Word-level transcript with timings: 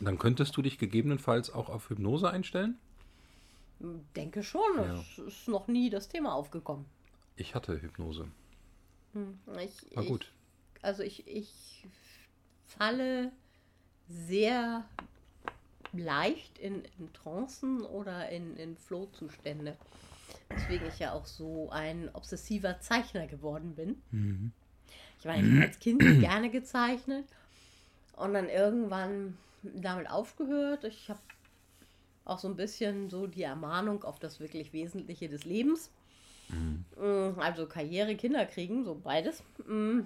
Dann 0.00 0.18
könntest 0.18 0.56
du 0.56 0.62
dich 0.62 0.78
gegebenenfalls 0.78 1.50
auch 1.50 1.68
auf 1.68 1.88
Hypnose 1.88 2.30
einstellen? 2.30 2.78
Denke 4.14 4.42
schon, 4.42 4.76
ja. 4.76 5.00
es 5.00 5.18
ist 5.18 5.48
noch 5.48 5.68
nie 5.68 5.90
das 5.90 6.08
Thema 6.08 6.34
aufgekommen. 6.34 6.86
Ich 7.36 7.54
hatte 7.54 7.80
Hypnose. 7.80 8.28
Hm, 9.12 9.38
ich, 9.58 9.96
War 9.96 10.04
gut. 10.04 10.32
Ich, 10.74 10.84
also 10.84 11.02
ich, 11.02 11.26
ich 11.26 11.86
falle 12.64 13.32
sehr 14.08 14.84
leicht 15.92 16.58
in, 16.58 16.82
in 16.98 17.12
Trancen 17.12 17.82
oder 17.82 18.28
in, 18.30 18.56
in 18.56 18.76
Flow-Zustände. 18.76 19.76
Deswegen 20.50 20.86
ich 20.86 20.98
ja 20.98 21.12
auch 21.12 21.26
so 21.26 21.70
ein 21.70 22.08
obsessiver 22.12 22.80
Zeichner 22.80 23.26
geworden 23.26 23.74
bin. 23.74 24.02
Mhm. 24.10 24.52
Ich 25.18 25.24
meine, 25.24 25.62
als 25.64 25.78
Kind 25.78 26.00
gerne 26.20 26.50
gezeichnet 26.50 27.26
und 28.16 28.34
dann 28.34 28.48
irgendwann 28.48 29.36
damit 29.62 30.10
aufgehört. 30.10 30.84
Ich 30.84 31.08
habe 31.08 31.20
auch 32.24 32.38
so 32.38 32.48
ein 32.48 32.56
bisschen 32.56 33.08
so 33.08 33.26
die 33.26 33.42
Ermahnung 33.42 34.04
auf 34.04 34.18
das 34.18 34.40
wirklich 34.40 34.72
Wesentliche 34.72 35.28
des 35.28 35.44
Lebens. 35.44 35.90
Mhm. 36.48 37.34
Also 37.38 37.66
Karriere, 37.66 38.16
Kinder 38.16 38.46
kriegen, 38.46 38.84
so 38.84 38.94
beides. 38.94 39.42
Mm. 39.66 40.00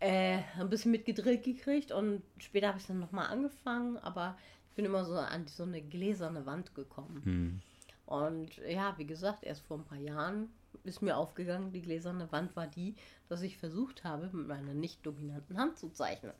Äh, 0.00 0.38
ein 0.58 0.70
bisschen 0.70 0.92
mitgedrillt 0.92 1.42
gekriegt 1.42 1.90
und 1.90 2.22
später 2.38 2.68
habe 2.68 2.78
ich 2.78 2.86
dann 2.86 3.00
nochmal 3.00 3.26
angefangen, 3.26 3.96
aber 3.98 4.38
ich 4.70 4.76
bin 4.76 4.84
immer 4.84 5.04
so 5.04 5.14
an 5.14 5.48
so 5.48 5.64
eine 5.64 5.82
gläserne 5.82 6.46
Wand 6.46 6.72
gekommen. 6.76 7.22
Mhm. 7.24 7.60
Und 8.06 8.56
ja, 8.58 8.96
wie 8.96 9.06
gesagt, 9.06 9.42
erst 9.42 9.62
vor 9.66 9.78
ein 9.78 9.84
paar 9.84 9.98
Jahren 9.98 10.50
ist 10.84 11.02
mir 11.02 11.16
aufgegangen, 11.16 11.72
die 11.72 11.82
gläserne 11.82 12.30
Wand 12.32 12.54
war 12.56 12.66
die, 12.66 12.94
dass 13.28 13.42
ich 13.42 13.58
versucht 13.58 14.04
habe, 14.04 14.30
mit 14.32 14.46
meiner 14.48 14.74
nicht 14.74 15.04
dominanten 15.04 15.58
Hand 15.58 15.78
zu 15.78 15.90
zeichnen. 15.90 16.32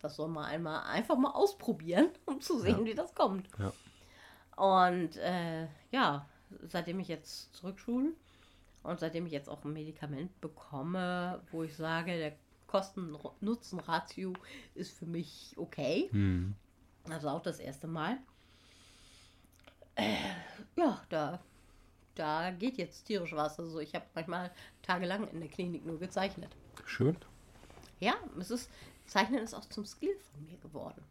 Das 0.00 0.16
soll 0.16 0.28
man 0.28 0.44
einmal 0.44 0.82
einfach 0.84 1.16
mal 1.16 1.32
ausprobieren, 1.32 2.10
um 2.26 2.40
zu 2.40 2.58
sehen, 2.60 2.80
Ja. 2.80 2.84
wie 2.84 2.94
das 2.94 3.14
kommt. 3.14 3.48
Ja. 3.58 3.72
Und 4.56 5.16
äh, 5.16 5.66
ja, 5.90 6.28
seitdem 6.66 6.98
ich 7.00 7.08
jetzt 7.08 7.54
zurückschule 7.54 8.12
und 8.82 9.00
seitdem 9.00 9.26
ich 9.26 9.32
jetzt 9.32 9.48
auch 9.48 9.64
ein 9.64 9.72
Medikament 9.72 10.40
bekomme, 10.40 11.42
wo 11.50 11.62
ich 11.62 11.76
sage, 11.76 12.16
der 12.16 12.32
Kosten-Nutzen-Ratio 12.68 14.32
ist 14.74 14.96
für 14.96 15.06
mich 15.06 15.54
okay. 15.56 16.08
Mhm. 16.12 16.54
Also 17.08 17.28
auch 17.28 17.42
das 17.42 17.58
erste 17.58 17.86
Mal. 17.86 18.18
Äh, 19.94 20.16
ja, 20.76 21.00
da, 21.08 21.40
da 22.18 22.50
geht 22.50 22.78
jetzt 22.78 23.04
tierisch 23.04 23.32
was. 23.34 23.58
Also 23.58 23.80
ich 23.80 23.94
habe 23.94 24.04
manchmal 24.14 24.50
tagelang 24.82 25.28
in 25.28 25.40
der 25.40 25.48
Klinik 25.48 25.84
nur 25.86 25.98
gezeichnet. 25.98 26.54
Schön. 26.84 27.16
Ja, 28.00 28.14
es 28.38 28.50
ist, 28.50 28.70
Zeichnen 29.06 29.42
ist 29.42 29.54
auch 29.54 29.64
zum 29.66 29.84
Skill 29.84 30.16
von 30.32 30.44
mir 30.44 30.58
geworden. 30.58 31.02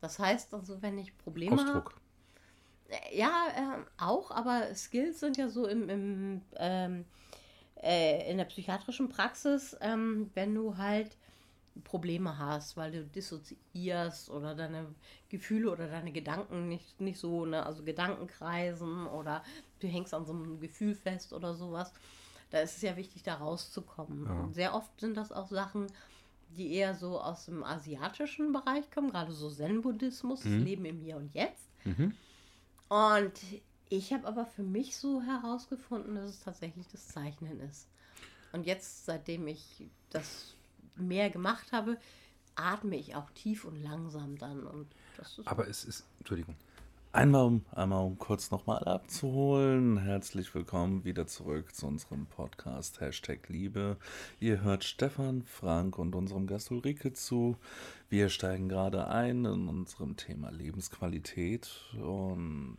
Das 0.00 0.18
heißt 0.18 0.52
also, 0.54 0.82
wenn 0.82 0.98
ich 0.98 1.16
Probleme 1.18 1.56
habe. 1.56 1.78
Ausdruck. 1.78 1.94
Ja, 3.12 3.46
ähm, 3.56 3.86
auch, 3.96 4.30
aber 4.30 4.74
Skills 4.74 5.20
sind 5.20 5.36
ja 5.38 5.48
so 5.48 5.66
im, 5.66 5.88
im, 5.88 6.42
ähm, 6.56 7.04
äh, 7.82 8.30
in 8.30 8.36
der 8.36 8.44
psychiatrischen 8.44 9.08
Praxis, 9.08 9.76
ähm, 9.80 10.30
wenn 10.34 10.54
du 10.54 10.76
halt 10.76 11.16
Probleme 11.84 12.38
hast, 12.38 12.76
weil 12.76 12.92
du 12.92 13.04
dissoziierst 13.04 14.30
oder 14.30 14.54
deine 14.54 14.94
Gefühle 15.28 15.70
oder 15.70 15.88
deine 15.88 16.12
Gedanken 16.12 16.68
nicht, 16.68 17.00
nicht 17.00 17.18
so, 17.18 17.46
ne, 17.46 17.64
also 17.64 17.82
Gedankenkreisen 17.82 19.06
oder 19.06 19.42
du 19.80 19.86
hängst 19.86 20.12
an 20.14 20.26
so 20.26 20.32
einem 20.32 20.60
Gefühl 20.60 20.94
fest 20.94 21.32
oder 21.32 21.54
sowas. 21.54 21.92
Da 22.50 22.58
ist 22.60 22.76
es 22.76 22.82
ja 22.82 22.96
wichtig, 22.96 23.22
da 23.22 23.34
rauszukommen. 23.36 24.26
Ja. 24.26 24.40
Und 24.40 24.54
sehr 24.54 24.74
oft 24.74 25.00
sind 25.00 25.16
das 25.16 25.32
auch 25.32 25.48
Sachen, 25.48 25.86
die 26.56 26.74
eher 26.74 26.94
so 26.94 27.18
aus 27.18 27.46
dem 27.46 27.64
asiatischen 27.64 28.52
Bereich 28.52 28.90
kommen, 28.90 29.10
gerade 29.10 29.32
so 29.32 29.48
Zen-Buddhismus, 29.50 30.40
das 30.40 30.52
Mhm. 30.52 30.64
Leben 30.64 30.84
im 30.84 31.00
Hier 31.00 31.16
und 31.16 31.32
Jetzt. 31.32 31.70
Mhm. 31.84 32.14
Und 32.88 33.32
ich 33.88 34.12
habe 34.12 34.26
aber 34.26 34.44
für 34.44 34.62
mich 34.62 34.96
so 34.96 35.22
herausgefunden, 35.22 36.14
dass 36.14 36.28
es 36.28 36.40
tatsächlich 36.40 36.86
das 36.88 37.08
Zeichnen 37.08 37.60
ist. 37.60 37.88
Und 38.52 38.66
jetzt, 38.66 39.06
seitdem 39.06 39.46
ich 39.48 39.88
das 40.10 40.54
mehr 40.96 41.30
gemacht 41.30 41.72
habe, 41.72 41.98
atme 42.54 42.96
ich 42.96 43.14
auch 43.14 43.30
tief 43.30 43.64
und 43.64 43.82
langsam 43.82 44.36
dann. 44.36 44.66
Und 44.66 44.88
das 45.16 45.38
ist 45.38 45.48
Aber 45.48 45.68
es 45.68 45.84
ist, 45.84 46.04
Entschuldigung. 46.18 46.56
Einmal, 47.14 47.44
um, 47.44 47.64
einmal 47.72 48.06
um 48.06 48.18
kurz 48.18 48.50
nochmal 48.50 48.84
abzuholen. 48.84 49.98
Herzlich 49.98 50.54
willkommen 50.54 51.04
wieder 51.04 51.26
zurück 51.26 51.74
zu 51.74 51.86
unserem 51.86 52.24
Podcast 52.24 53.02
Hashtag 53.02 53.50
Liebe. 53.50 53.98
Ihr 54.40 54.62
hört 54.62 54.82
Stefan, 54.82 55.42
Frank 55.42 55.98
und 55.98 56.14
unserem 56.14 56.46
Gast 56.46 56.70
Ulrike 56.70 57.12
zu. 57.12 57.58
Wir 58.08 58.30
steigen 58.30 58.70
gerade 58.70 59.08
ein 59.08 59.44
in 59.44 59.68
unserem 59.68 60.16
Thema 60.16 60.50
Lebensqualität 60.50 61.70
und 62.00 62.78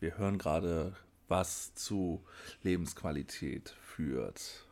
wir 0.00 0.16
hören 0.16 0.38
gerade, 0.38 0.96
was 1.28 1.74
zu 1.74 2.24
Lebensqualität 2.62 3.68
führt. 3.82 4.64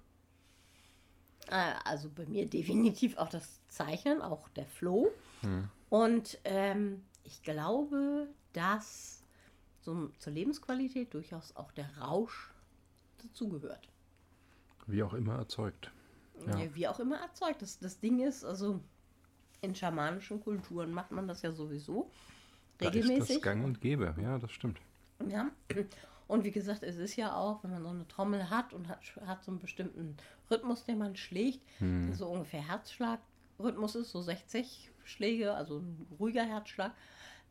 Äh, 1.51 1.75
also 1.85 2.09
bei 2.09 2.27
mir 2.27 2.47
definitiv 2.49 3.17
auch 3.19 3.29
das 3.29 3.61
Zeichnen, 3.69 4.23
auch 4.23 4.49
der 4.51 4.67
Flow. 4.67 5.11
Hm. 5.43 5.69
Und 5.89 6.39
ähm, 6.45 7.03
ich 7.25 7.43
glaube, 7.43 8.29
dass 8.53 9.23
so 9.81 10.09
zur 10.19 10.33
Lebensqualität 10.33 11.13
durchaus 11.15 11.57
auch 11.57 11.73
der 11.73 11.97
Rausch 11.99 12.53
dazugehört. 13.23 13.89
Wie 14.87 15.03
auch 15.03 15.15
immer 15.15 15.37
erzeugt. 15.37 15.91
Ja. 16.47 16.75
Wie 16.75 16.89
auch 16.89 17.01
immer 17.01 17.19
erzeugt. 17.19 17.63
Das, 17.63 17.79
das 17.79 18.01
Ding 18.01 18.21
ist, 18.21 18.45
also 18.45 18.81
in 19.61 19.75
schamanischen 19.75 20.41
Kulturen 20.41 20.93
macht 20.93 21.11
man 21.11 21.29
das 21.29 21.43
ja 21.43 21.53
sowieso 21.53 22.11
Da 22.79 22.89
ist 22.89 22.95
regelmäßig. 22.95 23.37
das 23.37 23.43
Gang 23.43 23.65
und 23.65 23.81
Gäbe. 23.81 24.15
Ja, 24.21 24.39
das 24.39 24.53
stimmt. 24.53 24.81
Ja. 25.29 25.51
Und 26.31 26.45
wie 26.45 26.53
gesagt, 26.53 26.85
es 26.85 26.97
ist 26.97 27.17
ja 27.17 27.35
auch, 27.35 27.65
wenn 27.65 27.73
man 27.73 27.83
so 27.83 27.89
eine 27.89 28.07
Trommel 28.07 28.51
hat 28.51 28.73
und 28.73 28.87
hat, 28.89 29.01
hat 29.27 29.43
so 29.43 29.51
einen 29.51 29.59
bestimmten 29.59 30.17
Rhythmus, 30.49 30.85
den 30.85 30.99
man 30.99 31.17
schlägt, 31.17 31.61
Hm. 31.79 32.07
der 32.07 32.17
so 32.17 32.29
ungefähr 32.29 32.67
Herzschlagrhythmus 32.67 33.97
ist, 33.97 34.13
so 34.13 34.23
60 34.23 34.93
Schläge, 35.03 35.53
also 35.55 35.79
ein 35.79 36.07
ruhiger 36.21 36.45
Herzschlag, 36.45 36.93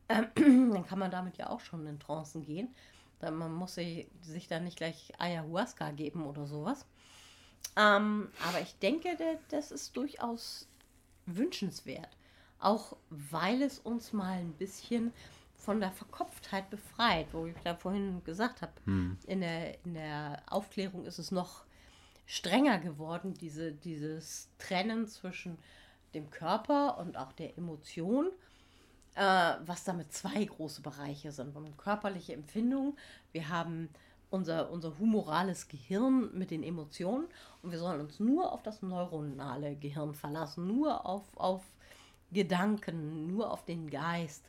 ähm, 0.08 0.28
dann 0.72 0.86
kann 0.86 0.98
man 0.98 1.10
damit 1.10 1.36
ja 1.36 1.50
auch 1.50 1.60
schon 1.60 1.86
in 1.86 2.00
Trancen 2.00 2.42
gehen. 2.42 2.74
Dann, 3.18 3.36
man 3.36 3.52
muss 3.52 3.74
sich, 3.74 4.08
sich 4.22 4.48
da 4.48 4.60
nicht 4.60 4.78
gleich 4.78 5.12
Ayahuasca 5.18 5.90
geben 5.90 6.24
oder 6.24 6.46
sowas. 6.46 6.86
Ähm, 7.76 8.28
aber 8.48 8.62
ich 8.62 8.78
denke, 8.78 9.14
der, 9.16 9.38
das 9.50 9.72
ist 9.72 9.94
durchaus 9.94 10.66
wünschenswert. 11.26 12.16
Auch 12.58 12.96
weil 13.10 13.60
es 13.60 13.78
uns 13.78 14.14
mal 14.14 14.38
ein 14.38 14.52
bisschen 14.52 15.12
von 15.60 15.80
der 15.80 15.92
Verkopftheit 15.92 16.70
befreit, 16.70 17.26
wo 17.32 17.46
ich 17.46 17.54
da 17.62 17.74
vorhin 17.74 18.22
gesagt 18.24 18.62
habe, 18.62 18.72
Hm. 18.84 19.18
in, 19.26 19.40
der, 19.40 19.84
in 19.84 19.94
der 19.94 20.42
Aufklärung 20.46 21.04
ist 21.04 21.18
es 21.18 21.30
noch 21.30 21.64
strenger 22.26 22.78
geworden, 22.78 23.34
diese, 23.34 23.72
dieses 23.72 24.48
Trennen 24.58 25.06
zwischen 25.06 25.58
dem 26.14 26.30
Körper 26.30 26.98
und 26.98 27.16
auch 27.16 27.32
der 27.32 27.56
Emotion, 27.58 28.30
äh, 29.16 29.54
was 29.64 29.84
damit 29.84 30.12
zwei 30.12 30.44
große 30.44 30.80
Bereiche 30.82 31.32
sind. 31.32 31.54
Wir 31.54 31.60
haben 31.60 31.76
körperliche 31.76 32.32
Empfindungen, 32.32 32.96
wir 33.32 33.48
haben 33.48 33.88
unser, 34.30 34.70
unser 34.70 34.98
humorales 34.98 35.68
Gehirn 35.68 36.30
mit 36.32 36.50
den 36.52 36.62
Emotionen 36.62 37.26
und 37.62 37.72
wir 37.72 37.78
sollen 37.78 38.00
uns 38.00 38.20
nur 38.20 38.52
auf 38.52 38.62
das 38.62 38.80
neuronale 38.80 39.76
Gehirn 39.76 40.14
verlassen, 40.14 40.66
nur 40.66 41.04
auf, 41.04 41.36
auf 41.36 41.64
Gedanken, 42.32 43.26
nur 43.26 43.50
auf 43.50 43.64
den 43.64 43.90
Geist. 43.90 44.48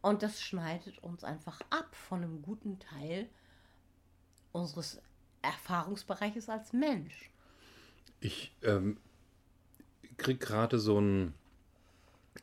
Und 0.00 0.22
das 0.22 0.40
schneidet 0.40 0.98
uns 1.02 1.24
einfach 1.24 1.60
ab 1.70 1.94
von 1.94 2.22
einem 2.22 2.42
guten 2.42 2.78
Teil 2.78 3.28
unseres 4.52 5.00
Erfahrungsbereiches 5.42 6.48
als 6.48 6.72
Mensch. 6.72 7.30
Ich 8.20 8.52
ähm, 8.62 8.98
krieg 10.16 10.40
gerade 10.40 10.78
so 10.78 11.00
ein. 11.00 11.34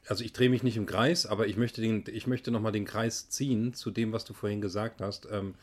Also 0.07 0.23
ich 0.23 0.33
drehe 0.33 0.49
mich 0.49 0.61
nicht 0.61 0.77
im 0.77 0.85
Kreis, 0.85 1.25
aber 1.25 1.47
ich 1.47 1.55
möchte, 1.55 1.81
den, 1.81 2.03
ich 2.07 2.27
möchte 2.27 2.51
nochmal 2.51 2.74
den 2.74 2.85
Kreis 2.85 3.30
ziehen 3.30 3.74
zu 3.74 3.91
dem, 3.91 4.12
was 4.12 4.25
du 4.25 4.33
vorhin 4.33 4.62
gesagt 4.62 5.01
hast, 5.01 5.27
ähm, 5.31 5.56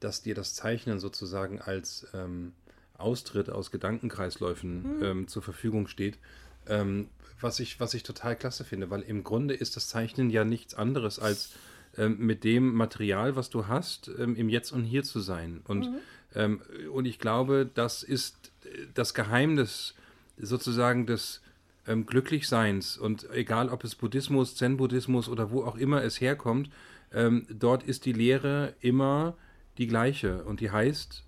dass 0.00 0.22
dir 0.22 0.34
das 0.34 0.54
Zeichnen 0.54 0.98
sozusagen 0.98 1.60
als 1.60 2.06
ähm, 2.14 2.52
Austritt 2.96 3.50
aus 3.50 3.70
Gedankenkreisläufen 3.70 5.02
ähm, 5.02 5.28
zur 5.28 5.42
Verfügung 5.42 5.86
steht. 5.86 6.18
Ähm, 6.68 7.08
was, 7.40 7.60
ich, 7.60 7.80
was 7.80 7.94
ich 7.94 8.02
total 8.02 8.36
klasse 8.36 8.64
finde, 8.64 8.90
weil 8.90 9.02
im 9.02 9.24
Grunde 9.24 9.54
ist 9.54 9.76
das 9.76 9.88
Zeichnen 9.88 10.30
ja 10.30 10.44
nichts 10.44 10.74
anderes 10.74 11.18
als 11.18 11.52
ähm, 11.96 12.16
mit 12.18 12.44
dem 12.44 12.74
Material, 12.74 13.36
was 13.36 13.50
du 13.50 13.68
hast, 13.68 14.10
ähm, 14.18 14.36
im 14.36 14.48
Jetzt 14.48 14.72
und 14.72 14.84
Hier 14.84 15.02
zu 15.02 15.20
sein. 15.20 15.62
Und, 15.66 15.88
ähm, 16.34 16.60
und 16.92 17.06
ich 17.06 17.18
glaube, 17.18 17.68
das 17.72 18.02
ist 18.02 18.52
äh, 18.64 18.86
das 18.92 19.14
Geheimnis 19.14 19.94
sozusagen 20.38 21.06
des 21.06 21.40
ähm, 21.86 22.04
Glücklichseins. 22.04 22.98
Und 22.98 23.30
egal, 23.30 23.70
ob 23.70 23.84
es 23.84 23.94
Buddhismus, 23.94 24.56
Zen-Buddhismus 24.56 25.28
oder 25.28 25.50
wo 25.50 25.64
auch 25.64 25.76
immer 25.76 26.02
es 26.02 26.20
herkommt, 26.20 26.70
ähm, 27.12 27.46
dort 27.48 27.82
ist 27.82 28.04
die 28.04 28.12
Lehre 28.12 28.74
immer 28.80 29.36
die 29.78 29.86
gleiche. 29.86 30.44
Und 30.44 30.60
die 30.60 30.70
heißt, 30.70 31.22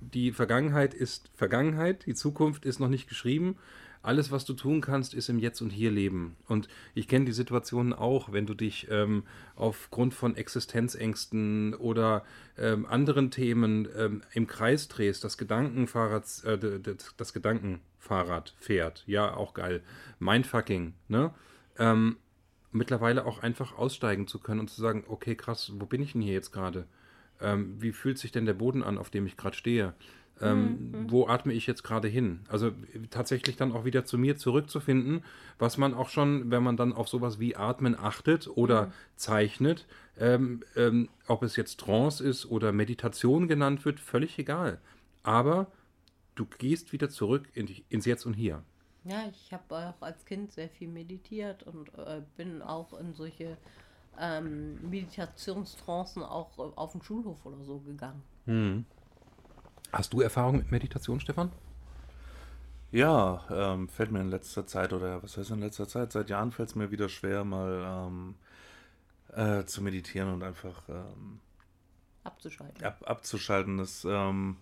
die 0.00 0.32
Vergangenheit 0.32 0.92
ist 0.92 1.30
Vergangenheit, 1.34 2.04
die 2.04 2.14
Zukunft 2.14 2.66
ist 2.66 2.78
noch 2.78 2.90
nicht 2.90 3.08
geschrieben, 3.08 3.56
alles, 4.06 4.30
was 4.30 4.44
du 4.44 4.54
tun 4.54 4.80
kannst, 4.80 5.14
ist 5.14 5.28
im 5.28 5.38
Jetzt 5.38 5.60
und 5.60 5.70
Hier 5.70 5.90
leben. 5.90 6.36
Und 6.46 6.68
ich 6.94 7.08
kenne 7.08 7.24
die 7.24 7.32
Situationen 7.32 7.92
auch, 7.92 8.32
wenn 8.32 8.46
du 8.46 8.54
dich 8.54 8.86
ähm, 8.90 9.24
aufgrund 9.54 10.14
von 10.14 10.36
Existenzängsten 10.36 11.74
oder 11.74 12.24
ähm, 12.56 12.86
anderen 12.86 13.30
Themen 13.30 13.88
ähm, 13.96 14.22
im 14.32 14.46
Kreis 14.46 14.88
drehst, 14.88 15.24
das 15.24 15.36
Gedankenfahrrad, 15.38 16.44
äh, 16.44 16.80
das, 17.16 17.32
Gedankenfahrrad 17.32 18.54
fährt. 18.58 19.04
Ja, 19.06 19.34
auch 19.34 19.54
geil. 19.54 19.82
Mindfucking, 20.18 20.94
ne? 21.08 21.34
Ähm, 21.78 22.16
mittlerweile 22.72 23.26
auch 23.26 23.42
einfach 23.42 23.76
aussteigen 23.76 24.26
zu 24.26 24.38
können 24.38 24.60
und 24.60 24.70
zu 24.70 24.80
sagen, 24.80 25.04
okay, 25.08 25.34
krass, 25.34 25.72
wo 25.76 25.86
bin 25.86 26.02
ich 26.02 26.12
denn 26.12 26.22
hier 26.22 26.34
jetzt 26.34 26.52
gerade? 26.52 26.86
Ähm, 27.40 27.76
wie 27.80 27.92
fühlt 27.92 28.18
sich 28.18 28.32
denn 28.32 28.46
der 28.46 28.54
Boden 28.54 28.82
an, 28.82 28.98
auf 28.98 29.10
dem 29.10 29.26
ich 29.26 29.36
gerade 29.36 29.56
stehe? 29.56 29.94
Ähm, 30.40 30.90
mhm. 30.90 31.10
Wo 31.10 31.26
atme 31.26 31.52
ich 31.52 31.66
jetzt 31.66 31.82
gerade 31.82 32.08
hin? 32.08 32.40
Also 32.48 32.72
tatsächlich 33.10 33.56
dann 33.56 33.72
auch 33.72 33.84
wieder 33.84 34.04
zu 34.04 34.18
mir 34.18 34.36
zurückzufinden, 34.36 35.24
was 35.58 35.78
man 35.78 35.94
auch 35.94 36.10
schon, 36.10 36.50
wenn 36.50 36.62
man 36.62 36.76
dann 36.76 36.92
auf 36.92 37.08
sowas 37.08 37.38
wie 37.40 37.56
Atmen 37.56 37.98
achtet 37.98 38.48
oder 38.48 38.86
mhm. 38.86 38.92
zeichnet, 39.16 39.86
ähm, 40.18 40.62
ähm, 40.76 41.08
ob 41.26 41.42
es 41.42 41.56
jetzt 41.56 41.80
Trance 41.80 42.22
ist 42.22 42.46
oder 42.46 42.72
Meditation 42.72 43.48
genannt 43.48 43.84
wird, 43.84 43.98
völlig 43.98 44.38
egal. 44.38 44.78
Aber 45.22 45.68
du 46.34 46.44
gehst 46.44 46.92
wieder 46.92 47.08
zurück 47.08 47.48
in, 47.54 47.68
ins 47.88 48.04
Jetzt 48.04 48.26
und 48.26 48.34
Hier. 48.34 48.62
Ja, 49.04 49.24
ich 49.30 49.52
habe 49.52 49.62
auch 49.74 50.02
als 50.02 50.24
Kind 50.24 50.52
sehr 50.52 50.68
viel 50.68 50.88
meditiert 50.88 51.62
und 51.62 51.88
äh, 51.94 52.22
bin 52.36 52.60
auch 52.60 52.98
in 52.98 53.14
solche 53.14 53.56
ähm, 54.18 54.78
Meditationstrancen 54.90 56.22
auch 56.22 56.58
äh, 56.58 56.62
auf 56.74 56.92
den 56.92 57.02
Schulhof 57.02 57.44
oder 57.46 57.62
so 57.64 57.78
gegangen. 57.78 58.22
Mhm. 58.46 58.84
Hast 59.92 60.12
du 60.12 60.20
Erfahrung 60.20 60.56
mit 60.56 60.70
Meditation, 60.70 61.20
Stefan? 61.20 61.50
Ja, 62.92 63.44
ähm, 63.50 63.88
fällt 63.88 64.12
mir 64.12 64.20
in 64.20 64.30
letzter 64.30 64.66
Zeit, 64.66 64.92
oder 64.92 65.22
was 65.22 65.36
heißt 65.36 65.50
in 65.50 65.60
letzter 65.60 65.88
Zeit? 65.88 66.12
Seit 66.12 66.30
Jahren 66.30 66.52
fällt 66.52 66.70
es 66.70 66.74
mir 66.74 66.90
wieder 66.90 67.08
schwer, 67.08 67.44
mal 67.44 68.08
ähm, 68.08 68.34
äh, 69.34 69.64
zu 69.64 69.82
meditieren 69.82 70.32
und 70.32 70.42
einfach 70.42 70.88
ähm, 70.88 71.40
abzuschalten. 72.24 72.84
Ab, 72.84 73.02
abzuschalten. 73.04 73.78
Das 73.78 74.04
ähm, 74.04 74.56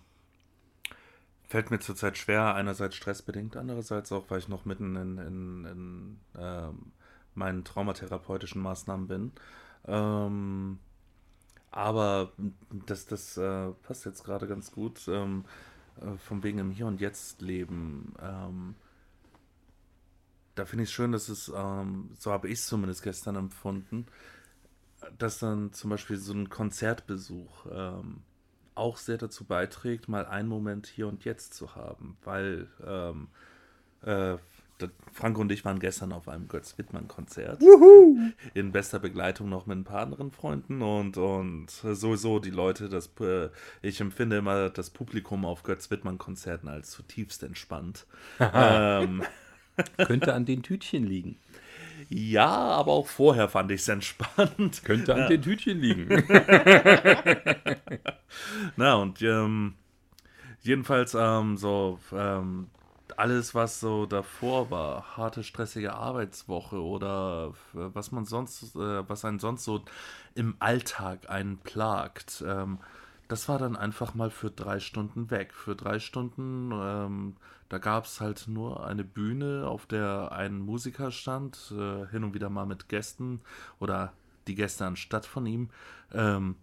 fällt 1.47 1.71
mir 1.71 1.79
zurzeit 1.79 2.17
schwer, 2.17 2.55
einerseits 2.55 2.95
stressbedingt, 2.95 3.55
andererseits 3.57 4.11
auch, 4.11 4.25
weil 4.29 4.39
ich 4.39 4.47
noch 4.47 4.65
mitten 4.65 4.95
in, 4.95 5.17
in, 5.17 5.65
in 5.65 6.19
ähm, 6.37 6.91
meinen 7.35 7.63
traumatherapeutischen 7.63 8.61
Maßnahmen 8.61 9.07
bin. 9.07 9.31
Aber 11.75 12.31
das, 12.85 13.05
das 13.05 13.35
äh, 13.37 13.71
passt 13.83 14.05
jetzt 14.05 14.23
gerade 14.23 14.47
ganz 14.47 14.71
gut. 14.71 15.07
Ähm, 15.07 15.43
äh, 16.01 16.17
von 16.17 16.43
wegen 16.43 16.59
im 16.59 16.71
Hier 16.71 16.87
und 16.87 16.99
Jetzt 17.01 17.41
leben. 17.41 18.13
Ähm, 18.21 18.75
da 20.55 20.65
finde 20.65 20.83
ich 20.83 20.89
es 20.89 20.93
schön, 20.93 21.11
dass 21.11 21.29
es, 21.29 21.51
ähm, 21.53 22.09
so 22.17 22.31
habe 22.31 22.47
ich 22.47 22.59
es 22.59 22.67
zumindest 22.67 23.03
gestern 23.03 23.35
empfunden, 23.35 24.05
dass 25.17 25.39
dann 25.39 25.73
zum 25.73 25.89
Beispiel 25.89 26.17
so 26.17 26.33
ein 26.33 26.49
Konzertbesuch 26.49 27.65
ähm, 27.71 28.21
auch 28.73 28.97
sehr 28.97 29.17
dazu 29.17 29.45
beiträgt, 29.45 30.07
mal 30.07 30.25
einen 30.25 30.49
Moment 30.49 30.87
hier 30.87 31.07
und 31.07 31.25
jetzt 31.25 31.53
zu 31.53 31.75
haben, 31.75 32.17
weil 32.23 32.67
ähm, 32.85 33.27
äh, 34.01 34.37
Frank 35.13 35.37
und 35.37 35.51
ich 35.51 35.63
waren 35.63 35.79
gestern 35.79 36.11
auf 36.11 36.27
einem 36.27 36.47
Götz-Wittmann-Konzert. 36.47 37.63
In 38.53 38.71
bester 38.71 38.99
Begleitung 38.99 39.49
noch 39.49 39.65
mit 39.65 39.77
ein 39.77 39.83
paar 39.83 40.01
anderen 40.01 40.31
Freunden 40.31 40.81
und, 40.81 41.17
und 41.17 41.69
sowieso 41.69 42.39
die 42.39 42.49
Leute, 42.49 42.89
das, 42.89 43.11
äh, 43.21 43.49
ich 43.81 44.01
empfinde 44.01 44.37
immer 44.37 44.69
das 44.69 44.89
Publikum 44.89 45.45
auf 45.45 45.63
Götz-Wittmann-Konzerten 45.63 46.67
als 46.67 46.91
zutiefst 46.91 47.43
entspannt. 47.43 48.05
ähm, 48.39 49.23
Könnte 49.97 50.33
an 50.33 50.45
den 50.45 50.63
Tütchen 50.63 51.05
liegen. 51.05 51.37
Ja, 52.09 52.47
aber 52.47 52.91
auch 52.91 53.07
vorher 53.07 53.49
fand 53.49 53.71
ich 53.71 53.81
es 53.81 53.87
entspannt. 53.87 54.83
Könnte 54.83 55.13
an 55.13 55.21
ja. 55.21 55.27
den 55.27 55.41
Tütchen 55.41 55.79
liegen. 55.79 56.07
Na, 58.75 58.95
und 58.95 59.21
ähm, 59.21 59.75
jedenfalls 60.61 61.15
ähm, 61.17 61.57
so 61.57 61.99
ähm, 62.13 62.67
alles, 63.17 63.55
was 63.55 63.79
so 63.79 64.05
davor 64.05 64.71
war, 64.71 65.17
harte, 65.17 65.43
stressige 65.43 65.93
Arbeitswoche 65.93 66.81
oder 66.81 67.53
was 67.73 68.11
man 68.11 68.25
sonst, 68.25 68.75
äh, 68.75 69.09
was 69.09 69.25
einen 69.25 69.39
sonst 69.39 69.63
so 69.63 69.83
im 70.35 70.55
Alltag 70.59 71.29
einen 71.29 71.57
plagt, 71.57 72.43
ähm, 72.45 72.79
das 73.27 73.49
war 73.49 73.57
dann 73.57 73.75
einfach 73.75 74.13
mal 74.13 74.29
für 74.29 74.51
drei 74.51 74.79
Stunden 74.79 75.31
weg. 75.31 75.53
Für 75.53 75.75
drei 75.75 75.99
Stunden, 75.99 76.71
ähm, 76.71 77.35
da 77.69 77.79
gab 77.79 78.05
es 78.05 78.21
halt 78.21 78.47
nur 78.47 78.85
eine 78.85 79.03
Bühne, 79.03 79.67
auf 79.67 79.85
der 79.87 80.31
ein 80.31 80.59
Musiker 80.59 81.11
stand, 81.11 81.73
äh, 81.75 82.05
hin 82.07 82.23
und 82.23 82.33
wieder 82.33 82.49
mal 82.49 82.65
mit 82.65 82.87
Gästen 82.89 83.41
oder 83.79 84.13
die 84.47 84.55
Gäste 84.55 84.85
anstatt 84.85 85.25
von 85.25 85.45
ihm. 85.47 85.69
Ähm, 86.13 86.55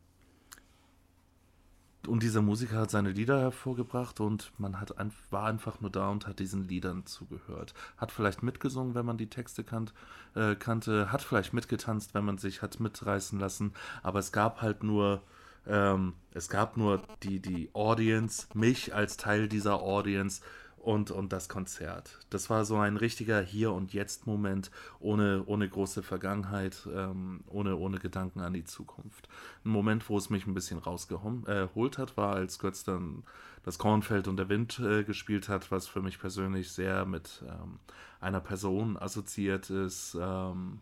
und 2.06 2.22
dieser 2.22 2.43
Musiker 2.43 2.76
hat 2.78 2.90
seine 2.90 3.10
Lieder 3.10 3.40
hervorgebracht 3.40 4.20
und 4.20 4.52
man 4.58 4.81
hat 4.81 4.99
ein, 4.99 5.12
war 5.31 5.46
einfach 5.46 5.81
nur 5.81 5.90
da 5.90 6.08
und 6.08 6.26
hat 6.26 6.38
diesen 6.38 6.66
Liedern 6.66 7.06
zugehört. 7.06 7.75
Hat 7.96 8.10
vielleicht 8.10 8.43
mitgesungen, 8.43 8.94
wenn 8.94 9.06
man 9.06 9.19
die 9.19 9.28
Texte 9.28 9.62
kannt, 9.64 9.93
äh, 10.34 10.54
kannte, 10.54 11.12
hat 11.12 11.22
vielleicht 11.22 11.52
mitgetanzt, 11.52 12.14
wenn 12.14 12.25
man 12.25 12.38
sich 12.38 12.62
hat 12.62 12.81
mitreißen 12.81 13.38
lassen, 13.38 13.72
aber 14.02 14.19
es 14.19 14.32
gab 14.32 14.62
halt 14.62 14.82
nur, 14.82 15.22
ähm, 15.66 16.14
es 16.32 16.49
gab 16.49 16.76
nur 16.76 17.02
die, 17.22 17.40
die 17.40 17.70
Audience, 17.72 18.46
mich 18.54 18.94
als 18.94 19.16
Teil 19.16 19.49
dieser 19.49 19.81
Audience 19.81 20.43
und, 20.82 21.12
und 21.12 21.32
das 21.32 21.49
Konzert. 21.49 22.19
Das 22.29 22.50
war 22.50 22.64
so 22.64 22.76
ein 22.76 22.96
richtiger 22.96 23.40
Hier- 23.40 23.73
und 23.73 23.93
Jetzt-Moment, 23.93 24.70
ohne, 24.99 25.44
ohne 25.46 25.69
große 25.69 26.02
Vergangenheit, 26.02 26.88
ähm, 26.93 27.44
ohne, 27.46 27.76
ohne 27.76 27.99
Gedanken 27.99 28.40
an 28.40 28.52
die 28.52 28.64
Zukunft. 28.64 29.29
Ein 29.64 29.70
Moment, 29.70 30.08
wo 30.08 30.19
es 30.19 30.29
mich 30.29 30.46
ein 30.46 30.55
bisschen 30.55 30.79
rausgeholt 30.79 31.99
hat, 31.99 32.17
war, 32.17 32.34
als 32.34 32.58
Götz 32.58 32.82
dann 32.82 33.23
das 33.62 33.79
Kornfeld 33.79 34.26
und 34.26 34.37
der 34.37 34.49
Wind 34.49 34.81
äh, 34.81 35.05
gespielt 35.05 35.49
hat, 35.49 35.70
was 35.70 35.87
für 35.87 36.02
mich 36.02 36.19
persönlich 36.19 36.73
sehr 36.73 37.06
mit 37.06 37.44
ähm, 37.49 37.78
einer 38.20 38.40
Person 38.40 38.96
assoziiert 38.96 39.70
ist, 39.70 40.17
ähm, 40.20 40.81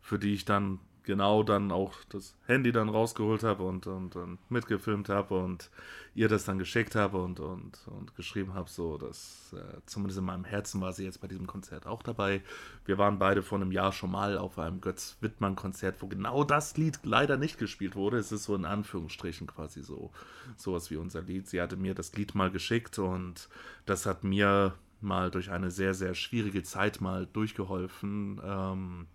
für 0.00 0.18
die 0.18 0.32
ich 0.32 0.46
dann 0.46 0.80
genau 1.06 1.42
dann 1.42 1.72
auch 1.72 1.94
das 2.10 2.34
Handy 2.46 2.72
dann 2.72 2.90
rausgeholt 2.90 3.42
habe 3.42 3.62
und, 3.62 3.86
und, 3.86 4.16
und 4.16 4.38
mitgefilmt 4.50 5.08
habe 5.08 5.38
und 5.38 5.70
ihr 6.14 6.28
das 6.28 6.44
dann 6.44 6.58
geschickt 6.58 6.94
habe 6.94 7.22
und, 7.22 7.40
und, 7.40 7.78
und 7.86 8.14
geschrieben 8.16 8.52
habe, 8.54 8.68
so 8.68 8.98
dass 8.98 9.54
äh, 9.54 9.80
zumindest 9.86 10.18
in 10.18 10.24
meinem 10.24 10.44
Herzen 10.44 10.80
war 10.80 10.92
sie 10.92 11.04
jetzt 11.04 11.20
bei 11.20 11.28
diesem 11.28 11.46
Konzert 11.46 11.86
auch 11.86 12.02
dabei. 12.02 12.42
Wir 12.84 12.98
waren 12.98 13.18
beide 13.18 13.42
vor 13.42 13.58
einem 13.58 13.72
Jahr 13.72 13.92
schon 13.92 14.10
mal 14.10 14.36
auf 14.36 14.58
einem 14.58 14.80
Götz-Wittmann-Konzert, 14.80 16.02
wo 16.02 16.08
genau 16.08 16.44
das 16.44 16.76
Lied 16.76 16.98
leider 17.04 17.36
nicht 17.36 17.58
gespielt 17.58 17.96
wurde. 17.96 18.18
Es 18.18 18.32
ist 18.32 18.44
so 18.44 18.54
in 18.54 18.64
Anführungsstrichen 18.64 19.46
quasi 19.46 19.82
so 19.82 20.10
sowas 20.56 20.90
wie 20.90 20.96
unser 20.96 21.22
Lied. 21.22 21.48
Sie 21.48 21.62
hatte 21.62 21.76
mir 21.76 21.94
das 21.94 22.12
Lied 22.14 22.34
mal 22.34 22.50
geschickt 22.50 22.98
und 22.98 23.48
das 23.86 24.04
hat 24.06 24.24
mir 24.24 24.74
mal 25.00 25.30
durch 25.30 25.50
eine 25.50 25.70
sehr, 25.70 25.94
sehr 25.94 26.14
schwierige 26.14 26.62
Zeit 26.62 27.00
mal 27.00 27.26
durchgeholfen. 27.26 28.40
Ähm, 28.44 29.06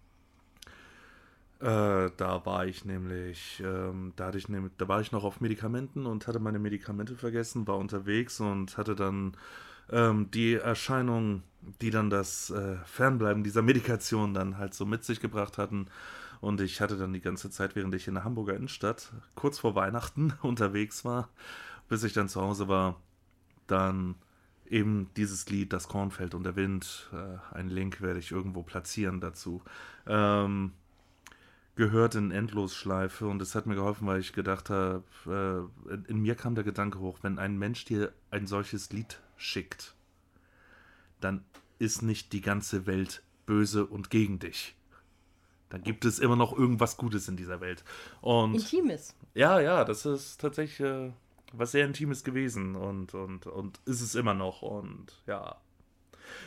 äh, 1.62 2.10
da 2.18 2.46
war 2.46 2.66
ich 2.66 2.86
nämlich, 2.86 3.62
ähm, 3.64 4.14
da 4.16 4.28
hatte 4.28 4.40
ich 4.40 4.50
nämlich, 4.50 4.72
da 4.78 4.88
war 4.88 5.00
ich 5.00 5.12
noch 5.12 5.24
auf 5.24 5.42
Medikamenten 5.42 6.08
und 6.08 6.28
hatte 6.28 6.40
meine 6.40 6.58
Medikamente 6.58 7.16
vergessen, 7.16 7.68
war 7.68 7.78
unterwegs 7.78 8.40
und 8.40 8.78
hatte 8.78 8.96
dann 8.96 9.38
ähm, 9.92 10.32
die 10.32 10.56
Erscheinung, 10.56 11.44
die 11.82 11.92
dann 11.92 12.10
das 12.10 12.50
äh, 12.50 12.78
Fernbleiben 12.86 13.44
dieser 13.44 13.62
Medikation 13.62 14.34
dann 14.34 14.58
halt 14.58 14.74
so 14.74 14.86
mit 14.86 15.04
sich 15.04 15.20
gebracht 15.20 15.60
hatten. 15.60 15.88
Und 16.40 16.62
ich 16.62 16.82
hatte 16.82 16.98
dann 16.98 17.14
die 17.14 17.22
ganze 17.22 17.52
Zeit, 17.52 17.76
während 17.76 17.94
ich 17.94 18.08
in 18.08 18.16
der 18.16 18.24
Hamburger 18.24 18.56
Innenstadt 18.56 19.14
kurz 19.36 19.60
vor 19.60 19.76
Weihnachten 19.76 20.34
unterwegs 20.42 21.06
war, 21.06 21.30
bis 21.90 22.04
ich 22.04 22.14
dann 22.14 22.28
zu 22.28 22.42
Hause 22.42 22.68
war, 22.68 23.00
dann 23.68 24.16
eben 24.68 25.10
dieses 25.16 25.48
Lied, 25.50 25.74
Das 25.74 25.88
Kornfeld 25.88 26.34
und 26.34 26.44
der 26.44 26.56
Wind. 26.56 27.10
Äh, 27.14 27.56
ein 27.56 27.70
Link 27.70 28.02
werde 28.02 28.20
ich 28.20 28.32
irgendwo 28.32 28.64
platzieren 28.64 29.22
dazu. 29.22 29.62
Ähm, 30.08 30.72
gehört 31.76 32.16
in 32.16 32.32
Endlosschleife 32.32 33.28
und 33.28 33.42
es 33.42 33.56
hat 33.56 33.66
mir 33.66 33.76
geholfen, 33.76 34.08
weil 34.08 34.20
ich 34.20 34.34
gedacht 34.34 34.70
habe, 34.70 35.04
äh, 35.26 35.94
in, 35.94 36.06
in 36.06 36.22
mir 36.22 36.36
kam 36.36 36.56
der 36.56 36.64
Gedanke 36.64 37.00
hoch, 37.00 37.20
wenn 37.22 37.40
ein 37.40 37.58
Mensch 37.58 37.86
dir 37.86 38.12
ein 38.30 38.48
solches 38.48 38.92
Lied 38.92 39.20
schickt, 39.38 39.96
dann 41.20 41.44
ist 41.80 42.02
nicht 42.02 42.34
die 42.34 42.42
ganze 42.42 42.86
Welt 42.86 43.24
böse 43.46 43.86
und 43.86 44.10
gegen 44.10 44.40
dich. 44.40 44.76
Dann 45.70 45.84
gibt 45.84 46.04
es 46.04 46.20
immer 46.20 46.36
noch 46.36 46.58
irgendwas 46.58 46.98
Gutes 46.98 47.28
in 47.30 47.38
dieser 47.38 47.62
Welt. 47.62 47.84
Und 48.20 48.56
Intimes. 48.56 49.16
Ja, 49.34 49.60
ja, 49.62 49.86
das 49.86 50.06
ist 50.06 50.42
tatsächlich 50.42 50.86
äh, 50.86 51.12
was 51.54 51.72
sehr 51.72 51.86
Intimes 51.86 52.24
gewesen 52.24 52.76
und, 52.76 53.14
und, 53.14 53.48
und 53.48 53.80
ist 53.86 54.02
es 54.02 54.16
immer 54.16 54.34
noch. 54.34 54.62
Und 54.62 55.24
ja. 55.28 55.56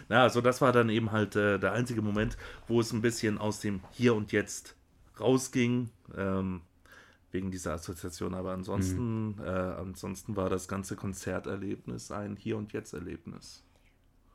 Na, 0.09 0.23
also 0.23 0.41
das 0.41 0.61
war 0.61 0.73
dann 0.73 0.91
eben 0.91 1.11
halt 1.11 1.37
äh, 1.37 1.59
der 1.59 1.73
einzige 1.73 2.03
Moment, 2.03 2.37
wo 2.69 2.81
es 2.81 2.93
ein 2.93 3.03
bisschen 3.03 3.39
aus 3.39 3.61
dem 3.61 3.81
Hier 3.93 4.15
und 4.15 4.31
Jetzt 4.33 4.77
rausging, 5.19 5.91
ähm, 6.17 6.63
wegen 7.31 7.51
dieser 7.51 7.75
Assoziation. 7.75 8.35
Aber 8.35 8.53
ansonsten, 8.53 9.37
mhm. 9.37 9.41
äh, 9.41 9.49
ansonsten 9.49 10.37
war 10.37 10.49
das 10.49 10.69
ganze 10.69 10.97
Konzerterlebnis 10.97 12.11
ein 12.11 12.37
Hier- 12.37 12.57
und 12.57 12.73
Jetzt-Erlebnis. 12.73 13.63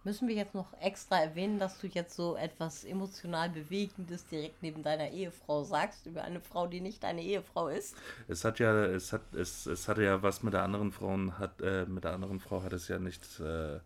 Müssen 0.06 0.30
wir 0.30 0.36
jetzt 0.36 0.56
noch 0.56 0.74
extra 0.82 1.20
erwähnen, 1.20 1.60
dass 1.60 1.78
du 1.80 1.88
jetzt 1.88 2.16
so 2.16 2.38
etwas 2.38 2.86
emotional 2.86 3.50
Bewegendes 3.50 4.26
direkt 4.28 4.64
neben 4.64 4.82
deiner 4.82 5.10
Ehefrau 5.10 5.66
sagst, 5.66 6.06
über 6.06 6.24
eine 6.24 6.40
Frau, 6.40 6.68
die 6.68 6.80
nicht 6.80 7.04
deine 7.04 7.22
Ehefrau 7.22 7.68
ist? 7.68 7.96
Es 8.30 8.46
hat 8.46 8.60
ja, 8.60 8.86
es 8.86 9.12
hat, 9.12 9.22
es, 9.34 9.66
es 9.66 9.90
hatte 9.90 10.04
ja 10.04 10.24
was 10.24 10.42
mit 10.42 10.54
der 10.54 10.64
anderen 10.64 10.94
Frau 10.94 11.18
hat, 11.38 11.62
äh, 11.62 11.86
mit 11.86 12.06
der 12.06 12.14
anderen 12.14 12.40
Frau 12.40 12.64
hat 12.64 12.72
es 12.72 12.88
ja 12.88 12.98
nicht 12.98 13.42
äh, 13.42 13.80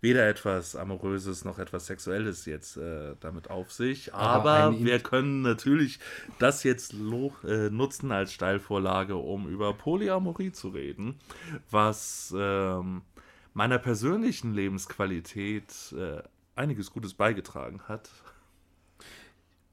weder 0.00 0.26
etwas 0.26 0.74
Amoröses 0.74 1.44
noch 1.44 1.58
etwas 1.58 1.86
Sexuelles 1.86 2.46
jetzt 2.46 2.76
äh, 2.76 3.14
damit 3.20 3.50
auf 3.50 3.70
sich. 3.70 4.14
Aber, 4.14 4.50
Aber 4.50 4.78
wir 4.78 5.00
können 5.00 5.42
natürlich 5.42 5.98
das 6.38 6.62
jetzt 6.62 6.94
äh, 6.94 7.70
nutzen 7.70 8.10
als 8.10 8.32
Steilvorlage, 8.32 9.16
um 9.16 9.48
über 9.48 9.74
Polyamorie 9.74 10.52
zu 10.52 10.68
reden, 10.68 11.18
was 11.70 12.34
ähm, 12.36 13.02
meiner 13.58 13.80
persönlichen 13.80 14.54
Lebensqualität 14.54 15.92
äh, 15.92 16.22
einiges 16.54 16.92
Gutes 16.92 17.14
beigetragen 17.14 17.80
hat. 17.88 18.08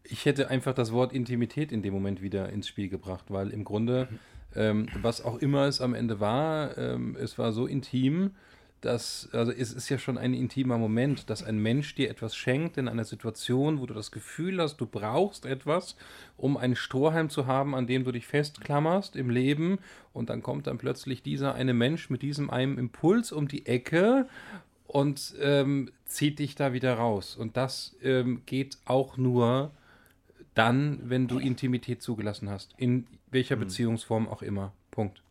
Ich 0.02 0.26
hätte 0.26 0.50
einfach 0.50 0.74
das 0.74 0.92
Wort 0.92 1.14
Intimität 1.14 1.72
in 1.72 1.84
dem 1.84 1.94
Moment 1.94 2.20
wieder 2.20 2.50
ins 2.50 2.68
Spiel 2.68 2.90
gebracht, 2.90 3.26
weil 3.28 3.52
im 3.52 3.64
Grunde, 3.64 4.08
ähm, 4.56 4.88
was 5.04 5.24
auch 5.24 5.38
immer 5.38 5.68
es 5.68 5.82
am 5.82 5.94
Ende 5.94 6.20
war, 6.20 6.76
ähm, 6.80 7.16
es 7.20 7.38
war 7.38 7.54
so 7.54 7.68
intim, 7.68 8.32
dass, 8.82 9.30
also 9.32 9.52
es 9.52 9.74
ist 9.74 9.90
ja 9.90 9.98
schon 9.98 10.18
ein 10.18 10.34
intimer 10.34 10.78
Moment, 10.78 11.30
dass 11.30 11.44
ein 11.44 11.58
Mensch 11.58 11.96
dir 11.96 12.10
etwas 12.10 12.36
schenkt 12.36 12.78
in 12.78 12.88
einer 12.88 13.06
Situation, 13.06 13.80
wo 13.80 13.86
du 13.86 13.94
das 13.94 14.12
Gefühl 14.12 14.62
hast, 14.62 14.78
du 14.78 14.86
brauchst 14.86 15.46
etwas, 15.46 15.96
um 16.38 16.56
einen 16.56 16.76
Strohhalm 16.76 17.30
zu 17.30 17.48
haben, 17.48 17.74
an 17.74 17.88
dem 17.88 18.04
du 18.04 18.12
dich 18.12 18.28
festklammerst 18.28 19.16
im 19.16 19.30
Leben 19.30 19.80
und 20.14 20.30
dann 20.30 20.44
kommt 20.44 20.68
dann 20.68 20.78
plötzlich 20.78 21.24
dieser 21.24 21.56
eine 21.56 21.74
Mensch 21.74 22.10
mit 22.10 22.22
diesem 22.22 22.50
einem 22.50 22.78
Impuls 22.78 23.32
um 23.32 23.48
die 23.48 23.66
Ecke 23.66 24.28
und 24.88 25.34
ähm, 25.42 25.92
zieht 26.06 26.40
dich 26.40 26.56
da 26.56 26.74
wieder 26.74 26.94
raus. 26.94 27.36
Und 27.36 27.58
das 27.58 27.96
ähm, 28.04 28.44
geht 28.46 28.78
auch 28.86 29.18
nur 29.18 29.72
dann, 30.54 31.00
wenn 31.04 31.28
du 31.28 31.40
Intimität 31.40 32.02
zugelassen 32.02 32.50
hast, 32.50 32.74
in 32.78 33.08
welcher 33.32 33.56
mhm. 33.56 33.62
Beziehungsform 33.62 34.28
auch 34.28 34.42
immer. 34.42 34.74
Punkt. 34.92 35.22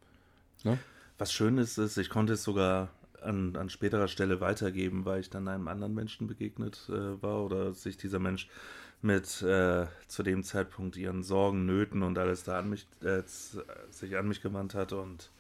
Ne? 0.65 0.79
Was 1.19 1.33
schön 1.33 1.59
ist, 1.59 1.79
ist, 1.79 1.97
ich 1.97 2.11
konnte 2.11 2.35
es 2.35 2.43
sogar 2.43 2.91
an, 3.25 3.57
an 3.57 3.71
späterer 3.71 4.09
Stelle 4.09 4.41
weitergeben, 4.41 5.05
weil 5.05 5.21
ich 5.21 5.31
dann 5.31 5.49
einem 5.49 5.69
anderen 5.69 5.95
Menschen 5.95 6.27
begegnet 6.27 6.89
äh, 6.89 7.23
war 7.23 7.45
oder 7.45 7.75
sich 7.75 7.97
dieser 7.97 8.19
Mensch 8.19 8.49
mit 9.03 9.43
äh, 9.43 9.87
zu 10.07 10.23
dem 10.23 10.43
Zeitpunkt 10.43 10.97
ihren 10.97 11.23
Sorgen, 11.23 11.67
Nöten 11.67 12.03
und 12.03 12.17
alles 12.19 12.45
da 12.45 12.59
an 12.59 12.71
mich, 12.71 12.87
äh, 13.03 13.23
sich 13.91 14.17
an 14.17 14.29
mich 14.29 14.41
gewandt 14.41 14.75
hat 14.75 14.93
und 14.93 15.31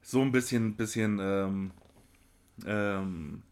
so 0.00 0.20
ein 0.22 0.32
bisschen, 0.32 0.74
bisschen 0.74 1.18
ähm, 1.20 1.70
ähm, 2.66 3.42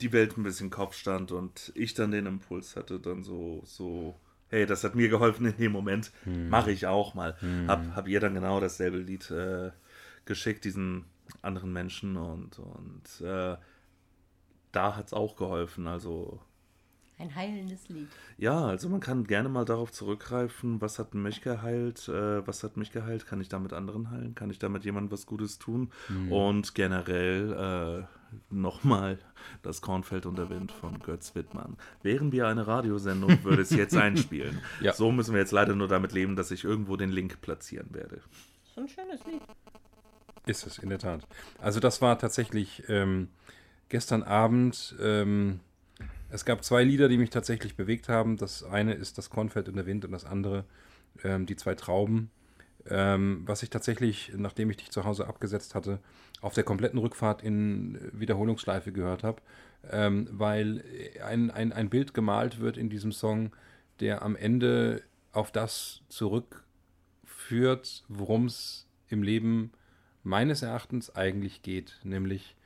die 0.00 0.12
Welt 0.12 0.36
ein 0.36 0.42
bisschen 0.42 0.70
Kopf 0.70 0.94
stand 0.94 1.32
und 1.32 1.72
ich 1.74 1.94
dann 1.94 2.10
den 2.10 2.26
Impuls 2.26 2.76
hatte, 2.76 2.98
dann 2.98 3.22
so, 3.22 3.62
so, 3.64 4.18
hey, 4.48 4.66
das 4.66 4.84
hat 4.84 4.94
mir 4.94 5.08
geholfen 5.08 5.46
in 5.46 5.56
dem 5.56 5.72
Moment, 5.72 6.10
hm. 6.24 6.48
mache 6.48 6.72
ich 6.72 6.86
auch 6.86 7.14
mal. 7.14 7.36
Hm. 7.40 7.68
Hab, 7.68 7.94
hab 7.94 8.08
ihr 8.08 8.20
dann 8.20 8.34
genau 8.34 8.58
dasselbe 8.58 8.98
Lied 8.98 9.30
äh, 9.30 9.70
geschickt, 10.24 10.64
diesen 10.64 11.04
anderen 11.40 11.72
Menschen 11.72 12.16
und, 12.16 12.58
und 12.58 13.26
äh, 13.26 13.56
da 14.72 14.96
hat 14.96 15.06
es 15.06 15.12
auch 15.12 15.36
geholfen. 15.36 15.86
Also 15.86 16.40
ein 17.22 17.34
heilendes 17.36 17.88
Lied. 17.88 18.08
Ja, 18.36 18.64
also 18.66 18.88
man 18.88 18.98
kann 18.98 19.24
gerne 19.24 19.48
mal 19.48 19.64
darauf 19.64 19.92
zurückgreifen, 19.92 20.80
was 20.80 20.98
hat 20.98 21.14
mich 21.14 21.40
geheilt, 21.40 22.08
äh, 22.08 22.44
was 22.46 22.64
hat 22.64 22.76
mich 22.76 22.90
geheilt, 22.90 23.26
kann 23.26 23.40
ich 23.40 23.48
damit 23.48 23.72
anderen 23.72 24.10
heilen, 24.10 24.34
kann 24.34 24.50
ich 24.50 24.58
damit 24.58 24.84
jemandem 24.84 25.12
was 25.12 25.26
Gutes 25.26 25.58
tun 25.58 25.92
mhm. 26.08 26.32
und 26.32 26.74
generell 26.74 28.08
äh, 28.10 28.34
nochmal 28.50 29.18
das 29.62 29.82
Kornfeld 29.82 30.26
und 30.26 30.36
der 30.36 30.50
Wind 30.50 30.72
von 30.72 30.98
Götz 30.98 31.34
Wittmann. 31.36 31.76
Wären 32.02 32.32
wir 32.32 32.48
eine 32.48 32.66
Radiosendung, 32.66 33.44
würde 33.44 33.62
es 33.62 33.70
jetzt 33.70 33.96
einspielen. 33.96 34.60
ja. 34.80 34.92
So 34.92 35.12
müssen 35.12 35.32
wir 35.32 35.40
jetzt 35.40 35.52
leider 35.52 35.76
nur 35.76 35.88
damit 35.88 36.12
leben, 36.12 36.34
dass 36.34 36.50
ich 36.50 36.64
irgendwo 36.64 36.96
den 36.96 37.10
Link 37.10 37.40
platzieren 37.40 37.94
werde. 37.94 38.20
So 38.74 38.80
ein 38.80 38.88
schönes 38.88 39.24
Lied. 39.26 39.42
Ist 40.46 40.66
es, 40.66 40.78
in 40.78 40.88
der 40.88 40.98
Tat. 40.98 41.26
Also 41.60 41.78
das 41.78 42.02
war 42.02 42.18
tatsächlich 42.18 42.82
ähm, 42.88 43.28
gestern 43.88 44.22
Abend. 44.24 44.96
Ähm, 45.00 45.60
es 46.30 46.44
gab 46.44 46.64
zwei 46.64 46.82
Lieder, 46.82 47.08
die 47.08 47.18
mich 47.18 47.30
tatsächlich 47.30 47.76
bewegt 47.76 48.08
haben. 48.08 48.36
Das 48.36 48.64
eine 48.64 48.94
ist 48.94 49.18
das 49.18 49.30
Kornfeld 49.30 49.68
und 49.68 49.76
der 49.76 49.86
Wind 49.86 50.04
und 50.04 50.10
das 50.10 50.24
andere 50.24 50.64
ähm, 51.22 51.46
die 51.46 51.54
zwei 51.54 51.76
Trauben. 51.76 52.30
Ähm, 52.88 53.42
was 53.46 53.62
ich 53.62 53.70
tatsächlich, 53.70 54.32
nachdem 54.36 54.68
ich 54.70 54.78
dich 54.78 54.90
zu 54.90 55.04
Hause 55.04 55.28
abgesetzt 55.28 55.76
hatte, 55.76 56.00
auf 56.40 56.54
der 56.54 56.64
kompletten 56.64 56.98
Rückfahrt 56.98 57.42
in 57.42 58.00
Wiederholungsschleife 58.12 58.90
gehört 58.90 59.22
habe, 59.22 59.40
ähm, 59.88 60.26
weil 60.32 60.82
ein, 61.24 61.52
ein, 61.52 61.72
ein 61.72 61.88
Bild 61.88 62.14
gemalt 62.14 62.58
wird 62.58 62.76
in 62.76 62.90
diesem 62.90 63.12
Song, 63.12 63.52
der 64.00 64.22
am 64.22 64.34
Ende 64.34 65.02
auf 65.30 65.52
das 65.52 66.00
zurückführt, 66.08 68.02
worum 68.08 68.46
es 68.46 68.88
im 69.08 69.22
Leben 69.22 69.70
geht 69.70 69.81
meines 70.22 70.62
Erachtens 70.62 71.14
eigentlich 71.14 71.62
geht, 71.62 71.98
nämlich 72.04 72.56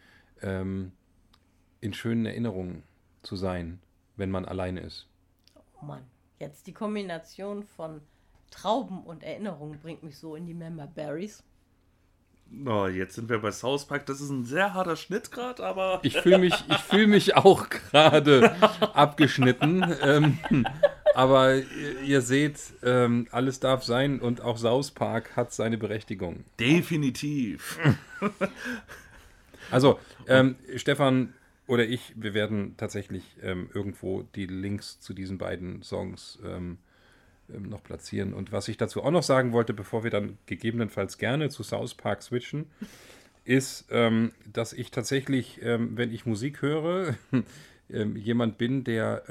ähm, 0.42 0.92
in 1.80 1.94
schönen 1.94 2.26
Erinnerungen 2.26 2.82
zu 3.22 3.36
sein, 3.36 3.80
wenn 4.16 4.30
man 4.30 4.44
alleine 4.44 4.80
ist. 4.80 5.08
Oh 5.80 5.84
Mann, 5.84 6.04
jetzt 6.38 6.66
die 6.66 6.72
Kombination 6.72 7.64
von 7.64 8.00
Trauben 8.50 9.02
und 9.04 9.22
Erinnerungen 9.22 9.78
bringt 9.80 10.02
mich 10.02 10.18
so 10.18 10.36
in 10.36 10.46
die 10.46 10.54
Member 10.54 10.86
Berries. 10.86 11.42
Oh, 12.64 12.86
jetzt 12.86 13.16
sind 13.16 13.28
wir 13.28 13.40
bei 13.40 13.50
South 13.50 13.86
Park. 13.86 14.06
Das 14.06 14.20
ist 14.20 14.30
ein 14.30 14.44
sehr 14.44 14.72
harter 14.72 14.94
Schnitt 14.94 15.32
gerade, 15.32 15.64
aber. 15.66 15.98
Ich 16.04 16.16
fühle 16.16 16.38
mich, 16.38 16.54
fühl 16.88 17.08
mich 17.08 17.36
auch 17.36 17.68
gerade 17.90 18.54
abgeschnitten. 18.94 19.84
Ähm, 20.00 20.38
aber 21.16 21.62
ihr 22.04 22.20
seht, 22.20 22.61
ähm, 22.82 23.26
alles 23.30 23.58
darf 23.58 23.82
sein 23.85 24.20
und 24.20 24.42
auch 24.42 24.58
South 24.58 24.90
Park 24.90 25.35
hat 25.35 25.50
seine 25.50 25.78
Berechtigung. 25.78 26.44
Definitiv. 26.61 27.78
also, 29.70 29.99
ähm, 30.28 30.56
Stefan 30.76 31.32
oder 31.66 31.87
ich, 31.87 32.12
wir 32.16 32.35
werden 32.35 32.75
tatsächlich 32.76 33.25
ähm, 33.42 33.70
irgendwo 33.73 34.25
die 34.35 34.44
Links 34.44 35.00
zu 35.00 35.14
diesen 35.14 35.38
beiden 35.38 35.82
Songs 35.82 36.38
ähm, 36.44 36.76
ähm, 37.49 37.62
noch 37.70 37.82
platzieren. 37.82 38.35
Und 38.35 38.52
was 38.52 38.68
ich 38.68 38.76
dazu 38.76 39.02
auch 39.02 39.11
noch 39.11 39.23
sagen 39.23 39.52
wollte, 39.52 39.73
bevor 39.73 40.04
wir 40.04 40.11
dann 40.11 40.37
gegebenenfalls 40.44 41.16
gerne 41.16 41.49
zu 41.49 41.62
South 41.62 41.94
Park 41.94 42.23
switchen, 42.23 42.66
ist, 43.46 43.87
ähm, 43.90 44.32
dass 44.52 44.75
ich 44.75 44.90
tatsächlich, 44.90 45.61
wenn 45.62 46.12
ich 46.12 46.26
Musik 46.26 46.61
höre, 46.61 47.14
jemand 47.88 48.58
bin, 48.58 48.85
der 48.85 49.23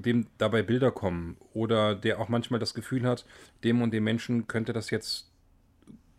dem 0.00 0.26
dabei 0.38 0.62
Bilder 0.62 0.90
kommen 0.90 1.36
oder 1.54 1.94
der 1.94 2.20
auch 2.20 2.28
manchmal 2.28 2.60
das 2.60 2.74
Gefühl 2.74 3.06
hat, 3.06 3.24
dem 3.64 3.82
und 3.82 3.92
dem 3.92 4.04
Menschen 4.04 4.46
könnte 4.46 4.72
das 4.72 4.90
jetzt 4.90 5.30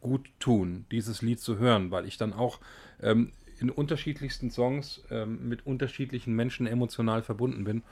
gut 0.02 0.30
tun, 0.40 0.86
dieses 0.92 1.22
Lied 1.22 1.40
zu 1.40 1.58
hören, 1.58 1.92
weil 1.92 2.06
ich 2.06 2.18
dann 2.18 2.34
auch 2.34 2.60
ähm, 3.02 3.32
in 3.60 3.70
unterschiedlichsten 3.70 4.52
Songs 4.52 5.02
ähm, 5.10 5.50
mit 5.50 5.66
unterschiedlichen 5.66 6.36
Menschen 6.36 6.68
emotional 6.68 7.24
verbunden 7.24 7.64
bin 7.64 7.84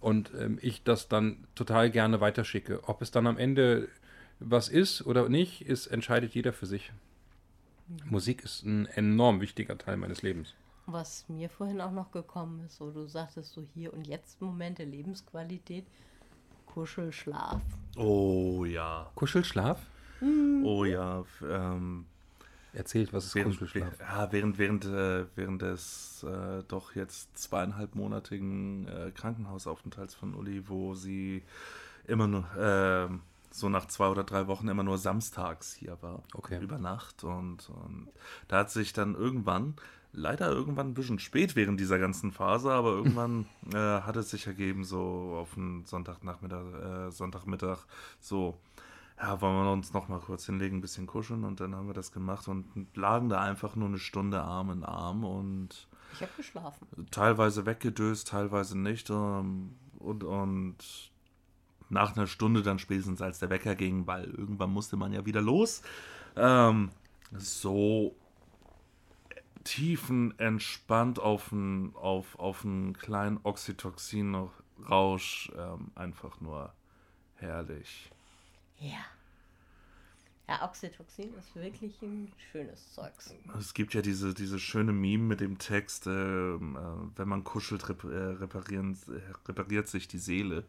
und 0.00 0.32
ähm, 0.38 0.58
ich 0.60 0.82
das 0.82 1.08
dann 1.08 1.46
total 1.54 1.90
gerne 1.90 2.20
weiterschicke. 2.20 2.86
Ob 2.86 3.00
es 3.02 3.10
dann 3.10 3.26
am 3.26 3.38
Ende 3.38 3.88
was 4.40 4.68
ist 4.68 5.06
oder 5.06 5.28
nicht, 5.28 5.62
ist, 5.66 5.86
entscheidet 5.86 6.34
jeder 6.34 6.52
für 6.52 6.66
sich. 6.66 6.92
Musik 8.04 8.42
ist 8.44 8.64
ein 8.64 8.86
enorm 8.86 9.40
wichtiger 9.40 9.78
Teil 9.78 9.96
meines 9.96 10.22
Lebens. 10.22 10.54
Was 10.86 11.28
mir 11.28 11.48
vorhin 11.48 11.80
auch 11.80 11.92
noch 11.92 12.10
gekommen 12.12 12.64
ist, 12.66 12.76
so 12.76 12.90
du 12.90 13.06
sagtest 13.06 13.52
so 13.52 13.62
hier 13.74 13.92
und 13.94 14.06
jetzt 14.06 14.40
Momente 14.40 14.84
Lebensqualität, 14.84 15.86
Kuschelschlaf. 16.66 17.62
Oh 17.96 18.64
ja. 18.64 19.10
Kuschelschlaf? 19.14 19.80
Mhm. 20.20 20.62
Oh 20.64 20.84
ja. 20.84 21.24
Ähm, 21.42 22.06
Erzählt, 22.74 23.12
was 23.12 23.26
ist 23.26 23.34
während, 23.34 23.58
Kuschelschlaf? 23.58 23.98
Ja, 24.00 24.32
während, 24.32 24.58
während, 24.58 24.84
äh, 24.84 25.26
während 25.36 25.62
des 25.62 26.24
äh, 26.28 26.62
doch 26.68 26.94
jetzt 26.94 27.38
zweieinhalbmonatigen 27.38 28.88
äh, 28.88 29.10
Krankenhausaufenthalts 29.12 30.14
von 30.14 30.34
Uli, 30.34 30.68
wo 30.68 30.94
sie 30.94 31.44
immer 32.06 32.26
nur 32.26 32.44
äh, 32.56 33.08
so 33.50 33.68
nach 33.68 33.86
zwei 33.86 34.08
oder 34.08 34.24
drei 34.24 34.48
Wochen 34.48 34.66
immer 34.66 34.82
nur 34.82 34.98
samstags 34.98 35.74
hier 35.74 35.96
war. 36.02 36.24
Okay. 36.34 36.60
Über 36.60 36.78
Nacht. 36.78 37.22
Und, 37.22 37.70
und 37.70 38.08
da 38.48 38.58
hat 38.58 38.70
sich 38.70 38.92
dann 38.92 39.14
irgendwann 39.14 39.74
leider 40.14 40.50
irgendwann 40.50 40.88
ein 40.88 40.94
bisschen 40.94 41.18
spät 41.18 41.56
während 41.56 41.78
dieser 41.80 41.98
ganzen 41.98 42.32
Phase, 42.32 42.72
aber 42.72 42.90
irgendwann 42.90 43.46
äh, 43.72 43.76
hat 43.76 44.16
es 44.16 44.30
sich 44.30 44.46
ergeben, 44.46 44.84
so 44.84 45.36
auf 45.38 45.56
einen 45.56 45.84
Sonntagnachmittag, 45.84 46.64
äh, 46.82 47.10
Sonntagmittag, 47.10 47.78
so, 48.20 48.56
ja, 49.20 49.40
wollen 49.40 49.64
wir 49.64 49.72
uns 49.72 49.92
noch 49.92 50.08
mal 50.08 50.20
kurz 50.20 50.46
hinlegen, 50.46 50.78
ein 50.78 50.80
bisschen 50.80 51.06
kuscheln 51.06 51.44
und 51.44 51.60
dann 51.60 51.74
haben 51.74 51.86
wir 51.86 51.94
das 51.94 52.12
gemacht 52.12 52.48
und 52.48 52.66
lagen 52.94 53.28
da 53.28 53.40
einfach 53.40 53.76
nur 53.76 53.88
eine 53.88 53.98
Stunde 53.98 54.40
Arm 54.40 54.70
in 54.70 54.84
Arm 54.84 55.24
und 55.24 55.88
ich 56.14 56.22
habe 56.22 56.32
geschlafen. 56.36 56.86
Teilweise 57.10 57.66
weggedöst, 57.66 58.28
teilweise 58.28 58.78
nicht 58.78 59.10
ähm, 59.10 59.74
und, 59.98 60.22
und 60.22 60.76
nach 61.88 62.16
einer 62.16 62.26
Stunde 62.26 62.62
dann 62.62 62.78
spätestens, 62.78 63.20
als 63.20 63.40
der 63.40 63.50
Wecker 63.50 63.74
ging, 63.74 64.06
weil 64.06 64.24
irgendwann 64.24 64.70
musste 64.70 64.96
man 64.96 65.12
ja 65.12 65.26
wieder 65.26 65.40
los, 65.40 65.82
ähm, 66.36 66.90
so 67.36 68.14
tiefenentspannt 69.64 71.18
auf 71.18 71.52
einen 71.52 71.94
auf, 71.96 72.38
auf 72.38 72.64
einen 72.64 72.96
kleinen 72.96 73.40
Oxytocin-Rausch. 73.42 75.52
Ähm, 75.56 75.90
einfach 75.94 76.40
nur 76.40 76.72
herrlich. 77.36 78.10
Ja. 78.78 79.04
Ja, 80.46 80.62
Oxytocin 80.62 81.32
ist 81.34 81.56
wirklich 81.56 82.02
ein 82.02 82.30
schönes 82.52 82.92
Zeugs. 82.92 83.34
Es 83.58 83.72
gibt 83.72 83.94
ja 83.94 84.02
diese, 84.02 84.34
diese 84.34 84.58
schöne 84.58 84.92
Meme 84.92 85.24
mit 85.24 85.40
dem 85.40 85.56
Text, 85.56 86.06
ähm, 86.06 86.76
äh, 86.76 87.18
wenn 87.18 87.28
man 87.28 87.44
kuschelt, 87.44 87.88
rep 87.88 88.04
äh, 88.04 88.08
reparieren, 88.08 88.98
äh, 89.08 89.48
repariert 89.48 89.88
sich 89.88 90.06
die 90.06 90.18
Seele. 90.18 90.64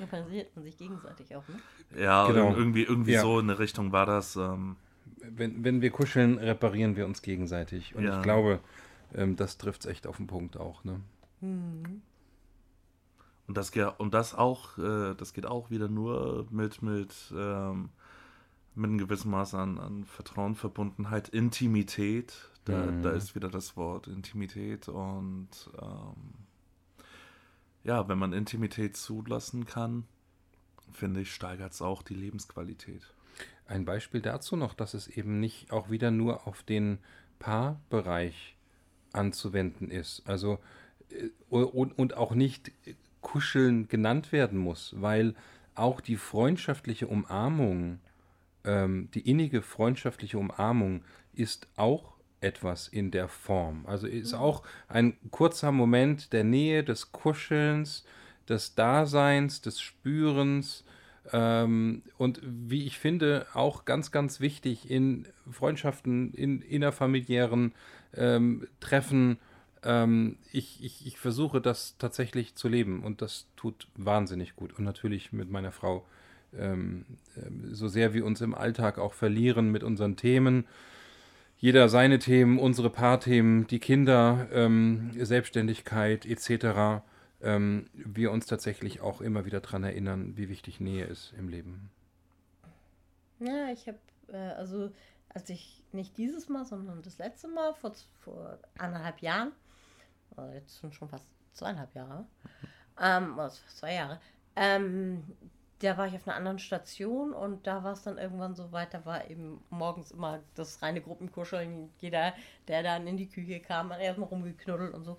Repariert 0.00 0.54
man 0.56 0.64
sich 0.64 0.76
gegenseitig 0.78 1.36
auch, 1.36 1.44
ne? 1.48 2.00
Ja, 2.00 2.26
Genau. 2.26 2.56
irgendwie, 2.56 2.82
irgendwie 2.82 3.12
Ja. 3.12 3.22
so 3.22 3.38
in 3.38 3.46
der 3.46 3.60
Richtung 3.60 3.92
war 3.92 4.06
das. 4.06 4.34
Ähm, 4.34 4.74
Wenn, 5.16 5.64
wenn 5.64 5.80
wir 5.80 5.90
kuscheln, 5.90 6.38
reparieren 6.38 6.96
wir 6.96 7.06
uns 7.06 7.22
gegenseitig. 7.22 7.94
Und 7.94 8.04
Ja. 8.04 8.16
ich 8.18 8.22
glaube, 8.22 8.60
ähm, 9.14 9.36
das 9.36 9.58
trifft 9.58 9.80
es 9.84 9.86
echt 9.90 10.06
auf 10.06 10.16
den 10.18 10.26
Punkt 10.26 10.56
auch. 10.56 10.84
Ne? 10.84 11.00
Mhm. 11.40 12.02
Und 13.46 13.56
das, 13.56 13.70
und 13.98 14.12
das 14.14 14.34
auch, 14.34 14.76
äh, 14.78 15.14
das 15.14 15.32
geht 15.32 15.46
auch 15.46 15.70
wieder 15.70 15.88
nur 15.88 16.46
mit, 16.50 16.82
mit, 16.82 17.14
ähm, 17.36 17.90
mit 18.74 18.90
einem 18.90 18.98
gewissen 18.98 19.30
Maß 19.30 19.54
an, 19.54 19.78
an 19.78 20.04
Vertrauen, 20.04 20.54
Verbundenheit, 20.54 21.28
Intimität. 21.28 22.50
Da, 22.64 22.86
Mhm. 22.86 23.02
da 23.02 23.10
ist 23.12 23.34
wieder 23.34 23.48
das 23.48 23.76
Wort 23.76 24.08
Intimität. 24.08 24.88
Und 24.88 25.48
ähm, 25.80 26.34
ja, 27.84 28.08
wenn 28.08 28.18
man 28.18 28.32
Intimität 28.32 28.96
zulassen 28.96 29.64
kann, 29.64 30.04
finde 30.92 31.20
ich, 31.20 31.32
steigert 31.32 31.72
es 31.72 31.80
auch 31.82 32.02
die 32.02 32.14
Lebensqualität. 32.14 33.14
Ein 33.66 33.84
Beispiel 33.84 34.20
dazu 34.20 34.56
noch, 34.56 34.74
dass 34.74 34.94
es 34.94 35.08
eben 35.08 35.40
nicht 35.40 35.72
auch 35.72 35.90
wieder 35.90 36.10
nur 36.10 36.46
auf 36.46 36.62
den 36.62 36.98
Paarbereich 37.38 38.56
anzuwenden 39.12 39.90
ist. 39.90 40.22
Also 40.26 40.58
äh, 41.10 41.28
und, 41.48 41.98
und 41.98 42.16
auch 42.16 42.34
nicht 42.34 42.72
kuscheln 43.20 43.88
genannt 43.88 44.30
werden 44.30 44.58
muss, 44.58 44.94
weil 44.98 45.34
auch 45.74 46.00
die 46.00 46.16
freundschaftliche 46.16 47.06
Umarmung, 47.06 47.98
ähm, 48.64 49.08
die 49.14 49.28
innige 49.28 49.62
freundschaftliche 49.62 50.38
Umarmung 50.38 51.02
ist 51.34 51.68
auch 51.76 52.14
etwas 52.40 52.88
in 52.88 53.10
der 53.10 53.28
Form. 53.28 53.84
Also 53.86 54.06
ist 54.06 54.34
auch 54.34 54.62
ein 54.88 55.16
kurzer 55.30 55.72
Moment 55.72 56.32
der 56.32 56.44
Nähe, 56.44 56.84
des 56.84 57.12
Kuschelns, 57.12 58.04
des 58.48 58.74
Daseins, 58.74 59.60
des 59.60 59.80
Spürens, 59.80 60.84
ähm, 61.32 62.02
und 62.18 62.40
wie 62.42 62.84
ich 62.86 62.98
finde, 62.98 63.46
auch 63.54 63.84
ganz, 63.84 64.10
ganz 64.10 64.40
wichtig 64.40 64.90
in 64.90 65.26
Freundschaften, 65.50 66.32
in 66.32 66.62
innerfamiliären 66.62 67.72
ähm, 68.14 68.66
Treffen. 68.80 69.38
Ähm, 69.82 70.36
ich, 70.52 70.82
ich, 70.84 71.06
ich 71.06 71.18
versuche 71.18 71.60
das 71.60 71.96
tatsächlich 71.98 72.54
zu 72.54 72.68
leben 72.68 73.02
und 73.02 73.22
das 73.22 73.46
tut 73.56 73.88
wahnsinnig 73.96 74.56
gut. 74.56 74.78
Und 74.78 74.84
natürlich 74.84 75.32
mit 75.32 75.50
meiner 75.50 75.72
Frau, 75.72 76.04
ähm, 76.56 77.04
ähm, 77.36 77.74
so 77.74 77.88
sehr 77.88 78.14
wir 78.14 78.24
uns 78.24 78.40
im 78.40 78.54
Alltag 78.54 78.98
auch 78.98 79.14
verlieren 79.14 79.70
mit 79.70 79.82
unseren 79.82 80.16
Themen. 80.16 80.64
Jeder 81.58 81.88
seine 81.88 82.18
Themen, 82.18 82.58
unsere 82.58 82.90
Paarthemen, 82.90 83.66
die 83.66 83.78
Kinder, 83.78 84.46
ähm, 84.52 85.10
Selbstständigkeit 85.14 86.26
etc 86.26 87.02
ähm, 87.42 87.88
wir 87.92 88.30
uns 88.30 88.46
tatsächlich 88.46 89.00
auch 89.00 89.20
immer 89.20 89.44
wieder 89.44 89.60
daran 89.60 89.84
erinnern, 89.84 90.36
wie 90.36 90.48
wichtig 90.48 90.80
Nähe 90.80 91.04
ist 91.04 91.32
im 91.36 91.48
Leben. 91.48 91.90
Ja, 93.38 93.68
ich 93.70 93.86
habe, 93.86 93.98
äh, 94.28 94.54
also 94.54 94.90
als 95.28 95.50
ich 95.50 95.82
nicht 95.92 96.16
dieses 96.16 96.48
Mal, 96.48 96.64
sondern 96.64 97.02
das 97.02 97.18
letzte 97.18 97.48
Mal 97.48 97.74
vor, 97.74 97.92
vor 98.20 98.58
anderthalb 98.78 99.20
Jahren, 99.20 99.52
oder 100.30 100.54
jetzt 100.54 100.80
sind 100.80 100.94
schon 100.94 101.08
fast 101.08 101.26
zweieinhalb 101.52 101.94
Jahre, 101.94 102.26
ähm, 103.00 103.34
fast 103.36 103.78
zwei 103.78 103.94
Jahre, 103.94 104.20
ähm, 104.56 105.22
da 105.80 105.98
war 105.98 106.06
ich 106.06 106.14
auf 106.14 106.26
einer 106.26 106.36
anderen 106.36 106.58
Station 106.58 107.34
und 107.34 107.66
da 107.66 107.84
war 107.84 107.92
es 107.92 108.02
dann 108.02 108.16
irgendwann 108.16 108.54
so 108.54 108.72
weit, 108.72 108.94
da 108.94 109.04
war 109.04 109.28
eben 109.30 109.62
morgens 109.68 110.10
immer 110.10 110.40
das 110.54 110.80
reine 110.80 111.02
Gruppenkuscheln. 111.02 111.90
Jeder, 111.98 112.32
der 112.66 112.82
dann 112.82 113.06
in 113.06 113.18
die 113.18 113.28
Küche 113.28 113.60
kam, 113.60 113.92
hat 113.92 114.00
erstmal 114.00 114.28
rumgeknuddelt 114.28 114.94
und 114.94 115.04
so. 115.04 115.18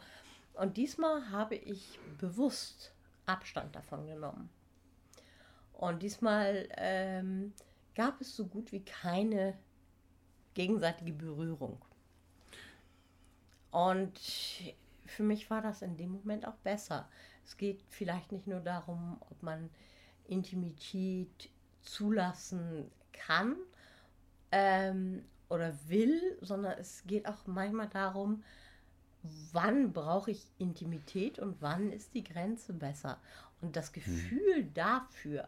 Und 0.58 0.78
diesmal 0.78 1.30
habe 1.30 1.56
ich 1.56 2.00
bewusst 2.18 2.94
Abstand 3.26 3.76
davon 3.76 4.08
genommen. 4.08 4.50
Und 5.74 6.02
diesmal 6.02 6.68
ähm, 6.78 7.54
gab 7.94 8.20
es 8.22 8.36
so 8.36 8.48
gut 8.48 8.72
wie 8.72 8.84
keine 8.84 9.58
gegenseitige 10.56 11.14
Berührung. 11.14 11.80
Und 13.70 14.20
für 15.06 15.24
mich 15.24 15.50
war 15.52 15.62
das 15.62 15.84
in 15.84 15.98
dem 15.98 16.12
Moment 16.14 16.48
auch 16.48 16.56
besser. 16.56 17.08
Es 17.46 17.58
geht 17.58 17.84
vielleicht 17.90 18.32
nicht 18.32 18.48
nur 18.48 18.60
darum, 18.60 19.18
ob 19.30 19.44
man 19.44 19.70
Intimität 20.26 21.52
zulassen 21.84 22.90
kann 23.14 23.56
ähm, 24.52 25.24
oder 25.50 25.74
will, 25.88 26.38
sondern 26.42 26.78
es 26.80 27.04
geht 27.06 27.28
auch 27.28 27.46
manchmal 27.46 27.90
darum, 27.90 28.44
wann 29.52 29.94
brauche 29.94 30.32
ich 30.32 30.46
Intimität 30.58 31.40
und 31.40 31.62
wann 31.62 31.92
ist 31.92 32.14
die 32.14 32.24
Grenze 32.24 32.74
besser. 32.74 33.20
Und 33.62 33.76
das 33.76 33.92
Gefühl 33.92 34.66
dafür 34.74 35.48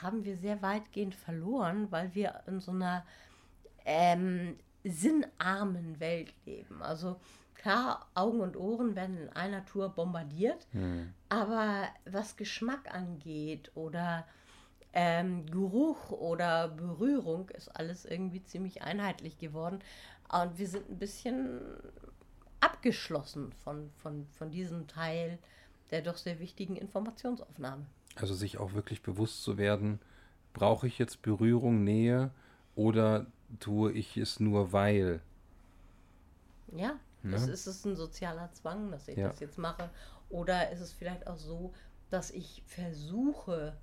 haben 0.00 0.24
wir 0.24 0.36
sehr 0.36 0.62
weitgehend 0.62 1.14
verloren, 1.14 1.88
weil 1.90 2.14
wir 2.14 2.42
in 2.46 2.60
so 2.60 2.72
einer 2.72 3.04
ähm, 3.84 4.56
sinnarmen 4.84 6.00
Welt 6.00 6.32
leben. 6.44 6.82
Also 6.82 7.20
klar, 7.54 8.08
Augen 8.14 8.40
und 8.40 8.56
Ohren 8.56 8.96
werden 8.96 9.18
in 9.18 9.28
einer 9.30 9.64
Tour 9.64 9.90
bombardiert, 9.90 10.66
aber 11.28 11.88
was 12.04 12.36
Geschmack 12.36 12.92
angeht 12.94 13.70
oder 13.74 14.26
ähm, 14.92 15.46
Geruch 15.46 16.10
oder 16.10 16.68
Berührung 16.68 17.48
ist 17.50 17.68
alles 17.68 18.04
irgendwie 18.04 18.42
ziemlich 18.44 18.82
einheitlich 18.82 19.38
geworden. 19.38 19.78
Und 20.30 20.58
wir 20.58 20.66
sind 20.66 20.90
ein 20.90 20.98
bisschen 20.98 21.60
abgeschlossen 22.62 23.52
von, 23.64 23.90
von, 24.02 24.26
von 24.38 24.50
diesem 24.50 24.86
Teil 24.88 25.38
der 25.90 26.00
doch 26.00 26.16
sehr 26.16 26.40
wichtigen 26.40 26.76
Informationsaufnahme. 26.76 27.84
Also 28.16 28.34
sich 28.34 28.58
auch 28.58 28.72
wirklich 28.72 29.02
bewusst 29.02 29.42
zu 29.42 29.58
werden, 29.58 30.00
brauche 30.54 30.86
ich 30.86 30.98
jetzt 30.98 31.22
Berührung, 31.22 31.84
Nähe 31.84 32.30
oder 32.74 33.26
tue 33.60 33.92
ich 33.92 34.16
es 34.16 34.40
nur 34.40 34.72
weil? 34.72 35.20
Ja, 36.74 36.98
Ja. 37.24 37.36
Ist, 37.36 37.48
ist 37.48 37.66
es 37.66 37.84
ein 37.84 37.94
sozialer 37.94 38.50
Zwang, 38.52 38.90
dass 38.90 39.06
ich 39.08 39.18
Ja. 39.18 39.28
das 39.28 39.40
jetzt 39.40 39.58
mache? 39.58 39.90
Oder 40.30 40.70
ist 40.70 40.80
es 40.80 40.92
vielleicht 40.92 41.26
auch 41.26 41.38
so, 41.38 41.72
dass 42.10 42.30
ich 42.30 42.62
versuche, 42.66 43.76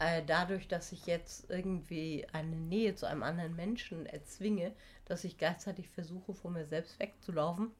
äh, 0.00 0.22
dadurch, 0.26 0.68
dass 0.68 0.92
ich 0.92 1.06
jetzt 1.06 1.48
irgendwie 1.50 2.26
eine 2.32 2.56
Nähe 2.56 2.94
zu 2.96 3.06
einem 3.06 3.22
anderen 3.22 3.54
Menschen 3.54 4.06
erzwinge, 4.06 4.72
dass 5.06 5.24
ich 5.24 5.38
gleichzeitig 5.38 5.88
versuche, 5.88 6.34
von 6.34 6.52
mir 6.54 6.66
selbst 6.66 6.98
wegzulaufen 6.98 7.70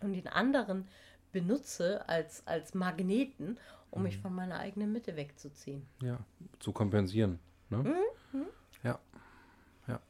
und 0.00 0.12
den 0.12 0.28
anderen 0.28 0.88
benutze 1.32 2.08
als, 2.08 2.46
als 2.46 2.74
Magneten, 2.74 3.58
um 3.90 4.02
mich 4.02 4.18
von 4.18 4.34
meiner 4.34 4.58
eigenen 4.58 4.92
Mitte 4.92 5.16
wegzuziehen. 5.16 5.86
Ja, 6.02 6.18
zu 6.58 6.72
kompensieren. 6.72 7.38
Ne? 7.70 7.94
Ja, 8.82 8.98
ja. 9.88 10.00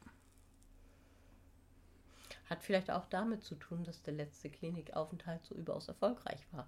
Hat 2.49 2.63
vielleicht 2.63 2.91
auch 2.91 3.05
damit 3.05 3.43
zu 3.43 3.55
tun, 3.55 3.83
dass 3.83 4.01
der 4.03 4.13
letzte 4.13 4.49
Klinikaufenthalt 4.49 5.45
so 5.45 5.55
überaus 5.55 5.87
erfolgreich 5.87 6.45
war. 6.51 6.67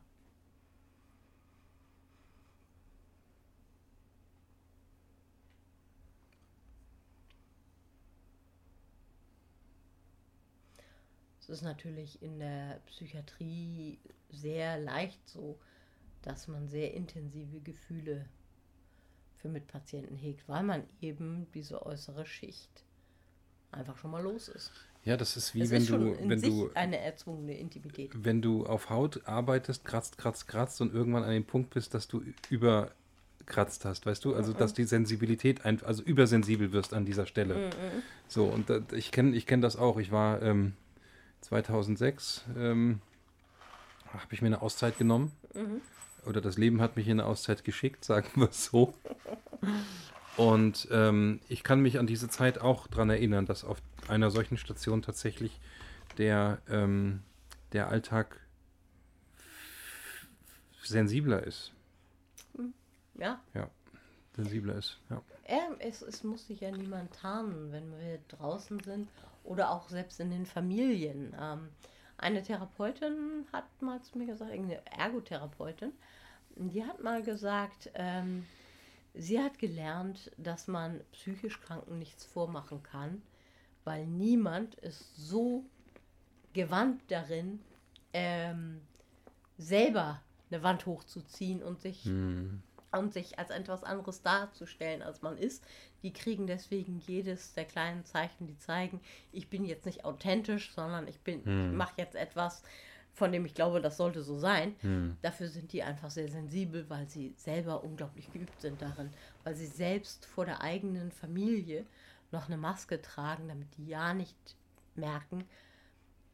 Es 11.50 11.58
ist 11.58 11.64
natürlich 11.64 12.22
in 12.22 12.38
der 12.38 12.80
Psychiatrie 12.86 13.98
sehr 14.30 14.80
leicht 14.80 15.28
so, 15.28 15.58
dass 16.22 16.48
man 16.48 16.68
sehr 16.68 16.94
intensive 16.94 17.60
Gefühle 17.62 18.26
für 19.38 19.50
Mitpatienten 19.50 20.16
hegt, 20.16 20.48
weil 20.48 20.62
man 20.62 20.84
eben 21.02 21.48
diese 21.56 21.84
äußere 21.84 22.28
Schicht 22.28 22.84
einfach 23.72 23.98
schon 23.98 24.12
mal 24.12 24.22
los 24.22 24.48
ist. 24.48 24.72
Ja, 25.04 25.18
das 25.18 25.38
ist 25.38 25.56
wie 25.56 25.62
es 25.62 25.72
wenn 25.72 25.82
ist 25.82 25.90
du, 25.90 26.16
wenn 26.20 26.42
du, 26.42 26.70
eine 26.76 27.00
erzwungene 27.00 27.58
Intimität. 27.58 28.12
wenn 28.14 28.44
du 28.44 28.68
auf 28.68 28.92
Haut 28.92 29.26
arbeitest, 29.26 29.86
kratzt, 29.86 30.20
kratzt, 30.20 30.48
kratzt 30.48 30.82
und 30.82 30.94
irgendwann 30.94 31.24
an 31.24 31.32
dem 31.32 31.46
Punkt 31.46 31.72
bist, 31.72 31.96
dass 31.96 32.08
du 32.08 32.22
überkratzt 32.52 33.86
hast, 33.86 34.06
weißt 34.06 34.24
du? 34.24 34.36
Also, 34.36 34.54
dass 34.54 34.76
die 34.76 34.84
Sensibilität, 34.84 35.66
ein, 35.66 35.82
also 35.84 36.04
übersensibel 36.04 36.74
wirst 36.74 36.94
an 36.94 37.06
dieser 37.06 37.26
Stelle. 37.26 37.72
So, 38.28 38.46
und 38.46 38.70
da, 38.70 38.82
ich 38.92 39.12
kenne 39.12 39.36
ich 39.36 39.48
kenn 39.48 39.62
das 39.62 39.78
auch. 39.78 39.98
Ich 39.98 40.12
war 40.12 40.44
ähm, 40.44 40.74
2006, 41.42 42.46
ähm, 42.58 43.02
habe 44.14 44.34
ich 44.34 44.42
mir 44.42 44.48
eine 44.48 44.62
Auszeit 44.62 44.98
genommen. 44.98 45.32
Oder 46.26 46.42
das 46.42 46.58
Leben 46.58 46.82
hat 46.82 46.96
mich 46.96 47.08
in 47.08 47.20
eine 47.20 47.26
Auszeit 47.26 47.64
geschickt, 47.64 48.04
sagen 48.06 48.30
wir 48.36 48.50
es 48.50 48.66
so. 48.66 48.94
Und 50.38 50.88
ähm, 50.92 51.42
ich 51.50 51.64
kann 51.64 51.82
mich 51.82 52.00
an 52.00 52.08
diese 52.08 52.30
Zeit 52.30 52.62
auch 52.62 52.88
daran 52.88 53.10
erinnern, 53.10 53.46
dass 53.46 53.64
auf 53.64 53.82
einer 54.08 54.32
solchen 54.32 54.58
Station 54.58 55.02
tatsächlich 55.02 55.60
der, 56.18 56.60
ähm, 56.70 57.24
der 57.74 57.90
Alltag 57.90 58.40
sensibler 60.84 61.44
ist. 61.44 61.74
Ja, 63.16 63.42
Ja, 63.54 63.70
sensibler 64.36 64.76
ist. 64.76 64.98
Ja. 65.10 65.22
Ja, 65.50 65.76
es, 65.80 66.02
es 66.02 66.24
muss 66.24 66.48
sich 66.48 66.62
ja 66.62 66.72
niemand 66.72 67.14
tarnen, 67.14 67.72
wenn 67.72 67.92
wir 68.00 68.20
draußen 68.30 68.80
sind 68.82 69.10
oder 69.50 69.72
auch 69.72 69.90
selbst 69.90 70.20
in 70.20 70.30
den 70.30 70.46
Familien. 70.46 71.36
Ähm, 71.40 71.70
eine 72.18 72.44
Therapeutin 72.44 73.46
hat 73.52 73.66
mal 73.82 74.02
zu 74.02 74.18
mir 74.18 74.28
gesagt, 74.28 74.52
irgendeine 74.52 74.86
Ergotherapeutin, 74.86 75.92
die 76.56 76.86
hat 76.86 77.02
mal 77.02 77.24
gesagt, 77.24 77.90
ähm, 77.96 78.46
sie 79.16 79.40
hat 79.40 79.58
gelernt, 79.58 80.32
dass 80.38 80.68
man 80.68 81.02
psychisch 81.14 81.60
Kranken 81.62 81.98
nichts 81.98 82.26
vormachen 82.26 82.84
kann, 82.84 83.24
weil 83.86 84.06
niemand 84.06 84.76
ist 84.76 85.16
so 85.16 85.66
gewandt 86.54 87.02
darin, 87.08 87.60
ähm, 88.14 88.82
selber 89.58 90.22
eine 90.52 90.62
Wand 90.62 90.86
hochzuziehen 90.86 91.64
und 91.64 91.82
sich 91.82 92.06
Hm. 92.06 92.62
Und 92.92 93.14
sich 93.14 93.38
als 93.40 93.50
etwas 93.50 93.84
anderes 93.84 94.22
darzustellen, 94.22 95.02
als 95.02 95.22
man 95.22 95.38
ist. 95.38 95.64
Die 96.04 96.14
kriegen 96.14 96.48
deswegen 96.48 97.00
jedes 97.06 97.54
der 97.54 97.66
kleinen 97.66 98.06
Zeichen, 98.06 98.48
die 98.48 98.58
zeigen, 98.58 99.00
ich 99.32 99.50
bin 99.50 99.66
jetzt 99.66 99.86
nicht 99.86 100.06
authentisch, 100.06 100.72
sondern 100.74 101.08
ich 101.08 101.20
bin, 101.20 101.42
ich 101.72 101.76
mache 101.76 101.94
jetzt 101.98 102.16
etwas, 102.16 102.64
von 103.14 103.32
dem 103.32 103.46
ich 103.46 103.54
glaube, 103.54 103.82
das 103.82 103.98
sollte 103.98 104.24
so 104.24 104.38
sein. 104.40 104.76
Dafür 105.22 105.50
sind 105.50 105.74
die 105.74 105.84
einfach 105.84 106.10
sehr 106.10 106.30
sensibel, 106.30 106.90
weil 106.90 107.08
sie 107.10 107.34
selber 107.38 107.84
unglaublich 107.84 108.32
geübt 108.32 108.62
sind 108.62 108.82
darin, 108.82 109.10
weil 109.44 109.56
sie 109.56 109.68
selbst 109.68 110.26
vor 110.26 110.46
der 110.46 110.62
eigenen 110.62 111.12
Familie 111.12 111.86
noch 112.32 112.48
eine 112.48 112.58
Maske 112.58 113.02
tragen, 113.02 113.48
damit 113.48 113.68
die 113.78 113.88
ja 113.88 114.14
nicht 114.14 114.38
merken, 114.96 115.44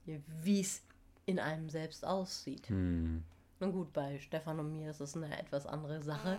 wie 0.06 0.62
es 0.62 0.84
in 1.26 1.40
einem 1.40 1.70
selbst 1.70 2.06
aussieht. 2.06 2.70
Hm. 2.70 3.24
Nun 3.66 3.74
gut, 3.74 3.94
bei 3.94 4.20
Stefan 4.20 4.60
und 4.60 4.74
mir 4.74 4.92
ist 4.92 5.00
es 5.00 5.16
eine 5.16 5.40
etwas 5.40 5.66
andere 5.66 6.00
Sache, 6.04 6.38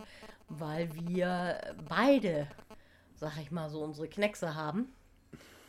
weil 0.48 0.94
wir 0.94 1.74
beide, 1.88 2.46
sag 3.16 3.36
ich 3.38 3.50
mal, 3.50 3.68
so 3.68 3.82
unsere 3.82 4.06
Kneckse 4.06 4.54
haben 4.54 4.92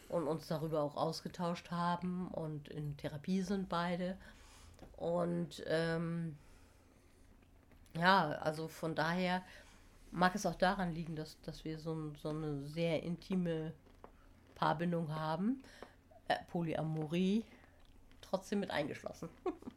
und 0.08 0.28
uns 0.28 0.48
darüber 0.48 0.84
auch 0.84 0.96
ausgetauscht 0.96 1.72
haben 1.72 2.28
und 2.28 2.68
in 2.68 2.96
Therapie 2.98 3.42
sind 3.42 3.70
beide. 3.70 4.18
Und 4.98 5.64
ähm, 5.66 6.38
ja, 7.96 8.34
also 8.34 8.68
von 8.68 8.94
daher 8.94 9.42
mag 10.12 10.36
es 10.36 10.46
auch 10.46 10.54
daran 10.54 10.94
liegen, 10.94 11.16
dass, 11.16 11.42
dass 11.42 11.66
wir 11.66 11.80
so, 11.80 12.14
so 12.22 12.30
eine 12.30 12.62
sehr 12.68 13.02
intime 13.02 13.74
Paarbindung 14.54 15.12
haben. 15.12 15.64
Äh, 16.28 16.36
Polyamorie 16.52 17.46
trotzdem 18.22 18.60
mit 18.60 18.70
eingeschlossen. 18.70 19.30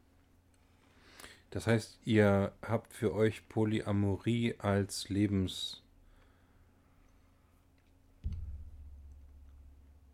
Das 1.50 1.66
heißt, 1.66 1.98
ihr 2.04 2.52
habt 2.62 2.92
für 2.92 3.12
euch 3.12 3.48
Polyamorie 3.48 4.54
als 4.58 5.08
Lebens. 5.08 5.82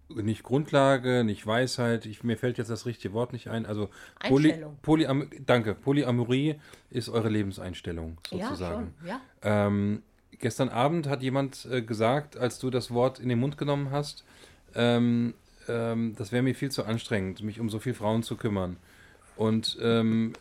Nicht 0.08 0.44
Grundlage, 0.44 1.24
nicht 1.24 1.46
Weisheit, 1.46 2.06
ich, 2.06 2.22
mir 2.22 2.38
fällt 2.38 2.58
jetzt 2.58 2.70
das 2.70 2.86
richtige 2.86 3.12
Wort 3.12 3.32
nicht 3.32 3.48
ein. 3.48 3.66
Also 3.66 3.90
Poly. 4.20 4.64
Polyam, 4.80 5.28
danke, 5.44 5.74
Polyamorie 5.74 6.54
ist 6.90 7.08
eure 7.08 7.28
Lebenseinstellung 7.28 8.16
Ja, 8.30 8.46
sozusagen. 8.46 8.94
schon, 9.00 9.08
ja. 9.08 9.20
Ähm, 9.42 10.02
gestern 10.38 10.68
Abend 10.68 11.08
hat 11.08 11.22
jemand 11.22 11.66
äh, 11.70 11.82
gesagt, 11.82 12.36
als 12.36 12.58
du 12.60 12.70
das 12.70 12.92
Wort 12.92 13.18
in 13.18 13.28
den 13.28 13.40
Mund 13.40 13.58
genommen 13.58 13.90
hast, 13.90 14.24
ähm, 14.74 15.34
ähm, 15.68 16.14
das 16.16 16.32
wäre 16.32 16.42
mir 16.42 16.54
viel 16.54 16.70
zu 16.70 16.84
anstrengend, 16.84 17.42
mich 17.42 17.58
um 17.60 17.68
so 17.68 17.80
viele 17.80 17.96
Frauen 17.96 18.22
zu 18.22 18.36
kümmern. 18.36 18.76
Und 19.36 19.76
ähm, 19.82 20.32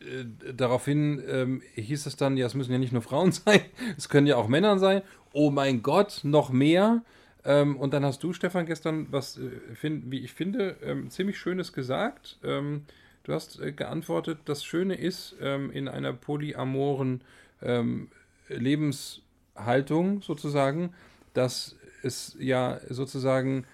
äh, 0.00 0.52
daraufhin 0.54 1.22
ähm, 1.28 1.62
hieß 1.74 2.06
es 2.06 2.16
dann, 2.16 2.36
ja, 2.36 2.46
es 2.46 2.54
müssen 2.54 2.72
ja 2.72 2.78
nicht 2.78 2.92
nur 2.92 3.02
Frauen 3.02 3.32
sein, 3.32 3.60
es 3.96 4.08
können 4.08 4.26
ja 4.26 4.36
auch 4.36 4.48
Männer 4.48 4.78
sein. 4.78 5.02
Oh 5.32 5.50
mein 5.50 5.82
Gott, 5.82 6.20
noch 6.22 6.50
mehr. 6.50 7.02
Ähm, 7.44 7.76
und 7.76 7.94
dann 7.94 8.04
hast 8.04 8.22
du, 8.22 8.32
Stefan, 8.32 8.66
gestern 8.66 9.06
was, 9.10 9.38
äh, 9.38 9.74
find, 9.74 10.10
wie 10.10 10.20
ich 10.20 10.32
finde, 10.32 10.76
ähm, 10.82 11.10
ziemlich 11.10 11.38
Schönes 11.38 11.72
gesagt. 11.72 12.38
Ähm, 12.42 12.84
du 13.24 13.32
hast 13.32 13.60
äh, 13.60 13.72
geantwortet, 13.72 14.38
das 14.44 14.64
Schöne 14.64 14.94
ist, 14.94 15.36
ähm, 15.40 15.70
in 15.70 15.88
einer 15.88 16.12
polyamoren 16.12 17.22
ähm, 17.62 18.08
Lebenshaltung 18.48 20.22
sozusagen, 20.22 20.94
dass 21.32 21.76
es 22.02 22.36
ja 22.38 22.80
sozusagen, 22.88 23.64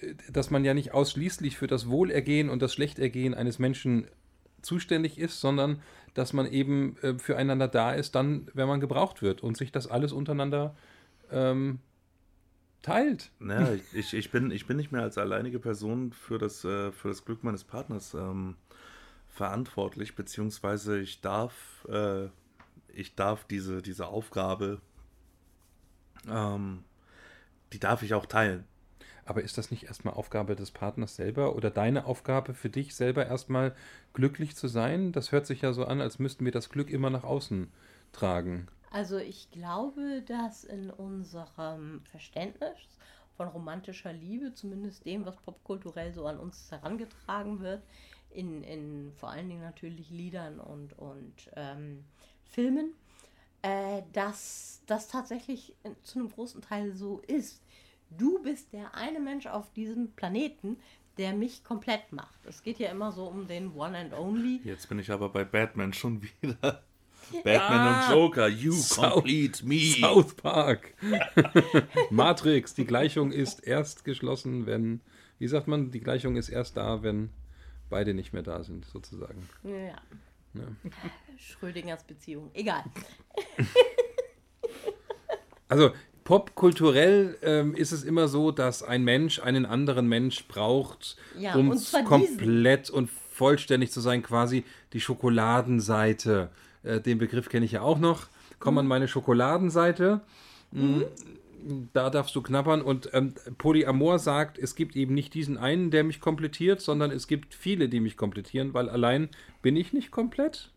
äh, 0.00 0.14
dass 0.30 0.50
man 0.50 0.64
ja 0.64 0.74
nicht 0.74 0.92
ausschließlich 0.92 1.56
für 1.56 1.66
das 1.66 1.88
Wohlergehen 1.88 2.50
und 2.50 2.60
das 2.60 2.74
Schlechtergehen 2.74 3.34
eines 3.34 3.58
Menschen 3.58 4.06
zuständig 4.64 5.18
ist, 5.18 5.40
sondern 5.40 5.80
dass 6.14 6.32
man 6.32 6.46
eben 6.46 6.96
äh, 7.02 7.18
füreinander 7.18 7.68
da 7.68 7.92
ist, 7.92 8.14
dann, 8.14 8.48
wenn 8.54 8.68
man 8.68 8.80
gebraucht 8.80 9.22
wird 9.22 9.42
und 9.42 9.56
sich 9.56 9.72
das 9.72 9.86
alles 9.86 10.12
untereinander 10.12 10.74
ähm, 11.30 11.80
teilt. 12.82 13.30
Ja, 13.40 13.72
ich, 13.92 14.14
ich, 14.14 14.30
bin, 14.30 14.50
ich 14.50 14.66
bin 14.66 14.76
nicht 14.76 14.92
mehr 14.92 15.02
als 15.02 15.18
alleinige 15.18 15.58
Person 15.58 16.12
für 16.12 16.38
das, 16.38 16.64
äh, 16.64 16.92
für 16.92 17.08
das 17.08 17.24
Glück 17.24 17.42
meines 17.42 17.64
Partners 17.64 18.14
ähm, 18.14 18.56
verantwortlich, 19.28 20.14
beziehungsweise 20.14 21.00
ich 21.00 21.20
darf, 21.20 21.86
äh, 21.88 22.26
ich 22.88 23.16
darf 23.16 23.44
diese, 23.44 23.82
diese 23.82 24.06
Aufgabe, 24.06 24.80
ähm, 26.28 26.84
die 27.72 27.80
darf 27.80 28.02
ich 28.02 28.14
auch 28.14 28.26
teilen. 28.26 28.64
Aber 29.26 29.42
ist 29.42 29.56
das 29.56 29.70
nicht 29.70 29.84
erstmal 29.84 30.14
Aufgabe 30.14 30.54
des 30.54 30.70
Partners 30.70 31.16
selber 31.16 31.56
oder 31.56 31.70
deine 31.70 32.06
Aufgabe 32.06 32.54
für 32.54 32.68
dich 32.68 32.94
selber 32.94 33.26
erstmal 33.26 33.74
glücklich 34.12 34.56
zu 34.56 34.68
sein? 34.68 35.12
Das 35.12 35.32
hört 35.32 35.46
sich 35.46 35.62
ja 35.62 35.72
so 35.72 35.84
an, 35.84 36.00
als 36.00 36.18
müssten 36.18 36.44
wir 36.44 36.52
das 36.52 36.68
Glück 36.68 36.90
immer 36.90 37.10
nach 37.10 37.24
außen 37.24 37.72
tragen. 38.12 38.68
Also 38.90 39.18
ich 39.18 39.50
glaube, 39.50 40.22
dass 40.26 40.64
in 40.64 40.90
unserem 40.90 42.02
Verständnis 42.04 42.78
von 43.36 43.48
romantischer 43.48 44.12
Liebe, 44.12 44.54
zumindest 44.54 45.04
dem, 45.04 45.26
was 45.26 45.36
popkulturell 45.38 46.12
so 46.12 46.26
an 46.26 46.38
uns 46.38 46.70
herangetragen 46.70 47.60
wird, 47.60 47.82
in, 48.30 48.62
in 48.62 49.12
vor 49.14 49.30
allen 49.30 49.48
Dingen 49.48 49.62
natürlich 49.62 50.10
Liedern 50.10 50.60
und, 50.60 50.96
und 50.98 51.34
ähm, 51.56 52.04
Filmen, 52.44 52.92
äh, 53.62 54.02
dass 54.12 54.82
das 54.86 55.08
tatsächlich 55.08 55.74
zu 56.02 56.18
einem 56.18 56.30
großen 56.30 56.60
Teil 56.60 56.94
so 56.94 57.20
ist. 57.26 57.63
Du 58.18 58.42
bist 58.42 58.72
der 58.72 58.94
eine 58.94 59.20
Mensch 59.20 59.46
auf 59.46 59.72
diesem 59.72 60.12
Planeten, 60.12 60.76
der 61.18 61.32
mich 61.32 61.64
komplett 61.64 62.12
macht. 62.12 62.38
Es 62.46 62.62
geht 62.62 62.78
ja 62.78 62.90
immer 62.90 63.12
so 63.12 63.26
um 63.26 63.46
den 63.46 63.72
One 63.74 63.96
and 63.96 64.12
Only. 64.12 64.60
Jetzt 64.64 64.88
bin 64.88 64.98
ich 64.98 65.10
aber 65.10 65.28
bei 65.28 65.44
Batman 65.44 65.92
schon 65.92 66.22
wieder. 66.22 66.82
Batman 67.42 68.04
und 68.10 68.14
Joker, 68.14 68.48
you 68.48 68.72
Sau- 68.72 69.12
complete 69.14 69.64
me. 69.64 69.78
South 69.98 70.34
Park. 70.34 70.94
Matrix, 72.10 72.74
die 72.74 72.84
Gleichung 72.84 73.32
ist 73.32 73.66
erst 73.66 74.04
geschlossen, 74.04 74.66
wenn, 74.66 75.00
wie 75.38 75.48
sagt 75.48 75.66
man, 75.68 75.90
die 75.90 76.00
Gleichung 76.00 76.36
ist 76.36 76.50
erst 76.50 76.76
da, 76.76 77.02
wenn 77.02 77.30
beide 77.88 78.12
nicht 78.12 78.32
mehr 78.32 78.42
da 78.42 78.62
sind, 78.62 78.84
sozusagen. 78.84 79.48
Ja. 79.62 79.96
Schrödingers 81.36 82.04
Beziehung. 82.04 82.50
Egal. 82.54 82.84
Also 85.66 85.92
popkulturell 86.24 87.36
ähm, 87.42 87.74
ist 87.74 87.92
es 87.92 88.02
immer 88.02 88.28
so, 88.28 88.50
dass 88.50 88.82
ein 88.82 89.04
Mensch 89.04 89.40
einen 89.40 89.66
anderen 89.66 90.08
Mensch 90.08 90.46
braucht, 90.48 91.16
Ja, 91.38 91.54
um 91.54 91.70
und 91.70 91.92
komplett 92.04 92.90
und 92.90 93.10
vollständig 93.10 93.90
zu 93.92 94.00
sein, 94.00 94.22
quasi 94.22 94.64
die 94.92 95.00
Schokoladenseite. 95.00 96.50
Äh, 96.82 97.00
den 97.00 97.18
Begriff 97.18 97.48
kenne 97.48 97.64
ich 97.66 97.72
ja 97.72 97.82
auch 97.82 97.98
noch. 97.98 98.26
Komm 98.58 98.74
Mhm. 98.74 98.78
an 98.78 98.86
meine 98.86 99.08
Schokoladenseite. 99.08 100.20
Mm, 100.72 101.02
Da 101.94 102.10
darfst 102.10 102.36
du 102.36 102.42
knabbern. 102.42 102.82
Und 102.82 103.08
ähm, 103.14 103.32
Polyamor 103.56 104.18
sagt, 104.18 104.58
es 104.58 104.74
gibt 104.74 104.96
eben 104.96 105.14
nicht 105.14 105.32
diesen 105.32 105.56
einen, 105.56 105.90
der 105.90 106.04
mich 106.04 106.20
komplettiert, 106.20 106.82
sondern 106.82 107.10
es 107.10 107.26
gibt 107.26 107.54
viele, 107.54 107.88
die 107.88 108.00
mich 108.00 108.18
komplettieren, 108.18 108.74
weil 108.74 108.90
allein 108.90 109.30
bin 109.62 109.74
ich 109.74 109.94
nicht 109.94 110.10
komplett. 110.10 110.70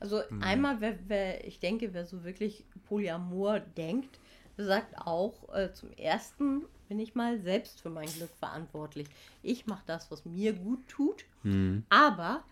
Also 0.00 0.20
einmal, 0.40 0.76
wer, 0.80 0.98
wer, 1.08 1.46
ich 1.46 1.60
denke, 1.60 1.94
wer 1.94 2.04
so 2.04 2.24
wirklich 2.24 2.64
Polyamor 2.88 3.60
denkt, 3.60 4.18
sagt 4.58 4.98
auch, 4.98 5.54
äh, 5.54 5.72
zum 5.72 5.92
ersten 5.92 6.64
bin 6.88 6.98
ich 6.98 7.14
mal 7.14 7.38
selbst 7.38 7.80
für 7.80 7.90
mein 7.90 8.08
Glück 8.08 8.30
verantwortlich. 8.38 9.06
Ich 9.42 9.66
mache 9.66 9.82
das, 9.86 10.10
was 10.10 10.24
mir 10.24 10.52
gut 10.52 10.86
tut. 10.88 11.24
Aber 11.88 12.42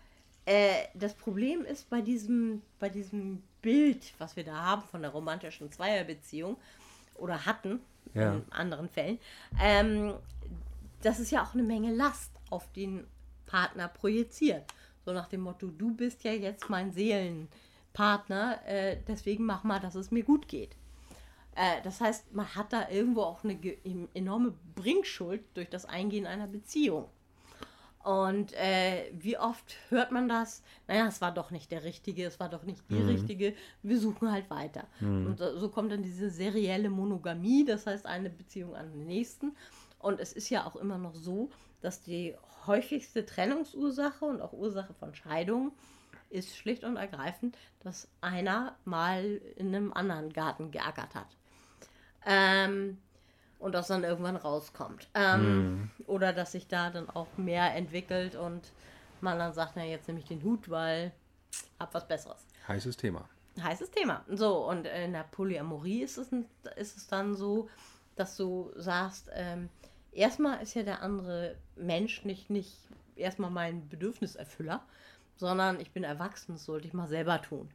äh, 0.45 0.85
das 0.93 1.13
Problem 1.13 1.65
ist 1.65 1.89
bei 1.89 2.01
diesem, 2.01 2.61
bei 2.79 2.89
diesem 2.89 3.43
Bild, 3.61 4.13
was 4.19 4.35
wir 4.35 4.43
da 4.43 4.55
haben 4.55 4.83
von 4.83 5.01
der 5.01 5.11
romantischen 5.11 5.71
Zweierbeziehung 5.71 6.55
oder 7.15 7.45
hatten 7.45 7.79
Ja. 8.13 8.35
in 8.35 8.45
anderen 8.51 8.87
Fällen, 8.89 9.19
ähm, 9.61 10.13
das 11.01 11.19
ist 11.19 11.31
ja 11.31 11.43
auch 11.43 11.53
eine 11.53 11.63
Menge 11.63 11.93
Last 11.93 12.31
auf 12.49 12.71
den 12.73 13.05
Partner 13.45 13.87
projiziert. 13.87 14.63
So 15.05 15.13
nach 15.13 15.27
dem 15.27 15.41
Motto, 15.41 15.67
du 15.67 15.93
bist 15.93 16.23
ja 16.23 16.31
jetzt 16.31 16.69
mein 16.69 16.91
Seelenpartner, 16.91 18.59
äh, 18.65 18.97
deswegen 19.07 19.45
mach 19.45 19.63
mal, 19.63 19.79
dass 19.79 19.95
es 19.95 20.11
mir 20.11 20.23
gut 20.23 20.47
geht. 20.47 20.75
Äh, 21.57 21.81
das 21.83 21.99
heißt, 21.99 22.33
man 22.33 22.53
hat 22.55 22.71
da 22.71 22.87
irgendwo 22.89 23.23
auch 23.23 23.43
eine 23.43 23.57
enorme 24.13 24.53
Bringschuld 24.75 25.43
durch 25.55 25.69
das 25.69 25.85
Eingehen 25.85 26.27
einer 26.27 26.47
Beziehung. 26.47 27.09
Und 28.03 28.53
äh, 28.53 29.11
wie 29.19 29.37
oft 29.37 29.75
hört 29.89 30.11
man 30.11 30.29
das? 30.29 30.63
Naja, 30.87 31.07
es 31.07 31.19
war 31.19 31.33
doch 31.33 31.51
nicht 31.51 31.71
der 31.71 31.83
Richtige, 31.83 32.25
es 32.25 32.39
war 32.39 32.47
doch 32.47 32.63
nicht 32.63 32.81
die 32.89 32.95
Mhm. 32.95 33.09
Richtige. 33.09 33.53
Wir 33.83 33.99
suchen 33.99 34.31
halt 34.31 34.49
weiter. 34.49 34.85
Und 35.25 35.39
so 35.39 35.57
so 35.57 35.69
kommt 35.69 35.91
dann 35.91 36.03
diese 36.03 36.29
serielle 36.29 36.89
Monogamie, 36.89 37.65
das 37.65 37.85
heißt 37.85 38.05
eine 38.05 38.29
Beziehung 38.29 38.75
an 38.75 38.91
den 38.93 39.05
nächsten. 39.07 39.57
Und 39.99 40.19
es 40.21 40.31
ist 40.31 40.49
ja 40.49 40.65
auch 40.65 40.75
immer 40.77 40.97
noch 40.97 41.15
so, 41.15 41.49
dass 41.81 42.01
die 42.01 42.35
häufigste 42.65 43.25
Trennungsursache 43.25 44.23
und 44.25 44.41
auch 44.41 44.53
Ursache 44.53 44.93
von 44.93 45.13
Scheidungen 45.15 45.71
ist 46.29 46.55
schlicht 46.55 46.83
und 46.83 46.97
ergreifend, 46.97 47.57
dass 47.79 48.07
einer 48.21 48.77
mal 48.85 49.41
in 49.55 49.75
einem 49.75 49.91
anderen 49.91 50.31
Garten 50.31 50.71
geackert 50.71 51.15
hat. 51.15 51.36
Ähm, 52.27 52.97
und 53.59 53.73
das 53.73 53.87
dann 53.87 54.03
irgendwann 54.03 54.35
rauskommt. 54.35 55.07
Ähm, 55.15 55.89
Oder 56.05 56.33
dass 56.33 56.51
sich 56.51 56.67
da 56.67 56.91
dann 56.91 57.09
auch 57.09 57.27
mehr 57.37 57.73
entwickelt 57.73 58.35
und 58.35 58.71
man 59.21 59.39
dann 59.39 59.53
sagt, 59.53 59.73
na 59.75 59.83
jetzt 59.83 60.07
nehme 60.07 60.19
ich 60.19 60.25
den 60.25 60.43
Hut, 60.43 60.69
weil 60.69 61.11
hab 61.79 61.93
was 61.93 62.07
Besseres. 62.07 62.45
Heißes 62.67 62.97
Thema. 62.97 63.27
Heißes 63.59 63.89
Thema. 63.89 64.23
So, 64.27 64.69
und 64.69 64.85
in 64.85 65.13
der 65.13 65.23
Polyamorie 65.23 66.03
ist 66.03 66.17
es, 66.17 66.27
ist 66.75 66.97
es 66.97 67.07
dann 67.07 67.35
so, 67.35 67.69
dass 68.15 68.35
du 68.37 68.71
sagst, 68.75 69.29
ähm, 69.33 69.69
erstmal 70.11 70.61
ist 70.61 70.75
ja 70.75 70.83
der 70.83 71.01
andere 71.01 71.55
Mensch 71.75 72.25
nicht, 72.25 72.49
nicht 72.51 72.77
erstmal 73.15 73.49
mein 73.49 73.87
Bedürfniserfüller, 73.89 74.83
sondern 75.37 75.79
ich 75.79 75.91
bin 75.91 76.03
erwachsen, 76.03 76.53
das 76.53 76.65
sollte 76.65 76.87
ich 76.87 76.93
mal 76.93 77.07
selber 77.07 77.41
tun. 77.41 77.69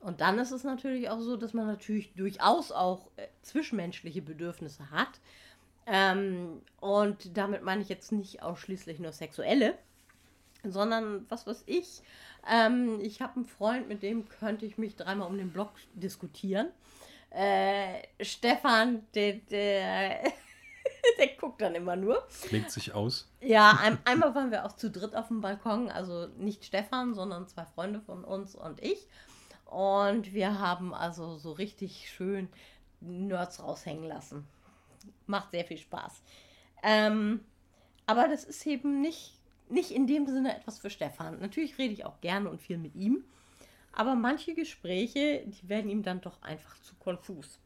Und 0.00 0.20
dann 0.20 0.38
ist 0.38 0.52
es 0.52 0.64
natürlich 0.64 1.10
auch 1.10 1.20
so, 1.20 1.36
dass 1.36 1.54
man 1.54 1.66
natürlich 1.66 2.14
durchaus 2.14 2.70
auch 2.70 3.10
äh, 3.16 3.26
zwischenmenschliche 3.42 4.22
Bedürfnisse 4.22 4.90
hat. 4.90 5.20
Ähm, 5.86 6.62
und 6.80 7.36
damit 7.36 7.62
meine 7.62 7.82
ich 7.82 7.88
jetzt 7.88 8.12
nicht 8.12 8.42
ausschließlich 8.42 9.00
nur 9.00 9.12
sexuelle, 9.12 9.76
sondern 10.62 11.26
was 11.28 11.46
weiß 11.46 11.64
ich. 11.66 12.02
Ähm, 12.48 13.00
ich 13.00 13.20
habe 13.20 13.36
einen 13.36 13.46
Freund, 13.46 13.88
mit 13.88 14.02
dem 14.02 14.28
könnte 14.28 14.66
ich 14.66 14.78
mich 14.78 14.96
dreimal 14.96 15.28
um 15.28 15.38
den 15.38 15.50
Block 15.50 15.72
diskutieren. 15.94 16.68
Äh, 17.30 18.02
Stefan, 18.20 19.06
der, 19.14 19.34
der, 19.50 20.22
der 21.18 21.28
guckt 21.40 21.60
dann 21.60 21.74
immer 21.74 21.96
nur. 21.96 22.26
Klingt 22.42 22.70
sich 22.70 22.94
aus. 22.94 23.30
Ja, 23.40 23.78
ein, 23.82 23.98
einmal 24.04 24.34
waren 24.34 24.50
wir 24.50 24.64
auch 24.64 24.76
zu 24.76 24.90
dritt 24.90 25.14
auf 25.16 25.28
dem 25.28 25.40
Balkon, 25.40 25.90
also 25.90 26.28
nicht 26.38 26.64
Stefan, 26.64 27.14
sondern 27.14 27.48
zwei 27.48 27.64
Freunde 27.64 28.00
von 28.00 28.24
uns 28.24 28.54
und 28.54 28.82
ich. 28.82 29.08
Und 29.68 30.32
wir 30.32 30.58
haben 30.58 30.94
also 30.94 31.36
so 31.36 31.52
richtig 31.52 32.10
schön 32.10 32.48
Nerds 33.00 33.62
raushängen 33.62 34.08
lassen. 34.08 34.46
Macht 35.26 35.50
sehr 35.50 35.64
viel 35.64 35.78
Spaß. 35.78 36.22
Ähm, 36.82 37.40
aber 38.06 38.28
das 38.28 38.44
ist 38.44 38.66
eben 38.66 39.00
nicht, 39.00 39.34
nicht 39.68 39.90
in 39.90 40.06
dem 40.06 40.26
Sinne 40.26 40.56
etwas 40.56 40.78
für 40.78 40.90
Stefan. 40.90 41.38
Natürlich 41.40 41.76
rede 41.78 41.92
ich 41.92 42.06
auch 42.06 42.20
gerne 42.20 42.48
und 42.48 42.60
viel 42.60 42.78
mit 42.78 42.94
ihm. 42.94 43.24
Aber 43.92 44.14
manche 44.14 44.54
Gespräche, 44.54 45.44
die 45.46 45.68
werden 45.68 45.90
ihm 45.90 46.02
dann 46.02 46.20
doch 46.20 46.40
einfach 46.42 46.80
zu 46.80 46.94
konfus. 46.96 47.58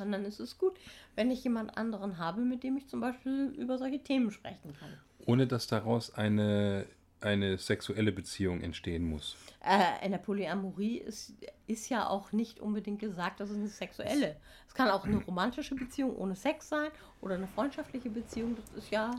Und 0.00 0.12
dann 0.12 0.24
ist 0.24 0.40
es 0.40 0.56
gut, 0.56 0.78
wenn 1.16 1.30
ich 1.30 1.44
jemand 1.44 1.76
anderen 1.76 2.16
habe, 2.16 2.40
mit 2.40 2.62
dem 2.62 2.76
ich 2.78 2.88
zum 2.88 3.00
Beispiel 3.00 3.54
über 3.58 3.76
solche 3.76 3.98
Themen 3.98 4.30
sprechen 4.30 4.72
kann. 4.78 4.96
Ohne 5.26 5.46
dass 5.46 5.66
daraus 5.66 6.14
eine, 6.14 6.86
eine 7.22 7.58
sexuelle 7.58 8.12
Beziehung 8.12 8.60
entstehen 8.60 9.04
muss. 9.04 9.36
Äh, 9.64 10.04
in 10.04 10.12
der 10.12 10.18
Polyamorie 10.18 10.98
ist, 10.98 11.34
ist 11.66 11.88
ja 11.88 12.08
auch 12.08 12.32
nicht 12.32 12.60
unbedingt 12.60 12.98
gesagt, 12.98 13.40
dass 13.40 13.50
es 13.50 13.56
eine 13.56 13.68
sexuelle. 13.68 14.36
Es 14.66 14.74
kann 14.74 14.88
auch 14.90 15.04
eine 15.04 15.16
romantische 15.26 15.74
Beziehung 15.74 16.16
ohne 16.16 16.36
Sex 16.36 16.68
sein 16.68 16.90
oder 17.20 17.36
eine 17.36 17.46
freundschaftliche 17.46 18.10
Beziehung. 18.10 18.56
Das 18.56 18.84
ist 18.84 18.90
ja 18.90 19.10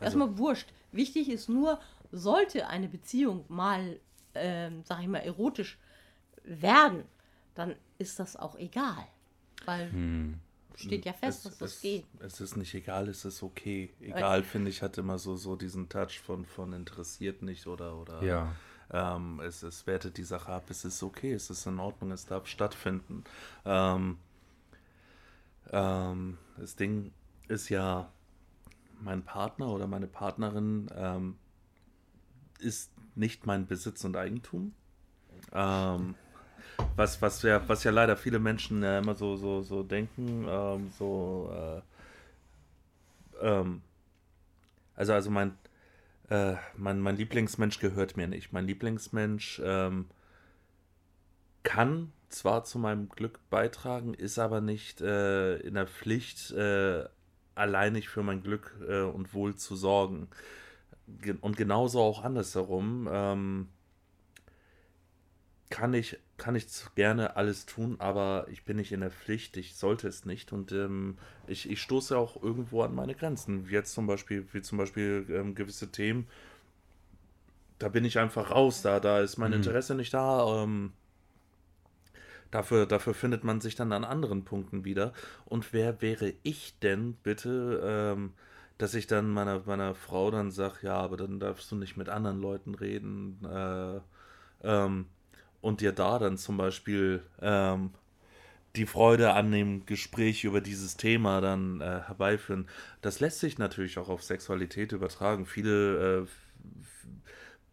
erstmal 0.00 0.38
wurscht. 0.38 0.72
Wichtig 0.92 1.28
ist 1.28 1.48
nur, 1.48 1.80
sollte 2.10 2.66
eine 2.68 2.88
Beziehung 2.88 3.44
mal, 3.48 4.00
ähm, 4.34 4.82
sag 4.84 5.00
ich 5.00 5.08
mal, 5.08 5.18
erotisch 5.18 5.78
werden, 6.44 7.04
dann 7.54 7.76
ist 7.98 8.18
das 8.18 8.36
auch 8.36 8.56
egal. 8.56 9.06
Weil 9.66 9.90
steht 10.80 11.04
ja 11.04 11.12
fest, 11.12 11.46
dass 11.46 11.58
das 11.58 11.74
es, 11.74 11.80
geht. 11.80 12.06
Es 12.20 12.40
ist 12.40 12.56
nicht 12.56 12.74
egal, 12.74 13.08
es 13.08 13.24
ist 13.24 13.42
okay. 13.42 13.90
Egal, 14.00 14.42
finde 14.42 14.70
ich, 14.70 14.82
hat 14.82 14.98
immer 14.98 15.18
so, 15.18 15.36
so 15.36 15.56
diesen 15.56 15.88
Touch 15.88 16.20
von, 16.20 16.44
von 16.44 16.72
interessiert 16.72 17.42
nicht 17.42 17.66
oder, 17.66 17.96
oder 17.96 18.22
Ja. 18.22 18.54
ähm, 18.90 19.40
es, 19.40 19.62
es 19.62 19.86
wertet 19.86 20.16
die 20.16 20.24
Sache 20.24 20.52
ab, 20.52 20.64
es 20.70 20.84
ist 20.84 21.02
okay, 21.02 21.32
es 21.32 21.50
ist 21.50 21.66
in 21.66 21.78
Ordnung, 21.78 22.12
es 22.12 22.26
darf 22.26 22.46
stattfinden. 22.46 23.24
Ähm, 23.64 24.18
ähm, 25.70 26.38
das 26.56 26.76
Ding 26.76 27.12
ist 27.48 27.68
ja, 27.68 28.10
mein 29.00 29.22
Partner 29.22 29.68
oder 29.68 29.86
meine 29.86 30.06
Partnerin 30.06 30.88
ähm, 30.94 31.38
ist 32.58 32.92
nicht 33.14 33.46
mein 33.46 33.66
Besitz 33.66 34.04
und 34.04 34.16
Eigentum. 34.16 34.74
Ähm, 35.52 36.14
was, 36.96 37.20
was, 37.22 37.42
ja, 37.42 37.66
was 37.68 37.84
ja 37.84 37.90
leider 37.90 38.16
viele 38.16 38.38
Menschen 38.38 38.82
äh, 38.82 38.98
immer 38.98 39.14
so, 39.14 39.36
so, 39.36 39.62
so 39.62 39.82
denken, 39.82 40.46
ähm, 40.48 40.90
so, 40.98 41.50
äh, 41.52 43.46
ähm, 43.46 43.82
also, 44.94 45.12
also 45.14 45.30
mein, 45.30 45.56
äh, 46.28 46.54
mein, 46.76 47.00
mein 47.00 47.16
Lieblingsmensch 47.16 47.78
gehört 47.78 48.16
mir 48.16 48.28
nicht. 48.28 48.52
Mein 48.52 48.66
Lieblingsmensch 48.66 49.60
ähm, 49.64 50.06
kann 51.62 52.12
zwar 52.28 52.64
zu 52.64 52.78
meinem 52.78 53.08
Glück 53.08 53.40
beitragen, 53.50 54.14
ist 54.14 54.38
aber 54.38 54.60
nicht 54.60 55.00
äh, 55.00 55.56
in 55.58 55.74
der 55.74 55.86
Pflicht, 55.86 56.52
äh, 56.52 57.04
alleinig 57.54 58.08
für 58.08 58.22
mein 58.22 58.42
Glück 58.42 58.76
äh, 58.88 59.02
und 59.02 59.34
Wohl 59.34 59.56
zu 59.56 59.76
sorgen. 59.76 60.28
Ge 61.06 61.34
und 61.40 61.56
genauso 61.56 62.00
auch 62.00 62.24
andersherum. 62.24 63.08
Ähm, 63.10 63.68
kann 65.70 65.94
ich, 65.94 66.18
kann 66.40 66.56
ich 66.56 66.66
gerne 66.94 67.36
alles 67.36 67.66
tun, 67.66 67.96
aber 67.98 68.46
ich 68.50 68.64
bin 68.64 68.78
nicht 68.78 68.92
in 68.92 69.00
der 69.00 69.10
Pflicht, 69.10 69.58
ich 69.58 69.76
sollte 69.76 70.08
es 70.08 70.24
nicht 70.24 70.52
und 70.52 70.72
ähm, 70.72 71.18
ich, 71.46 71.70
ich 71.70 71.82
stoße 71.82 72.16
auch 72.16 72.42
irgendwo 72.42 72.82
an 72.82 72.94
meine 72.94 73.14
Grenzen. 73.14 73.68
Jetzt 73.68 73.92
zum 73.92 74.06
Beispiel, 74.06 74.46
wie 74.52 74.62
zum 74.62 74.78
Beispiel 74.78 75.26
ähm, 75.28 75.54
gewisse 75.54 75.92
Themen, 75.92 76.26
da 77.78 77.90
bin 77.90 78.06
ich 78.06 78.18
einfach 78.18 78.50
raus, 78.50 78.80
da, 78.80 79.00
da 79.00 79.20
ist 79.20 79.36
mein 79.36 79.52
Interesse 79.52 79.94
nicht 79.94 80.14
da. 80.14 80.62
Ähm, 80.62 80.92
dafür, 82.50 82.86
dafür 82.86 83.12
findet 83.12 83.44
man 83.44 83.60
sich 83.60 83.74
dann 83.74 83.92
an 83.92 84.04
anderen 84.04 84.44
Punkten 84.44 84.84
wieder. 84.84 85.12
Und 85.44 85.74
wer 85.74 86.00
wäre 86.00 86.32
ich 86.42 86.78
denn 86.80 87.14
bitte, 87.22 87.82
ähm, 87.84 88.32
dass 88.78 88.94
ich 88.94 89.06
dann 89.06 89.28
meiner, 89.28 89.60
meiner 89.66 89.94
Frau 89.94 90.30
dann 90.30 90.50
sage, 90.50 90.78
ja, 90.82 90.94
aber 90.94 91.18
dann 91.18 91.38
darfst 91.38 91.70
du 91.70 91.76
nicht 91.76 91.98
mit 91.98 92.08
anderen 92.08 92.40
Leuten 92.40 92.74
reden. 92.74 93.44
Äh, 93.44 94.00
ähm, 94.62 95.06
und 95.60 95.80
dir 95.80 95.92
da 95.92 96.18
dann 96.18 96.38
zum 96.38 96.56
Beispiel 96.56 97.22
ähm, 97.40 97.90
die 98.76 98.86
Freude 98.86 99.32
an 99.32 99.50
dem 99.50 99.84
Gespräch 99.84 100.44
über 100.44 100.60
dieses 100.60 100.96
Thema 100.96 101.40
dann 101.40 101.80
äh, 101.80 102.02
herbeiführen. 102.06 102.68
Das 103.02 103.20
lässt 103.20 103.40
sich 103.40 103.58
natürlich 103.58 103.98
auch 103.98 104.08
auf 104.08 104.22
Sexualität 104.22 104.92
übertragen. 104.92 105.44
Viele, 105.44 106.22
äh, 106.22 106.26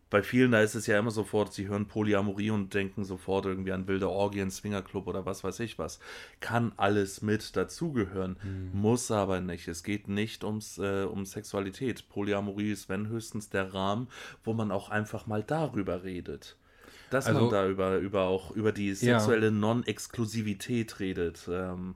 bei 0.10 0.24
vielen, 0.24 0.52
da 0.52 0.62
ist 0.62 0.74
es 0.74 0.88
ja 0.88 0.98
immer 0.98 1.12
sofort, 1.12 1.54
sie 1.54 1.68
hören 1.68 1.88
Polyamorie 1.88 2.50
und 2.50 2.74
denken 2.74 3.04
sofort 3.04 3.46
irgendwie 3.46 3.74
an 3.74 3.88
wilde 3.88 4.10
Orgien, 4.10 4.50
Swingerclub 4.50 5.06
oder 5.06 5.26
was 5.26 5.44
weiß 5.44 5.60
ich 5.60 5.78
was. 5.78 6.00
Kann 6.40 6.72
alles 6.78 7.22
mit 7.22 7.56
dazugehören, 7.58 8.38
muss 8.74 9.12
aber 9.12 9.42
nicht. 9.42 9.68
Es 9.68 9.84
geht 9.84 10.08
nicht 10.08 10.46
ums, 10.46 10.78
äh, 10.78 11.04
um 11.04 11.26
Sexualität. 11.26 12.08
Polyamorie 12.10 12.72
ist, 12.72 12.90
wenn 12.90 13.10
höchstens 13.10 13.50
der 13.50 13.74
Rahmen, 13.74 14.08
wo 14.44 14.54
man 14.54 14.72
auch 14.72 14.90
einfach 14.90 15.28
mal 15.28 15.44
darüber 15.44 16.04
redet. 16.04 16.56
Dass 17.10 17.26
man 17.28 17.36
Also- 17.36 17.52
da 17.52 17.68
über, 17.68 17.98
über 17.98 18.24
auch 18.24 18.52
über 18.52 18.72
die 18.72 18.94
sexuelle 18.94 19.52
Non-Exklusivität 19.52 21.00
redet. 21.00 21.48
Ähm, 21.52 21.96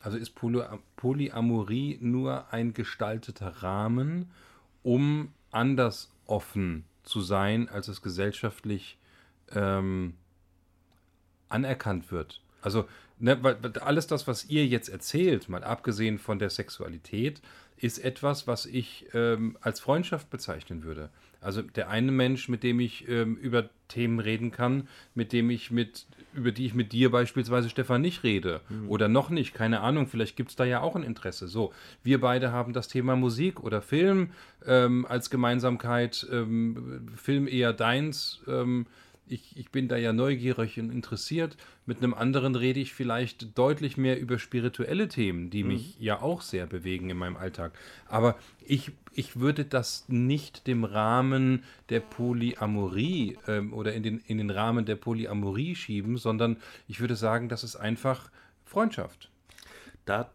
Also 0.00 0.16
ist 0.16 0.30
Poly 0.36 0.62
Polyamorie 0.96 1.98
nur 2.00 2.52
ein 2.52 2.72
gestalteter 2.72 3.48
Rahmen, 3.62 4.30
um 4.82 5.32
anders 5.50 6.10
offen 6.26 6.84
zu 7.02 7.20
sein, 7.20 7.68
als 7.68 7.88
es 7.88 8.00
gesellschaftlich 8.00 8.96
ähm, 9.52 10.14
anerkannt 11.48 12.12
wird. 12.12 12.40
Also 12.62 12.86
ne, 13.18 13.42
weil, 13.42 13.56
alles 13.80 14.06
das, 14.06 14.26
was 14.26 14.46
ihr 14.46 14.66
jetzt 14.66 14.88
erzählt, 14.88 15.48
mal 15.48 15.64
abgesehen 15.64 16.18
von 16.18 16.38
der 16.38 16.50
Sexualität, 16.50 17.40
ist 17.76 17.98
etwas, 17.98 18.46
was 18.46 18.66
ich 18.66 19.06
ähm, 19.14 19.56
als 19.60 19.80
Freundschaft 19.80 20.30
bezeichnen 20.30 20.82
würde. 20.82 21.10
Also 21.40 21.62
der 21.62 21.88
eine 21.88 22.10
Mensch, 22.10 22.48
mit 22.48 22.64
dem 22.64 22.80
ich 22.80 23.08
ähm, 23.08 23.36
über 23.36 23.70
Themen 23.86 24.18
reden 24.18 24.50
kann, 24.50 24.88
mit 25.14 25.32
dem 25.32 25.50
ich 25.50 25.70
mit, 25.70 26.06
über 26.34 26.50
die 26.50 26.66
ich 26.66 26.74
mit 26.74 26.92
dir 26.92 27.10
beispielsweise, 27.12 27.70
Stefan, 27.70 28.00
nicht 28.00 28.24
rede. 28.24 28.60
Oder 28.88 29.08
noch 29.08 29.30
nicht, 29.30 29.54
keine 29.54 29.80
Ahnung, 29.80 30.08
vielleicht 30.08 30.36
gibt 30.36 30.50
es 30.50 30.56
da 30.56 30.64
ja 30.64 30.80
auch 30.80 30.96
ein 30.96 31.04
Interesse. 31.04 31.46
So, 31.46 31.72
wir 32.02 32.20
beide 32.20 32.50
haben 32.50 32.72
das 32.72 32.88
Thema 32.88 33.14
Musik 33.14 33.60
oder 33.60 33.80
Film 33.80 34.30
ähm, 34.66 35.06
als 35.08 35.30
Gemeinsamkeit, 35.30 36.26
ähm, 36.32 37.08
Film 37.14 37.46
eher 37.46 37.72
deins. 37.72 38.40
Ich, 39.30 39.56
ich 39.56 39.70
bin 39.70 39.88
da 39.88 39.96
ja 39.96 40.12
neugierig 40.12 40.78
und 40.78 40.90
interessiert. 40.90 41.56
Mit 41.86 41.98
einem 41.98 42.14
anderen 42.14 42.54
rede 42.54 42.80
ich 42.80 42.92
vielleicht 42.92 43.56
deutlich 43.56 43.96
mehr 43.96 44.18
über 44.20 44.38
spirituelle 44.38 45.08
Themen, 45.08 45.50
die 45.50 45.62
mhm. 45.62 45.68
mich 45.68 45.96
ja 45.98 46.20
auch 46.20 46.42
sehr 46.42 46.66
bewegen 46.66 47.10
in 47.10 47.16
meinem 47.16 47.36
Alltag. 47.36 47.72
Aber 48.06 48.36
ich, 48.64 48.92
ich 49.12 49.38
würde 49.38 49.64
das 49.64 50.04
nicht 50.08 50.66
dem 50.66 50.84
Rahmen 50.84 51.64
der 51.88 52.00
Polyamorie 52.00 53.38
ähm, 53.46 53.72
oder 53.72 53.92
in 53.94 54.02
den, 54.02 54.18
in 54.26 54.38
den 54.38 54.50
Rahmen 54.50 54.84
der 54.84 54.96
Polyamorie 54.96 55.74
schieben, 55.74 56.16
sondern 56.16 56.56
ich 56.86 57.00
würde 57.00 57.16
sagen, 57.16 57.48
das 57.48 57.64
ist 57.64 57.76
einfach 57.76 58.30
Freundschaft. 58.64 59.30
Da 60.04 60.30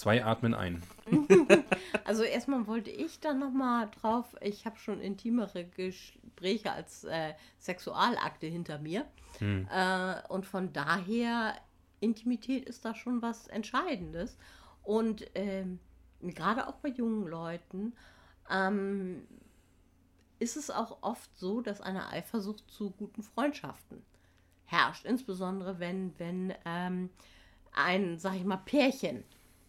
zwei 0.00 0.24
atmen 0.24 0.54
ein. 0.54 0.82
also 2.04 2.22
erstmal 2.22 2.66
wollte 2.66 2.90
ich 2.90 3.20
dann 3.20 3.38
nochmal 3.38 3.90
drauf, 4.00 4.34
ich 4.40 4.64
habe 4.64 4.78
schon 4.78 5.00
intimere 5.00 5.64
Gespräche 5.64 6.72
als 6.72 7.04
äh, 7.04 7.34
Sexualakte 7.58 8.46
hinter 8.46 8.78
mir. 8.78 9.06
Hm. 9.38 9.68
Äh, 9.70 10.14
und 10.28 10.46
von 10.46 10.72
daher, 10.72 11.54
Intimität 12.00 12.64
ist 12.64 12.84
da 12.84 12.94
schon 12.94 13.20
was 13.20 13.46
Entscheidendes. 13.48 14.38
Und 14.82 15.26
ähm, 15.34 15.78
gerade 16.22 16.66
auch 16.66 16.76
bei 16.76 16.88
jungen 16.88 17.28
Leuten 17.28 17.92
ähm, 18.50 19.26
ist 20.38 20.56
es 20.56 20.70
auch 20.70 21.02
oft 21.02 21.30
so, 21.38 21.60
dass 21.60 21.82
eine 21.82 22.08
Eifersucht 22.08 22.70
zu 22.70 22.90
guten 22.90 23.22
Freundschaften 23.22 24.02
herrscht. 24.64 25.04
Insbesondere 25.04 25.78
wenn, 25.78 26.18
wenn 26.18 26.54
ähm, 26.64 27.10
ein, 27.74 28.18
sag 28.18 28.36
ich 28.36 28.44
mal, 28.44 28.56
Pärchen 28.56 29.24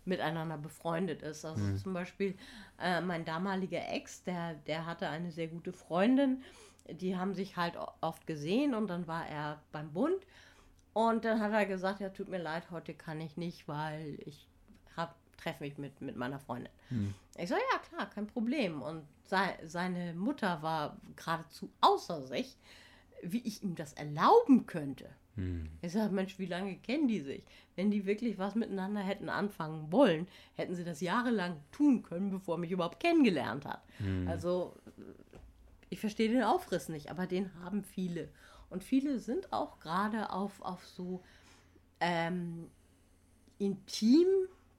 miteinander 0.05 0.57
befreundet 0.57 1.21
ist. 1.21 1.45
Also 1.45 1.61
mhm. 1.61 1.77
zum 1.77 1.93
Beispiel 1.93 2.35
äh, 2.79 3.01
mein 3.01 3.25
damaliger 3.25 3.87
Ex, 3.89 4.23
der, 4.23 4.55
der 4.67 4.85
hatte 4.85 5.09
eine 5.09 5.31
sehr 5.31 5.47
gute 5.47 5.73
Freundin, 5.73 6.43
die 6.89 7.15
haben 7.17 7.33
sich 7.33 7.57
halt 7.57 7.77
oft 8.01 8.25
gesehen 8.27 8.73
und 8.73 8.87
dann 8.87 9.07
war 9.07 9.27
er 9.27 9.61
beim 9.71 9.93
Bund 9.93 10.25
und 10.93 11.23
dann 11.23 11.39
hat 11.39 11.51
er 11.53 11.65
gesagt, 11.65 12.01
ja, 12.01 12.09
tut 12.09 12.27
mir 12.27 12.39
leid, 12.39 12.71
heute 12.71 12.93
kann 12.93 13.21
ich 13.21 13.37
nicht, 13.37 13.67
weil 13.67 14.17
ich 14.25 14.47
treffe 15.41 15.63
mich 15.63 15.77
mit, 15.77 16.01
mit 16.01 16.15
meiner 16.15 16.39
Freundin. 16.39 16.71
Mhm. 16.89 17.13
Ich 17.37 17.49
so, 17.49 17.55
ja 17.55 17.79
klar, 17.89 18.09
kein 18.09 18.27
Problem. 18.27 18.81
Und 18.81 19.05
sei, 19.23 19.57
seine 19.63 20.13
Mutter 20.13 20.61
war 20.61 20.97
geradezu 21.15 21.71
außer 21.81 22.21
sich, 22.23 22.57
wie 23.23 23.41
ich 23.45 23.63
ihm 23.63 23.75
das 23.75 23.93
erlauben 23.93 24.65
könnte. 24.65 25.09
Hm. 25.35 25.69
Ich 25.81 25.91
sage, 25.91 26.13
Mensch, 26.13 26.37
wie 26.39 26.45
lange 26.45 26.75
kennen 26.77 27.07
die 27.07 27.21
sich? 27.21 27.43
Wenn 27.75 27.89
die 27.91 28.05
wirklich 28.05 28.37
was 28.37 28.55
miteinander 28.55 29.01
hätten 29.01 29.29
anfangen 29.29 29.91
wollen, 29.91 30.27
hätten 30.55 30.75
sie 30.75 30.83
das 30.83 31.01
jahrelang 31.01 31.57
tun 31.71 32.03
können, 32.03 32.31
bevor 32.31 32.55
er 32.55 32.59
mich 32.59 32.71
überhaupt 32.71 32.99
kennengelernt 32.99 33.65
hat. 33.65 33.81
Hm. 33.97 34.27
Also, 34.27 34.75
ich 35.89 35.99
verstehe 35.99 36.29
den 36.29 36.43
Aufriss 36.43 36.89
nicht, 36.89 37.09
aber 37.09 37.27
den 37.27 37.51
haben 37.63 37.83
viele. 37.83 38.29
Und 38.69 38.83
viele 38.83 39.19
sind 39.19 39.51
auch 39.51 39.79
gerade 39.79 40.31
auf, 40.31 40.61
auf 40.61 40.85
so 40.85 41.21
ähm, 41.99 42.69
intim, 43.59 44.27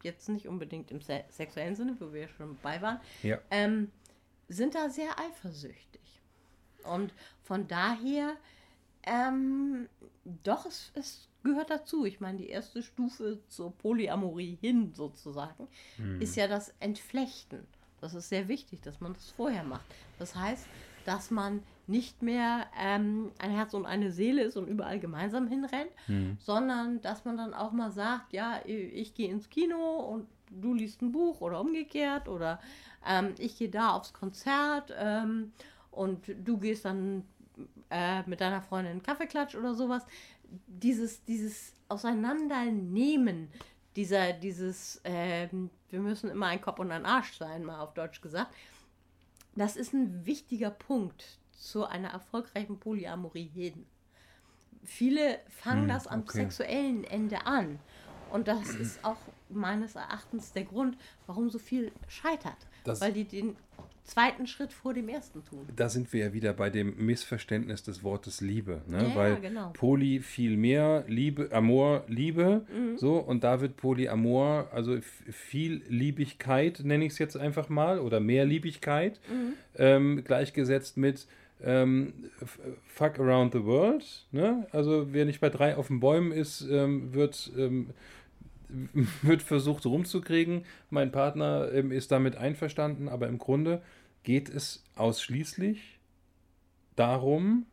jetzt 0.02 0.28
nicht 0.28 0.48
unbedingt 0.48 0.90
im 0.90 1.00
se 1.00 1.24
sexuellen 1.30 1.76
Sinne, 1.76 1.96
wo 2.00 2.12
wir 2.12 2.28
schon 2.28 2.56
bei 2.62 2.80
waren, 2.82 3.00
ja. 3.22 3.38
ähm, 3.50 3.90
sind 4.48 4.74
da 4.74 4.88
sehr 4.88 5.18
eifersüchtig. 5.18 6.20
Und 6.84 7.14
von 7.42 7.68
daher 7.68 8.36
ähm, 9.04 9.88
doch, 10.24 10.66
es, 10.66 10.92
es 10.94 11.28
gehört 11.42 11.70
dazu. 11.70 12.04
Ich 12.04 12.20
meine, 12.20 12.38
die 12.38 12.48
erste 12.48 12.82
Stufe 12.82 13.38
zur 13.48 13.72
Polyamorie 13.76 14.58
hin 14.60 14.92
sozusagen 14.94 15.68
hm. 15.96 16.20
ist 16.20 16.36
ja 16.36 16.46
das 16.46 16.74
Entflechten. 16.80 17.66
Das 18.00 18.14
ist 18.14 18.28
sehr 18.28 18.48
wichtig, 18.48 18.82
dass 18.82 19.00
man 19.00 19.12
das 19.14 19.30
vorher 19.30 19.62
macht. 19.62 19.86
Das 20.18 20.34
heißt, 20.34 20.66
dass 21.04 21.30
man 21.30 21.62
nicht 21.86 22.22
mehr 22.22 22.66
ähm, 22.80 23.32
ein 23.38 23.50
Herz 23.50 23.74
und 23.74 23.86
eine 23.86 24.12
Seele 24.12 24.42
ist 24.42 24.56
und 24.56 24.68
überall 24.68 25.00
gemeinsam 25.00 25.48
hinrennt, 25.48 25.90
hm. 26.06 26.36
sondern 26.40 27.00
dass 27.00 27.24
man 27.24 27.36
dann 27.36 27.54
auch 27.54 27.72
mal 27.72 27.90
sagt, 27.90 28.32
ja, 28.32 28.60
ich 28.64 29.14
gehe 29.14 29.30
ins 29.30 29.50
Kino 29.50 29.96
und 29.96 30.26
du 30.50 30.74
liest 30.74 31.02
ein 31.02 31.12
Buch 31.12 31.40
oder 31.40 31.60
umgekehrt 31.60 32.28
oder 32.28 32.60
ähm, 33.06 33.34
ich 33.38 33.58
gehe 33.58 33.68
da 33.68 33.90
aufs 33.90 34.12
Konzert 34.12 34.92
ähm, 34.96 35.52
und 35.90 36.20
du 36.44 36.58
gehst 36.58 36.84
dann 36.84 37.24
äh, 37.92 38.22
mit 38.26 38.40
deiner 38.40 38.62
Freundin 38.62 38.92
einen 38.92 39.02
Kaffeeklatsch 39.02 39.54
oder 39.54 39.74
sowas. 39.74 40.04
Dieses, 40.66 41.24
dieses 41.24 41.74
Auseinandernehmen, 41.88 43.48
dieser, 43.96 44.32
dieses, 44.32 45.00
äh, 45.04 45.48
wir 45.90 46.00
müssen 46.00 46.30
immer 46.30 46.46
ein 46.46 46.60
Kopf 46.60 46.78
und 46.78 46.90
ein 46.90 47.06
Arsch 47.06 47.36
sein, 47.36 47.64
mal 47.64 47.80
auf 47.80 47.94
Deutsch 47.94 48.20
gesagt, 48.20 48.54
das 49.54 49.76
ist 49.76 49.92
ein 49.92 50.24
wichtiger 50.24 50.70
Punkt 50.70 51.38
zu 51.52 51.84
einer 51.84 52.08
erfolgreichen 52.08 52.78
Polyamorie 52.78 53.48
hin. 53.48 53.86
Viele 54.84 55.38
fangen 55.48 55.82
hm, 55.82 55.88
das 55.88 56.06
am 56.06 56.20
okay. 56.22 56.38
sexuellen 56.38 57.04
Ende 57.04 57.46
an. 57.46 57.78
Und 58.30 58.48
das 58.48 58.70
ist 58.70 59.04
auch 59.04 59.18
meines 59.50 59.94
Erachtens 59.94 60.52
der 60.52 60.64
Grund, 60.64 60.96
warum 61.26 61.50
so 61.50 61.58
viel 61.58 61.92
scheitert. 62.08 62.56
Das 62.84 63.00
weil 63.02 63.12
die 63.12 63.24
den 63.24 63.56
zweiten 64.04 64.46
Schritt 64.46 64.72
vor 64.72 64.94
dem 64.94 65.08
ersten 65.08 65.44
tun. 65.44 65.66
Da 65.76 65.88
sind 65.88 66.12
wir 66.12 66.26
ja 66.26 66.32
wieder 66.32 66.52
bei 66.52 66.70
dem 66.70 66.94
Missverständnis 67.04 67.82
des 67.82 68.02
Wortes 68.02 68.40
Liebe. 68.40 68.82
Ne? 68.86 69.08
Ja, 69.08 69.14
Weil 69.14 69.40
genau. 69.40 69.70
Poly 69.74 70.20
viel 70.20 70.56
mehr, 70.56 71.04
Liebe, 71.06 71.48
Amor, 71.52 72.04
Liebe, 72.08 72.66
mhm. 72.74 72.98
so, 72.98 73.16
und 73.16 73.44
da 73.44 73.60
wird 73.60 73.76
Polyamor, 73.76 74.68
also 74.72 74.98
viel 75.30 75.82
Liebigkeit, 75.88 76.80
nenne 76.84 77.04
ich 77.04 77.12
es 77.12 77.18
jetzt 77.18 77.36
einfach 77.36 77.68
mal, 77.68 77.98
oder 77.98 78.20
mehr 78.20 78.44
Liebigkeit, 78.44 79.20
mhm. 79.30 79.52
ähm, 79.76 80.24
gleichgesetzt 80.24 80.96
mit 80.96 81.26
ähm, 81.64 82.12
Fuck 82.88 83.20
Around 83.20 83.52
the 83.52 83.64
World. 83.64 84.04
Ne? 84.32 84.66
Also 84.72 85.08
wer 85.12 85.24
nicht 85.24 85.40
bei 85.40 85.48
drei 85.48 85.76
auf 85.76 85.88
den 85.88 86.00
Bäumen 86.00 86.32
ist, 86.32 86.66
ähm, 86.68 87.14
wird 87.14 87.52
ähm, 87.56 87.90
wird 89.22 89.42
versucht 89.42 89.86
rumzukriegen. 89.86 90.64
Mein 90.90 91.12
Partner 91.12 91.70
ähm, 91.72 91.92
ist 91.92 92.10
damit 92.10 92.36
einverstanden, 92.36 93.08
aber 93.08 93.28
im 93.28 93.38
Grunde 93.38 93.82
geht 94.22 94.48
es 94.48 94.84
ausschließlich 94.96 95.98
darum, 96.96 97.66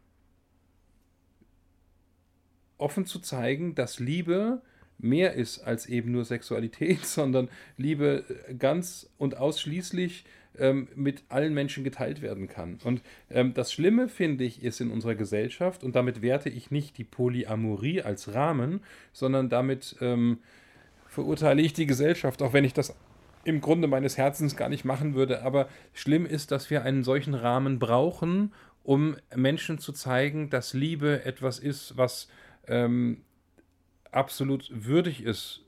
offen 2.78 3.06
zu 3.06 3.20
zeigen, 3.20 3.76
dass 3.76 4.00
Liebe 4.00 4.62
mehr 4.98 5.34
ist 5.34 5.60
als 5.60 5.86
eben 5.86 6.12
nur 6.12 6.26
Sexualität, 6.26 7.06
sondern 7.06 7.50
Liebe 7.78 8.24
ganz 8.58 9.10
und 9.18 9.38
ausschließlich 9.38 10.26
ähm, 10.58 10.88
mit 10.96 11.24
allen 11.30 11.54
Menschen 11.54 11.84
geteilt 11.84 12.22
werden 12.22 12.48
kann. 12.48 12.80
Und 12.84 13.02
ähm, 13.30 13.54
das 13.54 13.72
Schlimme, 13.72 14.10
finde 14.10 14.44
ich, 14.44 14.64
ist 14.64 14.82
in 14.82 14.92
unserer 14.92 15.16
Gesellschaft, 15.16 15.84
und 15.84 15.96
damit 15.96 16.22
werte 16.22 16.50
ich 16.50 16.72
nicht 16.72 16.98
die 16.98 17.04
Polyamorie 17.04 18.02
als 18.02 18.34
Rahmen, 18.34 18.82
sondern 19.14 19.50
damit 19.50 19.96
ähm, 20.02 20.40
verurteile 21.10 21.62
ich 21.62 21.74
die 21.74 21.88
Gesellschaft, 21.88 22.42
auch 22.42 22.54
wenn 22.54 22.64
ich 22.64 22.74
das 22.74 22.96
im 23.44 23.62
Grunde 23.62 23.88
meines 23.88 24.18
Herzens 24.18 24.56
gar 24.56 24.70
nicht 24.70 24.86
machen 24.86 25.16
würde. 25.16 25.42
Aber 25.44 25.68
schlimm 25.94 26.26
ist, 26.26 26.52
dass 26.52 26.70
wir 26.70 26.84
einen 26.84 27.04
solchen 27.04 27.34
Rahmen 27.34 27.80
brauchen, 27.80 28.54
um 28.84 29.18
Menschen 29.36 29.80
zu 29.80 29.92
zeigen, 29.92 30.50
dass 30.50 30.74
Liebe 30.74 31.26
etwas 31.26 31.60
ist, 31.60 31.98
was 31.98 32.28
ähm, 32.68 33.24
absolut 34.12 34.70
würdig 34.72 35.24
ist, 35.24 35.62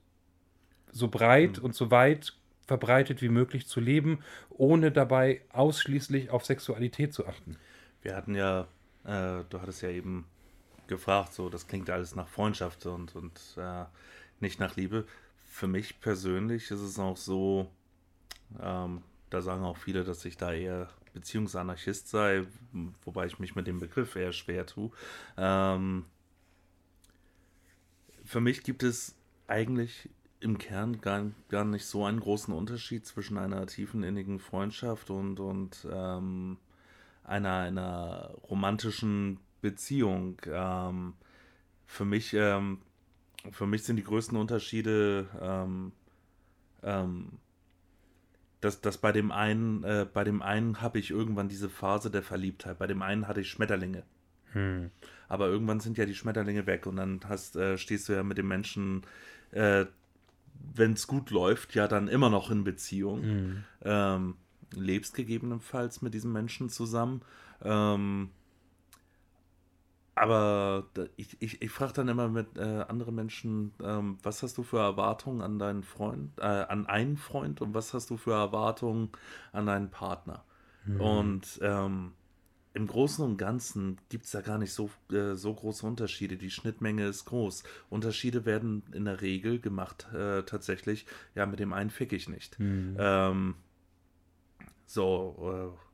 so 0.91 1.08
breit 1.08 1.58
mhm. 1.58 1.65
und 1.65 1.75
so 1.75 1.91
weit 1.91 2.34
verbreitet 2.67 3.21
wie 3.21 3.30
möglich 3.30 3.67
zu 3.67 3.80
leben, 3.80 4.19
ohne 4.49 4.91
dabei 4.91 5.41
ausschließlich 5.51 6.30
auf 6.30 6.45
Sexualität 6.45 7.13
zu 7.13 7.27
achten. 7.27 7.58
Wir 8.01 8.15
hatten 8.15 8.36
ja, 8.36 8.67
äh, 9.06 9.43
du 9.49 9.60
hattest 9.62 9.82
ja 9.82 9.89
eben 9.89 10.25
gefragt, 10.88 11.34
so 11.34 11.49
das 11.49 11.67
klingt 11.67 11.89
alles 11.89 12.15
nach 12.15 12.27
Freundschaft 12.27 12.86
und, 12.86 13.15
und 13.15 13.39
äh, 13.58 13.86
nicht 14.39 14.60
nach 14.60 14.75
Liebe 14.75 15.06
für 15.52 15.68
mich 15.68 16.00
persönlich 16.00 16.72
ist 16.72 16.80
es 16.80 16.98
auch 16.98 17.18
so, 17.18 17.70
ähm, 18.60 19.04
da 19.30 19.42
sagen 19.42 19.64
auch 19.64 19.76
viele, 19.76 20.06
dass 20.06 20.24
ich 20.24 20.38
da 20.38 20.54
eher 20.54 20.90
Beziehungsanarchist 21.14 22.08
sei, 22.08 22.48
wobei 23.04 23.26
ich 23.26 23.38
mich 23.38 23.54
mit 23.54 23.68
dem 23.68 23.80
Begriff 23.80 24.16
eher 24.16 24.32
schwer 24.32 24.66
tue. 24.66 24.92
Ähm, 25.38 26.06
für 28.24 28.40
mich 28.40 28.64
gibt 28.64 28.82
es 28.82 29.18
eigentlich 29.48 30.10
im 30.40 30.58
Kern 30.58 31.02
gar, 31.02 31.30
gar 31.50 31.66
nicht 31.66 31.86
so 31.86 32.06
einen 32.06 32.22
großen 32.22 32.54
Unterschied 32.54 33.06
zwischen 33.06 33.38
einer 33.38 33.68
tiefen 33.68 34.04
innigen 34.04 34.40
Freundschaft 34.40 35.10
und, 35.10 35.42
und 35.42 35.86
ähm, 35.92 36.58
einer, 37.26 37.58
einer 37.58 38.34
romantischen 38.50 39.38
Beziehung. 39.62 40.42
Ähm, 40.46 41.13
für 41.86 42.06
mich 42.06 42.34
ähm, 42.34 42.80
für 43.52 43.65
mich 43.65 43.83
sind 43.83 43.96
die 43.96 44.04
größten 44.04 44.37
Unterschiede, 44.37 45.27
ähm, 45.42 45.92
ähm, 46.83 47.39
dass, 48.60 48.81
dass 48.81 48.98
bei 48.98 49.12
dem 49.12 49.31
einen, 49.31 49.83
äh, 49.83 50.06
bei 50.12 50.23
dem 50.23 50.42
einen 50.42 50.81
habe 50.81 51.00
ich 51.00 51.10
irgendwann 51.10 51.50
diese 51.50 51.69
Phase 51.69 52.12
der 52.12 52.21
Verliebtheit, 52.21 52.77
bei 52.77 52.87
dem 52.87 53.02
einen 53.02 53.27
hatte 53.27 53.42
ich 53.42 53.50
Schmetterlinge. 53.50 54.04
Hm. 54.54 54.92
Aber 55.27 55.48
irgendwann 55.48 55.79
sind 55.79 55.98
ja 55.98 56.06
die 56.06 56.15
Schmetterlinge 56.15 56.67
weg 56.67 56.85
und 56.85 56.98
dann 56.98 57.21
hast, 57.27 57.56
äh, 57.56 57.77
stehst 57.77 58.10
du 58.10 58.13
ja 58.13 58.23
mit 58.23 58.37
dem 58.37 58.48
Menschen, 58.48 59.04
äh, 59.52 59.85
wenn 60.75 60.94
es 60.94 61.08
gut 61.08 61.31
läuft, 61.31 61.73
ja 61.73 61.87
dann 61.87 62.08
immer 62.08 62.29
noch 62.29 62.52
in 62.52 62.63
Beziehung. 62.63 63.23
Hm. 63.23 63.63
Ähm, 63.83 64.35
lebst 64.73 65.15
gegebenenfalls 65.15 66.02
mit 66.02 66.13
diesem 66.13 66.31
Menschen 66.31 66.69
zusammen. 66.69 67.21
Ähm, 67.63 68.29
aber 70.22 70.86
ich, 71.15 71.36
ich, 71.42 71.63
ich 71.63 71.72
frage 71.72 71.94
dann 71.94 72.08
immer 72.08 72.30
mit 72.30 72.56
äh, 72.56 72.86
anderen 72.88 73.15
Menschen, 73.15 73.74
ähm, 73.84 74.19
was 74.22 74.44
hast 74.44 74.56
du 74.56 74.62
für 74.62 74.78
Erwartungen 74.78 75.42
an 75.42 75.58
deinen 75.58 75.82
Freund, 75.82 76.38
äh, 76.38 76.44
an 76.44 76.86
einen 76.86 77.17
Freund 77.17 77.60
und 77.60 77.74
was 77.74 77.96
hast 77.96 78.12
du 78.12 78.17
für 78.17 78.34
Erwartungen 78.34 79.10
an 79.52 79.65
deinen 79.65 79.90
Partner? 79.90 80.46
Mhm. 80.86 81.02
Und 81.02 81.60
ähm, 81.63 82.12
im 82.76 82.86
Großen 82.86 83.26
und 83.26 83.38
Ganzen 83.38 83.98
gibt 84.10 84.26
es 84.26 84.32
da 84.32 84.42
gar 84.42 84.60
nicht 84.60 84.74
so, 84.74 84.92
äh, 85.12 85.34
so 85.34 85.56
große 85.56 85.88
Unterschiede. 85.88 86.38
Die 86.38 86.52
Schnittmenge 86.52 87.08
ist 87.08 87.26
groß. 87.26 87.63
Unterschiede 87.90 88.46
werden 88.46 88.84
in 88.94 89.06
der 89.06 89.22
Regel 89.22 89.60
gemacht, 89.60 90.08
äh, 90.13 90.44
tatsächlich, 90.44 91.08
ja, 91.34 91.48
mit 91.48 91.60
dem 91.60 91.74
einen 91.74 91.90
fick 91.90 92.13
ich 92.13 92.30
nicht. 92.30 92.60
Mhm. 92.60 92.96
Ähm, 93.00 93.56
so, 94.86 95.74
äh, 95.76 95.90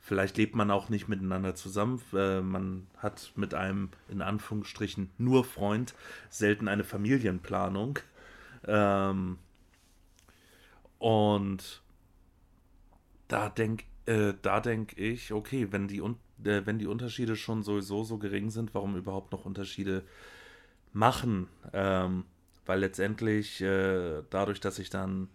vielleicht 0.00 0.36
lebt 0.36 0.54
man 0.54 0.70
auch 0.70 0.88
nicht 0.88 1.08
miteinander 1.08 1.54
zusammen. 1.54 2.00
Äh, 2.12 2.40
man 2.40 2.86
hat 2.98 3.32
mit 3.36 3.54
einem, 3.54 3.90
in 4.08 4.22
Anführungsstrichen, 4.22 5.10
nur 5.18 5.44
Freund 5.44 5.94
selten 6.28 6.68
eine 6.68 6.84
Familienplanung. 6.84 7.98
Ähm, 8.66 9.38
und 10.98 11.82
da 13.28 13.48
denke 13.48 13.84
äh, 14.06 14.34
da 14.42 14.60
denke 14.60 15.00
ich, 15.00 15.32
okay, 15.32 15.68
wenn 15.70 15.86
die, 15.86 15.98
äh, 16.00 16.66
wenn 16.66 16.78
die 16.78 16.86
Unterschiede 16.86 17.36
schon 17.36 17.62
sowieso 17.62 18.02
so 18.02 18.18
gering 18.18 18.50
sind, 18.50 18.74
warum 18.74 18.96
überhaupt 18.96 19.32
noch 19.32 19.44
Unterschiede 19.44 20.02
machen? 20.92 21.48
Ähm, 21.72 22.24
weil 22.66 22.80
letztendlich 22.80 23.60
äh, 23.60 24.22
dadurch, 24.30 24.60
dass 24.60 24.78
ich 24.78 24.90
dann 24.90 25.28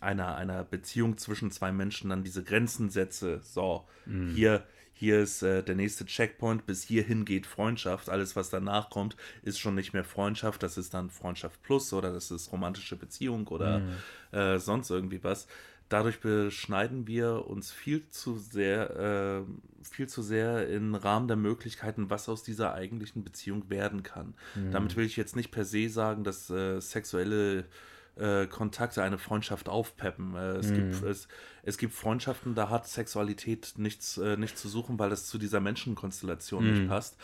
einer, 0.00 0.36
einer 0.36 0.64
Beziehung 0.64 1.18
zwischen 1.18 1.50
zwei 1.50 1.72
Menschen 1.72 2.10
dann 2.10 2.24
diese 2.24 2.42
Grenzen 2.42 2.90
setze, 2.90 3.40
so, 3.42 3.86
mhm. 4.06 4.34
hier, 4.34 4.64
hier 4.92 5.20
ist 5.20 5.42
äh, 5.42 5.62
der 5.62 5.76
nächste 5.76 6.04
Checkpoint, 6.04 6.66
bis 6.66 6.82
hierhin 6.82 7.24
geht 7.24 7.46
Freundschaft, 7.46 8.10
alles 8.10 8.36
was 8.36 8.50
danach 8.50 8.90
kommt, 8.90 9.16
ist 9.42 9.58
schon 9.58 9.74
nicht 9.74 9.92
mehr 9.92 10.04
Freundschaft, 10.04 10.62
das 10.62 10.76
ist 10.78 10.94
dann 10.94 11.10
Freundschaft 11.10 11.62
plus 11.62 11.92
oder 11.92 12.12
das 12.12 12.30
ist 12.30 12.52
romantische 12.52 12.96
Beziehung 12.96 13.46
oder 13.48 13.80
mhm. 13.80 13.92
äh, 14.32 14.58
sonst 14.58 14.90
irgendwie 14.90 15.22
was 15.22 15.46
dadurch 15.90 16.20
beschneiden 16.20 17.06
wir 17.06 17.46
uns 17.46 17.70
viel 17.70 18.08
zu 18.08 18.38
sehr, 18.38 19.44
äh, 19.44 19.84
viel 19.84 20.08
zu 20.08 20.22
sehr 20.22 20.68
im 20.68 20.94
Rahmen 20.94 21.28
der 21.28 21.36
Möglichkeiten, 21.36 22.08
was 22.08 22.28
aus 22.28 22.42
dieser 22.42 22.72
eigentlichen 22.72 23.22
Beziehung 23.22 23.68
werden 23.68 24.02
kann. 24.02 24.34
Mhm. 24.54 24.70
Damit 24.70 24.96
will 24.96 25.04
ich 25.04 25.16
jetzt 25.16 25.36
nicht 25.36 25.50
per 25.50 25.64
se 25.64 25.90
sagen, 25.90 26.24
dass 26.24 26.48
äh, 26.48 26.80
sexuelle 26.80 27.66
äh, 28.20 28.46
Kontakte 28.46 29.02
eine 29.02 29.18
Freundschaft 29.18 29.68
aufpeppen. 29.68 30.34
Äh, 30.34 30.56
es, 30.56 30.68
mhm. 30.68 30.74
gibt, 30.74 31.02
es, 31.02 31.28
es 31.62 31.78
gibt 31.78 31.94
Freundschaften, 31.94 32.54
da 32.54 32.68
hat 32.68 32.86
Sexualität 32.86 33.74
nichts, 33.76 34.18
äh, 34.18 34.36
nichts 34.36 34.60
zu 34.60 34.68
suchen, 34.68 34.98
weil 34.98 35.12
es 35.12 35.26
zu 35.26 35.38
dieser 35.38 35.60
Menschenkonstellation 35.60 36.64
mhm. 36.64 36.72
nicht 36.72 36.88
passt. 36.88 37.16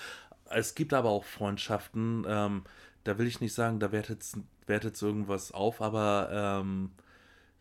Es 0.48 0.74
gibt 0.74 0.94
aber 0.94 1.10
auch 1.10 1.24
Freundschaften, 1.24 2.24
ähm, 2.26 2.62
da 3.04 3.18
will 3.18 3.26
ich 3.26 3.40
nicht 3.40 3.54
sagen, 3.54 3.78
da 3.78 3.92
wertet 3.92 4.22
es 4.22 5.02
irgendwas 5.02 5.52
auf, 5.52 5.80
aber 5.80 6.62
ähm, 6.62 6.90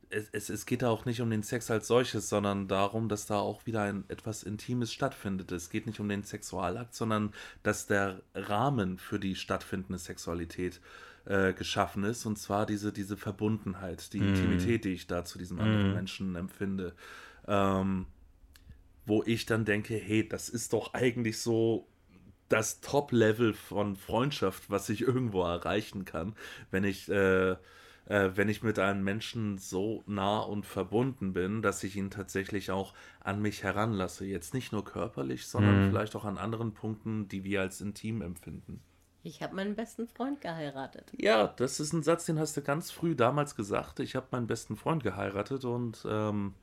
es, 0.09 0.29
es, 0.31 0.49
es 0.49 0.65
geht 0.65 0.81
da 0.81 0.89
auch 0.89 1.05
nicht 1.05 1.21
um 1.21 1.29
den 1.29 1.43
Sex 1.43 1.69
als 1.69 1.87
solches, 1.87 2.29
sondern 2.29 2.67
darum, 2.67 3.09
dass 3.09 3.25
da 3.25 3.37
auch 3.37 3.65
wieder 3.65 3.81
ein 3.81 4.05
etwas 4.07 4.43
Intimes 4.43 4.93
stattfindet. 4.93 5.51
Es 5.51 5.69
geht 5.69 5.87
nicht 5.87 5.99
um 5.99 6.09
den 6.09 6.23
Sexualakt, 6.23 6.95
sondern 6.95 7.33
dass 7.63 7.87
der 7.87 8.21
Rahmen 8.33 8.97
für 8.97 9.19
die 9.19 9.35
stattfindende 9.35 9.99
Sexualität 9.99 10.75
äh, 10.75 10.79
geschaffen 11.25 12.03
ist. 12.03 12.25
Und 12.25 12.37
zwar 12.37 12.65
diese, 12.65 12.93
diese 12.93 13.17
Verbundenheit, 13.17 14.13
die 14.13 14.19
mm. 14.19 14.27
Intimität, 14.27 14.85
die 14.85 14.93
ich 14.93 15.07
da 15.07 15.25
zu 15.25 15.39
diesem 15.39 15.59
anderen 15.59 15.91
mm. 15.91 15.93
Menschen 15.95 16.35
empfinde. 16.35 16.93
Ähm, 17.47 18.05
wo 19.07 19.23
ich 19.25 19.45
dann 19.45 19.65
denke, 19.65 19.95
hey, 19.95 20.27
das 20.27 20.49
ist 20.49 20.73
doch 20.73 20.93
eigentlich 20.93 21.39
so 21.39 21.87
das 22.49 22.81
Top-Level 22.81 23.53
von 23.53 23.95
Freundschaft, 23.95 24.69
was 24.69 24.89
ich 24.89 25.01
irgendwo 25.01 25.43
erreichen 25.43 26.05
kann, 26.05 26.35
wenn 26.71 26.83
ich 26.83 27.09
äh, 27.09 27.55
äh, 28.07 28.31
wenn 28.35 28.49
ich 28.49 28.63
mit 28.63 28.77
einem 28.79 29.03
Menschen 29.03 29.57
so 29.57 30.03
nah 30.05 30.39
und 30.39 30.65
verbunden 30.65 31.33
bin, 31.33 31.61
dass 31.61 31.83
ich 31.83 31.95
ihn 31.95 32.11
tatsächlich 32.11 32.71
auch 32.71 32.93
an 33.19 33.41
mich 33.41 33.63
heranlasse. 33.63 34.25
Jetzt 34.25 34.53
nicht 34.53 34.71
nur 34.71 34.85
körperlich, 34.85 35.47
sondern 35.47 35.85
mhm. 35.85 35.89
vielleicht 35.89 36.15
auch 36.15 36.25
an 36.25 36.37
anderen 36.37 36.73
Punkten, 36.73 37.27
die 37.27 37.43
wir 37.43 37.61
als 37.61 37.81
intim 37.81 38.21
empfinden. 38.21 38.81
Ich 39.25 39.41
habe 39.41 39.55
meinen 39.55 39.73
besten 39.73 40.07
Freund 40.07 40.39
geheiratet. 40.39 41.11
Ja, 41.17 41.47
das 41.47 41.79
ist 41.79 41.93
ein 41.93 42.03
Satz, 42.03 42.27
den 42.27 42.37
hast 42.37 42.55
du 42.57 42.61
ganz 42.61 42.91
früh 42.91 43.15
damals 43.15 43.55
gesagt. 43.55 43.99
Ich 43.99 44.15
habe 44.15 44.27
meinen 44.29 44.45
besten 44.45 44.75
Freund 44.75 45.01
geheiratet 45.01 45.65
und 45.65 46.05
ähm, 46.07 46.53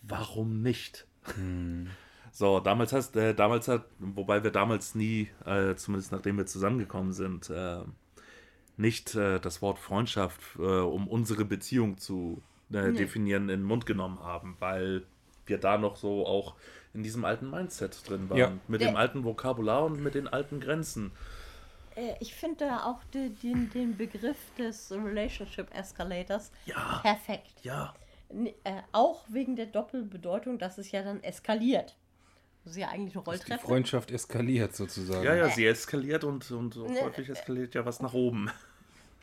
warum 0.00 0.62
nicht? 0.62 1.06
Hm. 1.34 1.90
So, 2.34 2.60
damals 2.60 2.94
hast, 2.94 3.14
äh, 3.16 3.34
damals 3.34 3.68
hat, 3.68 3.84
wobei 3.98 4.42
wir 4.42 4.50
damals 4.50 4.94
nie, 4.94 5.28
äh, 5.44 5.74
zumindest 5.74 6.12
nachdem 6.12 6.38
wir 6.38 6.46
zusammengekommen 6.46 7.12
sind, 7.12 7.50
äh, 7.50 7.82
nicht 8.78 9.14
äh, 9.14 9.38
das 9.38 9.60
Wort 9.60 9.78
Freundschaft, 9.78 10.40
äh, 10.58 10.62
um 10.62 11.08
unsere 11.08 11.44
Beziehung 11.44 11.98
zu 11.98 12.42
äh, 12.72 12.88
nee. 12.88 12.96
definieren, 12.96 13.50
in 13.50 13.60
den 13.60 13.62
Mund 13.64 13.84
genommen 13.84 14.20
haben, 14.20 14.56
weil 14.60 15.02
wir 15.44 15.58
da 15.58 15.76
noch 15.76 15.96
so 15.96 16.26
auch 16.26 16.54
in 16.94 17.02
diesem 17.02 17.24
alten 17.24 17.50
Mindset 17.50 18.08
drin 18.08 18.28
waren. 18.28 18.38
Ja. 18.38 18.52
Mit 18.68 18.80
Der, 18.80 18.90
dem 18.90 18.96
alten 18.96 19.24
Vokabular 19.24 19.84
und 19.84 20.02
mit 20.02 20.14
den 20.14 20.28
alten 20.28 20.60
Grenzen. 20.60 21.12
Äh, 21.96 22.14
ich 22.20 22.34
finde 22.34 22.66
da 22.66 22.84
auch 22.84 23.00
die, 23.12 23.30
den, 23.30 23.70
den 23.70 23.96
Begriff 23.96 24.38
des 24.58 24.90
Relationship 24.92 25.72
Escalators 25.74 26.52
ja. 26.66 27.00
perfekt. 27.02 27.54
Ja. 27.62 27.94
Äh, 28.64 28.82
auch 28.92 29.24
wegen 29.28 29.56
der 29.56 29.66
Doppelbedeutung, 29.66 30.58
dass 30.58 30.78
es 30.78 30.90
ja 30.90 31.02
dann 31.02 31.22
eskaliert. 31.22 31.96
Das 32.64 32.74
ist 32.74 32.78
ja 32.78 32.88
eigentlich 32.88 33.16
eine 33.16 33.24
Rolltreppe. 33.24 33.60
Die 33.60 33.66
Freundschaft 33.66 34.10
eskaliert 34.10 34.76
sozusagen. 34.76 35.24
Ja, 35.24 35.34
ja, 35.34 35.48
sie 35.48 35.66
eskaliert 35.66 36.24
und, 36.24 36.48
und, 36.52 36.76
und 36.76 36.92
ne, 36.92 37.02
häufig 37.02 37.28
eskaliert 37.28 37.74
ja 37.74 37.84
was 37.84 38.00
nach 38.00 38.14
oben. 38.14 38.50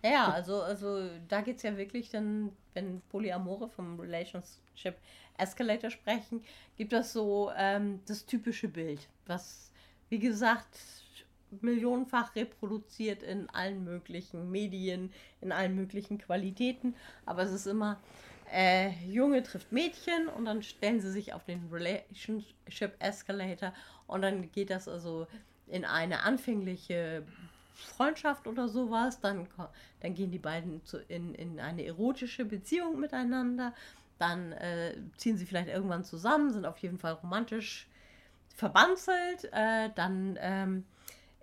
Ja, 0.04 0.32
also, 0.32 0.62
also 0.62 1.10
da 1.28 1.42
geht 1.42 1.58
es 1.58 1.64
ja 1.64 1.76
wirklich 1.78 2.10
dann, 2.10 2.52
wenn 2.74 3.02
Polyamore 3.10 3.70
vom 3.70 4.00
Relationship 4.00 4.96
Escalator 5.38 5.90
sprechen, 5.90 6.42
gibt 6.78 6.94
das 6.94 7.14
so 7.14 7.52
ähm, 7.58 8.00
das 8.08 8.26
typische 8.26 8.68
Bild, 8.68 9.08
was, 9.26 9.72
wie 10.10 10.20
gesagt, 10.20 10.80
millionenfach 11.62 12.36
reproduziert 12.36 13.24
in 13.24 13.50
allen 13.50 13.84
möglichen 13.84 14.52
Medien, 14.52 15.12
in 15.42 15.52
allen 15.52 15.76
möglichen 15.76 16.18
Qualitäten, 16.18 16.96
aber 17.26 17.44
es 17.44 17.52
ist 17.52 17.66
immer 17.66 18.00
äh, 18.52 18.92
Junge 19.06 19.44
trifft 19.44 19.72
Mädchen 19.72 20.28
und 20.28 20.46
dann 20.46 20.64
stellen 20.64 21.00
sie 21.02 21.12
sich 21.12 21.34
auf 21.34 21.46
den 21.46 21.68
Relationship 21.72 22.94
Escalator 23.00 23.74
und 24.08 24.22
dann 24.22 24.52
geht 24.52 24.70
das 24.70 24.88
also 24.88 25.28
in 25.68 25.86
eine 25.86 26.24
anfängliche 26.24 27.24
Freundschaft 27.86 28.48
oder 28.48 28.68
sowas, 28.68 29.20
dann, 29.20 29.48
dann 30.02 30.14
gehen 30.16 30.32
die 30.32 30.40
beiden 30.40 30.84
zu, 30.86 30.98
in, 31.08 31.34
in 31.36 31.60
eine 31.60 31.86
erotische 31.86 32.46
Beziehung 32.46 33.00
miteinander, 33.00 33.74
dann 34.18 34.52
äh, 34.54 34.96
ziehen 35.18 35.38
sie 35.38 35.46
vielleicht 35.46 35.70
irgendwann 35.70 36.04
zusammen, 36.04 36.52
sind 36.52 36.66
auf 36.66 36.78
jeden 36.80 37.00
Fall 37.00 37.14
romantisch 37.14 37.88
verbanzelt, 38.56 39.46
äh, 39.52 39.90
dann 39.96 40.38
ähm, 40.42 40.86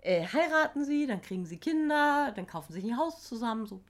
äh, 0.01 0.25
heiraten 0.25 0.85
sie, 0.85 1.07
dann 1.07 1.21
kriegen 1.21 1.45
sie 1.45 1.57
Kinder, 1.57 2.31
dann 2.35 2.45
kaufen 2.45 2.73
sie 2.73 2.81
ein 2.81 2.97
Haus 2.97 3.23
zusammen, 3.23 3.65
so 3.65 3.81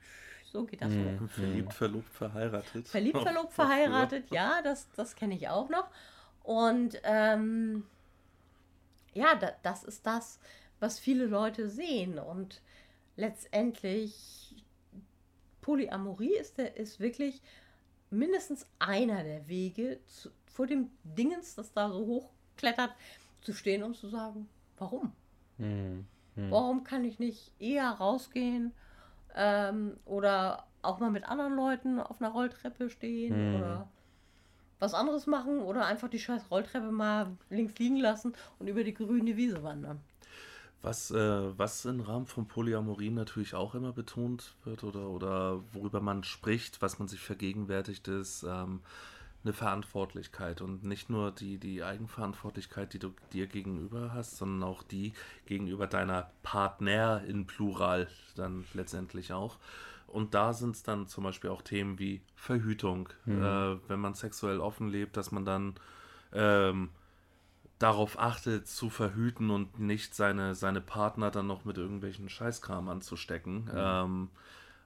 so 0.51 0.63
geht 0.63 0.81
das. 0.81 0.91
Mhm. 0.91 1.27
Verliebt, 1.27 1.73
verlobt, 1.73 2.09
verheiratet. 2.09 2.87
Verliebt, 2.87 3.21
verlobt, 3.21 3.53
verheiratet, 3.53 4.31
ja, 4.31 4.61
das, 4.63 4.87
das 4.95 5.15
kenne 5.15 5.35
ich 5.35 5.49
auch 5.49 5.69
noch. 5.69 5.89
Und 6.43 6.99
ähm, 7.03 7.83
ja, 9.13 9.35
da, 9.35 9.51
das 9.63 9.83
ist 9.83 10.05
das, 10.05 10.39
was 10.79 10.99
viele 10.99 11.25
Leute 11.25 11.69
sehen. 11.69 12.19
Und 12.19 12.61
letztendlich, 13.15 14.55
Polyamorie 15.61 16.35
ist, 16.35 16.57
der, 16.57 16.77
ist 16.77 16.99
wirklich 16.99 17.41
mindestens 18.09 18.65
einer 18.79 19.23
der 19.23 19.47
Wege, 19.47 19.99
zu, 20.07 20.29
vor 20.45 20.67
dem 20.67 20.89
Dingens, 21.03 21.55
das 21.55 21.73
da 21.73 21.91
so 21.91 22.05
hochklettert, 22.05 22.91
zu 23.41 23.53
stehen 23.53 23.83
und 23.83 23.95
zu 23.95 24.07
sagen, 24.07 24.49
warum? 24.77 25.13
Mhm. 25.57 26.05
Mhm. 26.35 26.51
Warum 26.51 26.83
kann 26.83 27.03
ich 27.03 27.19
nicht 27.19 27.51
eher 27.59 27.89
rausgehen 27.89 28.73
ähm, 29.35 29.97
oder 30.05 30.67
auch 30.81 30.99
mal 30.99 31.11
mit 31.11 31.25
anderen 31.25 31.55
Leuten 31.55 31.99
auf 31.99 32.21
einer 32.21 32.31
Rolltreppe 32.31 32.89
stehen 32.89 33.51
mhm. 33.51 33.55
oder 33.55 33.87
was 34.79 34.93
anderes 34.93 35.25
machen 35.25 35.59
oder 35.61 35.85
einfach 35.85 36.09
die 36.09 36.19
scheiß 36.19 36.51
Rolltreppe 36.51 36.91
mal 36.91 37.35
links 37.49 37.77
liegen 37.79 37.97
lassen 37.97 38.33
und 38.59 38.67
über 38.67 38.83
die 38.83 38.93
grüne 38.93 39.35
Wiese 39.35 39.63
wandern. 39.63 39.99
Was, 40.81 41.11
äh, 41.11 41.57
was 41.57 41.85
im 41.85 42.01
Rahmen 42.01 42.27
von 42.27 42.47
Polyamorie 42.47 43.09
natürlich 43.09 43.55
auch 43.55 43.75
immer 43.75 43.93
betont 43.93 44.55
wird 44.63 44.83
oder, 44.83 45.09
oder 45.09 45.63
worüber 45.73 46.01
man 46.01 46.23
spricht, 46.23 46.81
was 46.81 46.99
man 46.99 47.07
sich 47.07 47.19
vergegenwärtigt, 47.19 48.07
ist 48.07 48.43
ähm, 48.43 48.81
eine 49.43 49.53
Verantwortlichkeit 49.53 50.61
und 50.61 50.83
nicht 50.83 51.09
nur 51.09 51.31
die, 51.31 51.57
die 51.57 51.83
Eigenverantwortlichkeit, 51.83 52.93
die 52.93 52.99
du 52.99 53.13
dir 53.33 53.47
gegenüber 53.47 54.11
hast, 54.13 54.37
sondern 54.37 54.69
auch 54.69 54.83
die 54.83 55.13
gegenüber 55.45 55.87
deiner 55.87 56.31
Partner 56.43 57.23
in 57.25 57.47
Plural 57.47 58.07
dann 58.35 58.65
letztendlich 58.73 59.33
auch. 59.33 59.57
Und 60.07 60.33
da 60.33 60.53
sind 60.53 60.75
es 60.75 60.83
dann 60.83 61.07
zum 61.07 61.23
Beispiel 61.23 61.49
auch 61.49 61.61
Themen 61.61 61.99
wie 61.99 62.21
Verhütung, 62.35 63.09
mhm. 63.25 63.43
äh, 63.43 63.89
wenn 63.89 63.99
man 63.99 64.13
sexuell 64.13 64.59
offen 64.59 64.89
lebt, 64.89 65.17
dass 65.17 65.31
man 65.31 65.45
dann 65.45 65.75
ähm, 66.33 66.89
darauf 67.79 68.17
achtet, 68.19 68.67
zu 68.67 68.89
verhüten 68.89 69.49
und 69.49 69.79
nicht 69.79 70.15
seine, 70.15 70.55
seine 70.55 70.81
Partner 70.81 71.31
dann 71.31 71.47
noch 71.47 71.65
mit 71.65 71.77
irgendwelchen 71.77 72.29
Scheißkram 72.29 72.89
anzustecken. 72.89 73.65
Mhm. 73.65 73.71
Ähm, 73.75 74.29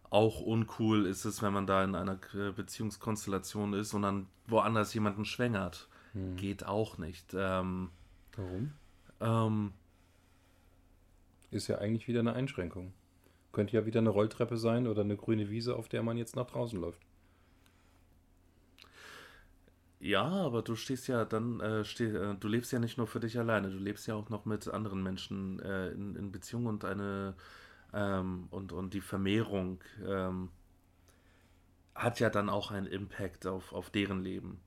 auch 0.09 0.41
uncool 0.41 1.05
ist 1.05 1.23
es, 1.23 1.41
wenn 1.41 1.53
man 1.53 1.67
da 1.67 1.83
in 1.83 1.95
einer 1.95 2.19
Beziehungskonstellation 2.55 3.73
ist 3.73 3.93
und 3.93 4.01
dann 4.01 4.27
woanders 4.47 4.93
jemanden 4.93 5.23
schwängert. 5.23 5.87
Mhm. 6.13 6.35
Geht 6.35 6.65
auch 6.65 6.97
nicht. 6.97 7.33
Ähm, 7.33 7.89
Warum? 8.35 8.73
Ähm, 9.21 9.73
ist 11.49 11.67
ja 11.67 11.77
eigentlich 11.77 12.07
wieder 12.07 12.19
eine 12.19 12.33
Einschränkung. 12.33 12.93
Könnte 13.53 13.75
ja 13.75 13.85
wieder 13.85 13.99
eine 13.99 14.09
Rolltreppe 14.09 14.57
sein 14.57 14.87
oder 14.87 15.01
eine 15.01 15.15
grüne 15.15 15.49
Wiese, 15.49 15.75
auf 15.75 15.87
der 15.87 16.03
man 16.03 16.17
jetzt 16.17 16.35
nach 16.35 16.47
draußen 16.47 16.79
läuft. 16.79 17.01
Ja, 20.02 20.24
aber 20.24 20.64
du 20.64 20.76
stehst 20.76 21.08
ja 21.08 21.26
dann, 21.26 21.60
äh, 21.60 21.86
steh, 21.86 22.06
äh, 22.06 22.36
du 22.36 22.47
lebst 22.47 22.72
ja 22.72 22.80
nicht 22.80 22.97
nur 22.97 23.06
für 23.06 23.20
dich 23.20 23.38
alleine, 23.38 23.70
du 23.70 23.78
lebst 23.78 24.08
ja 24.08 24.16
auch 24.16 24.30
noch 24.30 24.45
mit 24.45 24.68
anderen 24.68 25.04
Menschen 25.04 25.60
äh, 25.60 25.89
in, 25.91 26.16
in 26.16 26.32
Beziehung 26.32 26.66
und 26.66 26.84
eine 26.86 27.36
ähm, 27.93 28.47
und, 28.49 28.72
und 28.72 28.95
die 28.95 29.02
Vermehrung 29.02 29.80
ähm, 30.04 30.49
hat 31.93 32.20
ja 32.20 32.32
dann 32.32 32.49
auch 32.49 32.72
einen 32.72 32.88
Impact 32.88 33.45
auf, 33.45 33.74
auf 33.74 33.91
deren 33.91 34.24
Leben. 34.24 34.60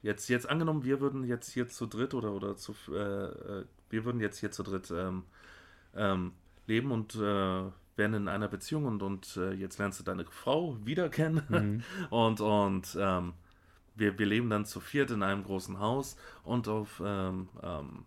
Jetzt, 0.00 0.28
jetzt 0.28 0.48
angenommen, 0.48 0.84
wir 0.84 1.00
würden 1.00 1.24
jetzt 1.24 1.50
hier 1.50 1.68
zu 1.68 1.86
dritt 1.86 2.14
oder, 2.14 2.32
oder 2.32 2.56
zu, 2.56 2.74
äh, 2.90 3.26
äh, 3.26 3.64
wir 3.90 4.04
würden 4.06 4.20
jetzt 4.22 4.38
hier 4.38 4.52
zu 4.52 4.62
dritt 4.62 4.90
ähm, 4.90 5.24
ähm, 5.94 6.32
leben 6.66 6.92
und 6.92 7.14
äh, 7.16 7.18
wären 7.96 8.14
in 8.14 8.28
einer 8.28 8.48
Beziehung 8.48 8.86
und, 8.86 9.02
und 9.02 9.38
jetzt 9.58 9.76
lernst 9.78 10.00
du 10.00 10.04
deine 10.04 10.24
Frau 10.24 10.78
wieder 10.86 11.10
kennen 11.10 11.42
mhm. 11.48 11.82
und, 12.10 12.40
und 12.40 12.96
ähm, 12.98 13.34
wir, 13.98 14.18
wir 14.18 14.26
leben 14.26 14.50
dann 14.50 14.64
zu 14.64 14.80
viert 14.80 15.10
in 15.10 15.22
einem 15.22 15.44
großen 15.44 15.78
Haus 15.78 16.16
und 16.44 16.68
auf 16.68 17.02
ähm, 17.04 17.48
ähm, 17.62 18.04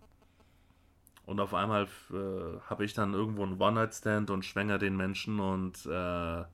und 1.24 1.38
auf 1.40 1.54
einmal 1.54 1.84
äh, 2.10 2.60
habe 2.68 2.84
ich 2.84 2.94
dann 2.94 3.14
irgendwo 3.14 3.44
einen 3.44 3.60
One-Night-Stand 3.60 4.30
und 4.30 4.44
schwänger 4.44 4.78
den 4.78 4.96
Menschen 4.96 5.38
und 5.38 5.86
äh, 5.86 6.44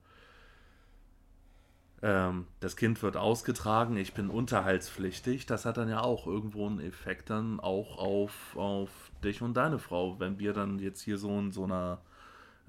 ähm, 2.03 2.47
das 2.61 2.76
Kind 2.76 3.03
wird 3.03 3.16
ausgetragen, 3.16 3.97
ich 3.97 4.14
bin 4.14 4.30
unterhaltspflichtig. 4.30 5.47
Das 5.47 5.64
hat 5.64 5.78
dann 5.78 5.89
ja 5.89 6.01
auch 6.03 6.26
irgendwo 6.26 6.66
einen 6.66 6.80
Effekt 6.80 7.30
dann 7.30 7.61
auch 7.61 7.99
auf, 7.99 8.57
auf 8.57 8.91
dich 9.24 9.43
und 9.43 9.57
deine 9.57 9.78
Frau, 9.78 10.20
wenn 10.20 10.39
wir 10.39 10.53
dann 10.53 10.78
jetzt 10.78 11.01
hier 11.01 11.18
so 11.18 11.36
in 11.39 11.51
so 11.51 11.64
einer 11.64 12.01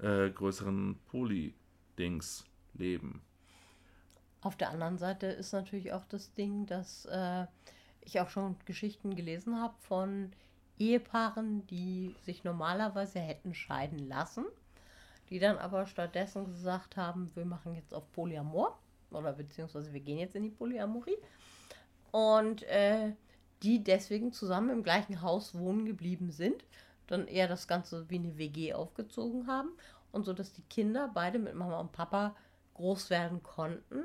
äh, 0.00 0.30
größeren 0.30 0.98
Poly-Dings 1.10 2.44
leben. 2.74 3.20
Auf 4.42 4.56
der 4.56 4.70
anderen 4.70 4.96
Seite 4.96 5.26
ist 5.26 5.52
natürlich 5.52 5.92
auch 5.92 6.04
das 6.06 6.32
Ding, 6.32 6.66
dass 6.66 7.04
äh, 7.06 7.46
ich 8.00 8.20
auch 8.20 8.30
schon 8.30 8.56
Geschichten 8.64 9.14
gelesen 9.14 9.60
habe 9.60 9.74
von 9.80 10.32
Ehepaaren, 10.78 11.66
die 11.66 12.14
sich 12.22 12.42
normalerweise 12.42 13.20
hätten 13.20 13.54
scheiden 13.54 14.08
lassen, 14.08 14.46
die 15.28 15.38
dann 15.38 15.58
aber 15.58 15.86
stattdessen 15.86 16.46
gesagt 16.46 16.96
haben, 16.96 17.30
wir 17.34 17.44
machen 17.44 17.74
jetzt 17.74 17.92
auf 17.92 18.10
Polyamor 18.12 18.78
oder 19.10 19.34
beziehungsweise 19.34 19.92
wir 19.92 20.00
gehen 20.00 20.18
jetzt 20.18 20.34
in 20.34 20.44
die 20.44 20.50
Polyamorie. 20.50 21.18
Und 22.10 22.62
äh, 22.64 23.12
die 23.62 23.84
deswegen 23.84 24.32
zusammen 24.32 24.70
im 24.70 24.82
gleichen 24.82 25.20
Haus 25.20 25.54
wohnen 25.54 25.84
geblieben 25.84 26.32
sind, 26.32 26.64
dann 27.06 27.28
eher 27.28 27.46
das 27.46 27.68
Ganze 27.68 28.08
wie 28.08 28.18
eine 28.18 28.38
WG 28.38 28.72
aufgezogen 28.72 29.46
haben 29.46 29.70
und 30.12 30.24
so, 30.24 30.32
dass 30.32 30.52
die 30.54 30.62
Kinder 30.62 31.10
beide 31.12 31.38
mit 31.38 31.54
Mama 31.54 31.78
und 31.78 31.92
Papa 31.92 32.34
groß 32.74 33.10
werden 33.10 33.42
konnten 33.42 34.04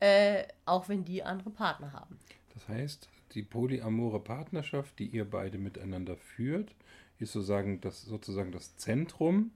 äh, 0.00 0.44
auch 0.64 0.88
wenn 0.88 1.04
die 1.04 1.22
andere 1.22 1.50
Partner 1.50 1.92
haben. 1.92 2.18
Das 2.54 2.68
heißt, 2.68 3.08
die 3.32 3.42
polyamore 3.42 4.20
Partnerschaft, 4.20 4.98
die 4.98 5.06
ihr 5.06 5.24
beide 5.24 5.58
miteinander 5.58 6.16
führt, 6.16 6.74
ist 7.18 7.32
sozusagen 7.32 7.80
das, 7.80 8.02
sozusagen 8.02 8.52
das 8.52 8.76
Zentrum, 8.76 9.50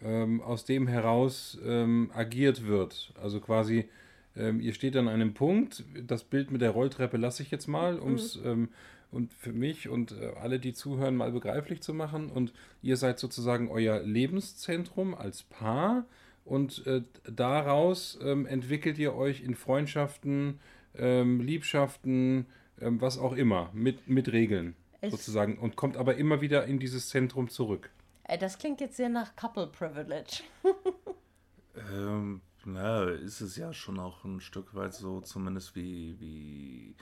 ähm, 0.00 0.40
aus 0.40 0.64
dem 0.64 0.88
heraus 0.88 1.58
ähm, 1.64 2.10
agiert 2.14 2.66
wird. 2.66 3.12
Also 3.20 3.40
quasi, 3.40 3.88
ähm, 4.36 4.60
ihr 4.60 4.74
steht 4.74 4.96
an 4.96 5.08
einem 5.08 5.34
Punkt, 5.34 5.84
das 6.06 6.24
Bild 6.24 6.50
mit 6.50 6.60
der 6.60 6.70
Rolltreppe 6.70 7.16
lasse 7.16 7.42
ich 7.42 7.50
jetzt 7.50 7.68
mal, 7.68 7.98
um 7.98 8.14
es 8.14 8.40
mhm. 8.42 8.68
und 9.10 9.32
für 9.34 9.52
mich 9.52 9.88
und 9.88 10.12
äh, 10.12 10.32
alle, 10.40 10.58
die 10.58 10.72
zuhören, 10.72 11.16
mal 11.16 11.32
begreiflich 11.32 11.82
zu 11.82 11.94
machen. 11.94 12.30
Und 12.30 12.52
ihr 12.80 12.96
seid 12.96 13.18
sozusagen 13.18 13.70
euer 13.70 14.00
Lebenszentrum 14.00 15.14
als 15.14 15.42
Paar 15.44 16.04
und 16.44 16.86
äh, 16.86 17.02
daraus 17.24 18.18
ähm, 18.22 18.46
entwickelt 18.46 18.98
ihr 18.98 19.14
euch 19.14 19.42
in 19.42 19.54
Freundschaften, 19.54 20.60
ähm, 20.96 21.40
Liebschaften, 21.40 22.46
ähm, 22.80 23.00
was 23.00 23.18
auch 23.18 23.32
immer, 23.32 23.70
mit, 23.72 24.08
mit 24.08 24.32
Regeln 24.32 24.74
es 25.00 25.12
sozusagen 25.12 25.58
und 25.58 25.76
kommt 25.76 25.96
aber 25.96 26.16
immer 26.16 26.40
wieder 26.40 26.64
in 26.64 26.78
dieses 26.78 27.08
Zentrum 27.08 27.48
zurück. 27.48 27.90
Äh, 28.24 28.38
das 28.38 28.58
klingt 28.58 28.80
jetzt 28.80 28.96
sehr 28.96 29.08
nach 29.08 29.36
Couple 29.36 29.66
Privilege. 29.66 30.42
ähm, 31.92 32.40
na, 32.64 33.04
ist 33.04 33.40
es 33.40 33.56
ja 33.56 33.72
schon 33.72 33.98
auch 33.98 34.24
ein 34.24 34.40
Stück 34.40 34.74
weit 34.74 34.94
so, 34.94 35.20
zumindest 35.20 35.74
wie, 35.74 36.18
wie 36.20 36.96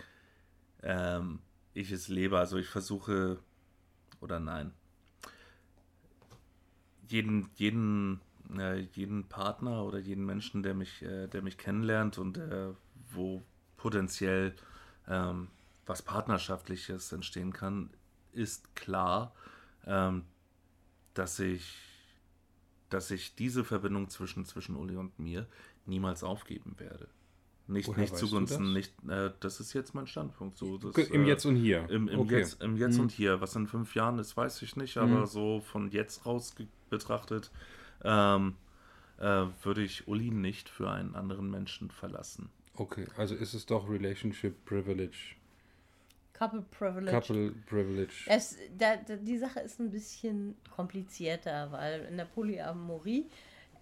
ähm, 0.83 1.41
ich 1.75 1.91
es 1.91 2.09
lebe. 2.09 2.39
Also 2.39 2.57
ich 2.57 2.69
versuche, 2.69 3.39
oder 4.21 4.41
nein, 4.41 4.73
jeden, 7.09 7.51
jeden 7.57 8.21
äh, 8.59 8.81
jeden 8.93 9.29
Partner 9.29 9.85
oder 9.85 9.99
jeden 9.99 10.25
Menschen, 10.25 10.63
der 10.63 10.75
mich, 10.75 11.03
äh, 11.03 11.27
der 11.29 11.43
mich 11.43 11.59
kennenlernt 11.59 12.19
und 12.19 12.39
äh, 12.39 12.69
wo 13.13 13.43
potenziell 13.77 14.55
ähm, 15.09 15.49
was 15.87 16.03
Partnerschaftliches 16.03 17.13
entstehen 17.13 17.53
kann, 17.53 17.91
ist 18.33 18.75
klar, 18.77 19.35
ähm, 19.87 20.25
dass 21.15 21.39
ich 21.39 21.91
dass 22.91 23.11
ich 23.11 23.37
diese 23.37 23.65
Verbindung 23.65 24.09
zwischen, 24.09 24.45
zwischen 24.45 24.77
Uli 24.77 24.97
und 24.97 25.19
mir 25.19 25.47
niemals 25.87 26.23
aufgeben 26.25 26.75
werde. 26.79 27.09
Nicht, 27.69 27.87
Woher 27.87 28.01
nicht 28.01 28.17
zugunsten, 28.17 28.65
das? 28.65 28.75
nicht, 28.75 28.93
äh, 29.09 29.31
das 29.39 29.61
ist 29.61 29.73
jetzt 29.75 29.95
mein 29.95 30.09
Standpunkt. 30.09 30.59
So, 30.59 30.77
das, 30.77 30.97
Im 31.09 31.23
äh, 31.23 31.29
Jetzt 31.29 31.45
und 31.47 31.55
Hier. 31.55 31.89
Im, 31.89 32.09
im 32.09 32.19
okay. 32.19 32.39
Jetzt, 32.39 32.61
im 32.61 32.77
jetzt 32.77 32.97
mhm. 32.97 33.03
und 33.03 33.13
Hier. 33.13 33.41
Was 33.41 33.55
in 33.55 33.69
fünf 33.69 33.95
Jahren 33.95 34.19
ist, 34.19 34.37
weiß 34.37 34.61
ich 34.63 34.75
nicht, 34.75 34.97
aber 34.97 35.21
mhm. 35.21 35.27
so 35.27 35.61
von 35.61 35.89
jetzt 35.93 36.27
raus 36.27 36.53
betrachtet 36.91 37.53
ähm, 38.05 38.57
äh, 39.19 39.47
würde 39.63 39.83
ich 39.83 40.09
Uli 40.09 40.31
nicht 40.31 40.69
für 40.69 40.91
einen 40.91 41.15
anderen 41.15 41.51
Menschen 41.51 41.91
verlassen. 41.91 42.51
Okay, 42.77 43.07
also 43.17 43.35
ist 43.35 43.55
es 43.55 43.67
doch 43.67 43.89
Relationship 43.89 44.65
Privilege. 44.65 45.37
Couple 46.33 46.63
Privilege. 46.63 47.11
Couple 47.11 47.51
Privilege. 47.67 48.25
Es, 48.27 48.57
da, 48.79 48.97
da, 48.97 49.17
die 49.17 49.37
Sache 49.37 49.61
ist 49.61 49.79
ein 49.79 49.91
bisschen 49.91 50.57
komplizierter, 50.75 51.71
weil 51.71 52.07
in 52.07 52.17
der 52.17 52.25
Polyamorie 52.25 53.29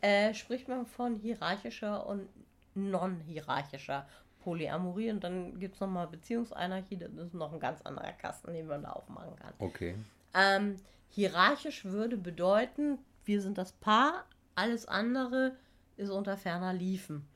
äh, 0.01 0.35
spricht 0.35 0.67
man 0.67 0.85
von 0.85 1.17
hierarchischer 1.17 2.05
und 2.07 2.29
non-hierarchischer 2.75 4.09
Polyamorie 4.41 5.11
und 5.11 5.23
dann 5.23 5.59
gibt 5.61 5.75
es 5.75 5.81
nochmal 5.81 6.07
Beziehungseinarchie, 6.09 6.97
das 6.97 7.13
ist 7.13 7.35
noch 7.35 7.53
ein 7.53 7.61
ganz 7.61 7.81
anderer 7.83 8.13
Kasten, 8.13 8.53
den 8.53 8.67
man 8.67 8.83
da 8.83 8.91
aufmachen 8.91 9.37
kann. 9.37 9.53
Okay. 9.59 9.95
Ähm, 10.35 10.77
hierarchisch 11.11 11.85
würde 11.85 12.17
bedeuten, 12.17 12.99
wir 13.29 13.41
sind 13.41 13.59
das 13.59 13.73
Paar, 13.73 14.25
alles 14.55 14.87
andere 14.87 15.57
ist 15.97 16.11
unter 16.11 16.37
ferner 16.37 16.73
Liefen. 16.73 17.27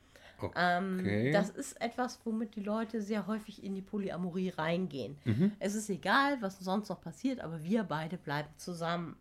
Ähm, 0.55 0.99
okay. 0.99 1.27
Ähm, 1.27 1.33
das 1.33 1.49
ist 1.49 1.79
etwas, 1.81 2.19
womit 2.25 2.55
die 2.55 2.63
Leute 2.63 3.01
sehr 3.01 3.27
häufig 3.27 3.63
in 3.63 3.75
die 3.75 3.81
Polyamorie 3.81 4.49
reingehen. 4.49 5.17
Mhm. 5.23 5.53
Es 5.59 5.75
ist 5.75 5.89
egal, 5.89 6.41
was 6.41 6.59
sonst 6.59 6.89
noch 6.89 6.99
passiert, 7.01 7.39
aber 7.39 7.63
wir 7.63 7.83
beide 7.83 8.17
bleiben 8.17 8.49
zusammen. 8.57 9.15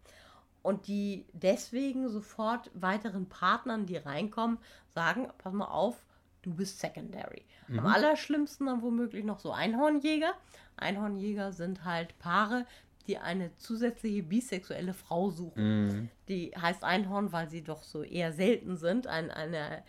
Und 0.63 0.87
die 0.87 1.27
deswegen 1.33 2.09
sofort 2.09 2.71
weiteren 2.75 3.27
Partnern, 3.29 3.87
die 3.87 3.97
reinkommen, 3.97 4.59
sagen, 4.95 5.29
pass 5.39 5.53
mal 5.53 5.67
auf, 5.67 6.05
du 6.43 6.55
bist 6.55 6.81
secondary. 6.81 7.45
Mhm. 7.69 7.81
Am 7.81 7.87
allerschlimmsten 7.87 8.67
dann 8.67 8.83
womöglich 8.83 9.25
noch 9.25 9.41
so 9.41 9.53
Einhornjäger. 9.53 10.33
Einhornjäger 10.77 11.53
sind 11.53 11.85
halt 11.85 12.19
Paare, 12.19 12.67
die 13.07 13.19
eine 13.19 13.57
zusätzliche 13.57 14.23
bisexuelle 14.23 14.95
Frau 14.95 15.31
suchen. 15.31 15.87
Mhm. 15.87 16.09
Die 16.29 16.53
heißt 16.57 16.85
Einhorn, 16.85 17.33
weil 17.33 17.49
sie 17.51 17.63
doch 17.63 17.83
so 17.83 18.03
eher 18.03 18.33
selten 18.33 18.77
sind. 18.77 19.07
Ein, 19.07 19.31
eine 19.31 19.83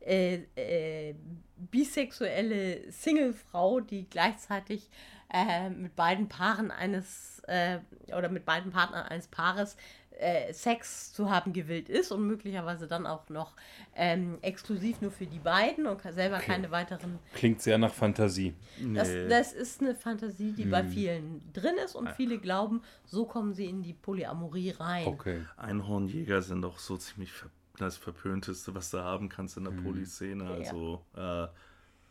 äh, 0.00 0.40
äh, 0.56 1.14
bisexuelle 1.56 2.90
Singlefrau, 2.90 3.80
die 3.80 4.08
gleichzeitig 4.08 4.88
äh, 5.32 5.68
mit 5.68 5.94
beiden 5.94 6.28
Paaren 6.28 6.70
eines 6.70 7.40
äh, 7.46 7.78
oder 8.16 8.28
mit 8.28 8.44
beiden 8.44 8.72
Partnern 8.72 9.06
eines 9.06 9.28
Paares 9.28 9.76
äh, 10.20 10.52
Sex 10.52 11.12
zu 11.12 11.30
haben 11.30 11.52
gewillt 11.52 11.88
ist 11.88 12.12
und 12.12 12.26
möglicherweise 12.26 12.86
dann 12.86 13.06
auch 13.06 13.28
noch 13.28 13.54
ähm, 13.96 14.38
exklusiv 14.42 15.00
nur 15.00 15.10
für 15.10 15.26
die 15.26 15.38
beiden 15.38 15.86
und 15.86 16.00
selber 16.02 16.36
okay. 16.36 16.46
keine 16.46 16.70
weiteren. 16.70 17.18
Klingt 17.34 17.62
sehr 17.62 17.78
nach 17.78 17.92
Fantasie. 17.92 18.54
Das, 18.94 19.08
nee. 19.08 19.28
das 19.28 19.52
ist 19.52 19.80
eine 19.80 19.94
Fantasie, 19.94 20.52
die 20.52 20.64
hm. 20.64 20.70
bei 20.70 20.84
vielen 20.84 21.52
drin 21.52 21.76
ist 21.84 21.94
und 21.94 22.10
viele 22.10 22.38
glauben, 22.38 22.82
so 23.04 23.24
kommen 23.24 23.54
sie 23.54 23.66
in 23.66 23.82
die 23.82 23.94
Polyamorie 23.94 24.70
rein. 24.70 25.06
Okay. 25.06 25.42
Einhornjäger 25.56 26.42
sind 26.42 26.62
doch 26.62 26.78
so 26.78 26.96
ziemlich 26.96 27.32
ver 27.32 27.48
das 27.78 27.96
Verpönteste, 27.96 28.74
was 28.74 28.90
du 28.90 28.98
haben 28.98 29.30
kannst 29.30 29.56
in 29.56 29.64
der 29.64 29.72
hm. 29.72 29.82
Polyszene. 29.82 30.44
Also, 30.44 31.02
äh, 31.16 31.46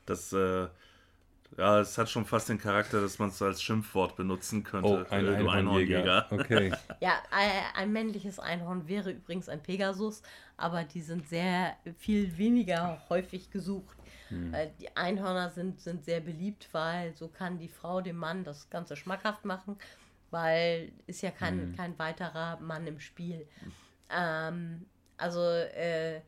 das. 0.08 0.34
Äh, 0.34 0.68
Ja, 1.58 1.80
es 1.80 1.98
hat 1.98 2.10
schon 2.10 2.26
fast 2.26 2.48
den 2.50 2.58
Charakter, 2.58 3.02
dass 3.02 3.20
man 3.20 3.30
es 3.30 3.42
als 3.42 3.62
Schimpfwort 3.62 4.16
benutzen 4.16 4.64
könnte. 4.64 5.06
Oh, 5.10 5.14
ein 5.14 5.26
Äh, 5.26 5.38
du 5.40 5.50
Einhornjäger. 5.50 6.28
Okay. 6.32 6.72
Ja, 7.02 7.14
ein 7.76 7.92
männliches 7.92 8.40
Einhorn 8.40 8.88
wäre 8.88 9.12
übrigens 9.12 9.50
ein 9.50 9.62
Pegasus, 9.62 10.22
aber 10.58 10.84
die 10.84 11.02
sind 11.02 11.28
sehr 11.28 11.76
viel 11.98 12.38
weniger 12.38 13.02
häufig 13.10 13.52
gesucht. 13.52 13.98
Äh, 14.54 14.68
Die 14.80 14.96
Einhörner 14.96 15.50
sind, 15.50 15.82
sind 15.82 16.06
sehr 16.06 16.20
beliebt, 16.20 16.70
weil 16.72 17.16
so 17.16 17.28
kann 17.28 17.58
die 17.58 17.68
Frau 17.68 18.00
dem 18.02 18.18
Mann 18.18 18.44
das 18.44 18.70
Ganze 18.70 18.96
schmackhaft 18.96 19.44
machen, 19.44 19.76
weil 20.30 20.92
ist 21.08 21.22
ja 21.24 21.32
kein, 21.32 21.76
kein 21.76 21.98
weiterer 21.98 22.60
Mann 22.60 22.86
im 22.86 23.00
Spiel. 23.00 23.48
Ähm, 24.10 24.86
also 25.18 25.42
äh, 25.44 26.22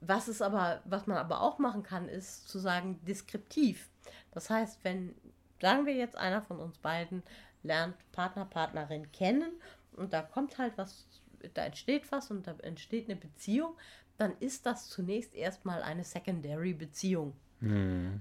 was 0.00 0.28
es 0.28 0.42
aber, 0.42 0.80
was 0.84 1.06
man 1.06 1.16
aber 1.18 1.40
auch 1.40 1.58
machen 1.58 1.82
kann, 1.82 2.08
ist 2.08 2.48
zu 2.48 2.58
sagen 2.58 3.00
deskriptiv. 3.06 3.88
Das 4.32 4.50
heißt, 4.50 4.84
wenn, 4.84 5.14
sagen 5.60 5.86
wir 5.86 5.94
jetzt, 5.94 6.16
einer 6.16 6.42
von 6.42 6.58
uns 6.58 6.78
beiden 6.78 7.22
lernt 7.62 7.96
Partner, 8.12 8.44
Partnerin 8.44 9.10
kennen 9.12 9.52
und 9.92 10.12
da 10.12 10.22
kommt 10.22 10.58
halt 10.58 10.72
was, 10.76 11.06
da 11.54 11.64
entsteht 11.64 12.10
was 12.12 12.30
und 12.30 12.46
da 12.46 12.54
entsteht 12.62 13.08
eine 13.08 13.16
Beziehung, 13.16 13.76
dann 14.16 14.32
ist 14.40 14.66
das 14.66 14.88
zunächst 14.88 15.34
erstmal 15.34 15.82
eine 15.82 16.04
Secondary 16.04 16.72
Beziehung, 16.74 17.34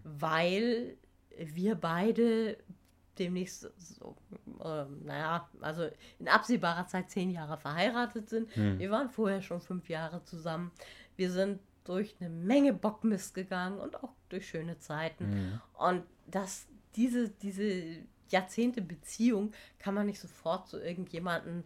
weil 0.03 0.97
wir 1.37 1.75
beide 1.75 2.57
demnächst 3.19 3.71
so, 3.77 4.15
ähm, 4.63 5.01
naja, 5.03 5.49
also 5.61 5.87
in 6.19 6.27
absehbarer 6.27 6.87
Zeit 6.87 7.09
zehn 7.09 7.31
Jahre 7.31 7.57
verheiratet 7.57 8.29
sind. 8.29 8.49
Wir 8.79 8.91
waren 8.91 9.09
vorher 9.09 9.41
schon 9.41 9.59
fünf 9.61 9.89
Jahre 9.89 10.23
zusammen. 10.23 10.71
Wir 11.15 11.31
sind 11.31 11.59
durch 11.87 12.15
eine 12.19 12.29
Menge 12.29 12.73
Bockmist 12.73 13.33
gegangen 13.33 13.79
und 13.79 14.03
auch 14.03 14.13
durch 14.29 14.47
schöne 14.47 14.77
Zeiten. 14.79 15.59
Und 15.77 16.03
das, 16.27 16.67
diese, 16.95 17.29
diese 17.29 17.99
Jahrzehnte 18.29 18.81
Beziehung 18.81 19.53
kann 19.79 19.93
man 19.93 20.05
nicht 20.05 20.19
sofort 20.19 20.67
zu 20.67 20.79
irgendjemanden 20.79 21.63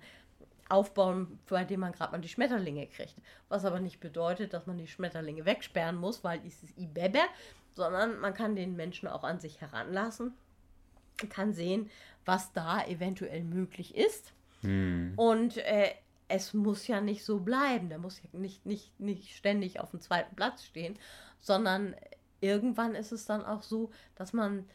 aufbauen, 0.69 1.39
bei 1.47 1.65
dem 1.65 1.81
man 1.81 1.91
gerade 1.91 2.11
mal 2.13 2.21
die 2.21 2.29
Schmetterlinge 2.29 2.87
kriegt. 2.87 3.15
Was 3.49 3.65
aber 3.65 3.79
nicht 3.79 3.99
bedeutet, 3.99 4.53
dass 4.53 4.67
man 4.67 4.77
die 4.77 4.87
Schmetterlinge 4.87 5.45
wegsperren 5.45 5.97
muss, 5.97 6.23
weil 6.23 6.39
es 6.45 6.63
ist 6.63 6.77
Ibebe, 6.77 7.19
sondern 7.73 8.19
man 8.19 8.33
kann 8.33 8.55
den 8.55 8.75
Menschen 8.75 9.07
auch 9.07 9.23
an 9.23 9.39
sich 9.39 9.59
heranlassen, 9.59 10.33
kann 11.29 11.53
sehen, 11.53 11.89
was 12.25 12.53
da 12.53 12.85
eventuell 12.85 13.43
möglich 13.43 13.95
ist. 13.95 14.33
Und 15.17 15.57
äh, 15.57 15.91
es 16.31 16.53
muss 16.53 16.87
ja 16.87 17.01
nicht 17.01 17.23
so 17.23 17.39
bleiben. 17.39 17.89
Der 17.89 17.97
muss 17.97 18.21
ja 18.21 18.39
nicht, 18.39 18.65
nicht, 18.65 18.99
nicht 18.99 19.35
ständig 19.35 19.79
auf 19.79 19.91
dem 19.91 20.01
zweiten 20.01 20.35
Platz 20.35 20.63
stehen, 20.63 20.97
sondern 21.39 21.95
irgendwann 22.39 22.95
ist 22.95 23.11
es 23.11 23.25
dann 23.25 23.43
auch 23.43 23.63
so, 23.63 23.91
dass 24.15 24.33
man, 24.33 24.67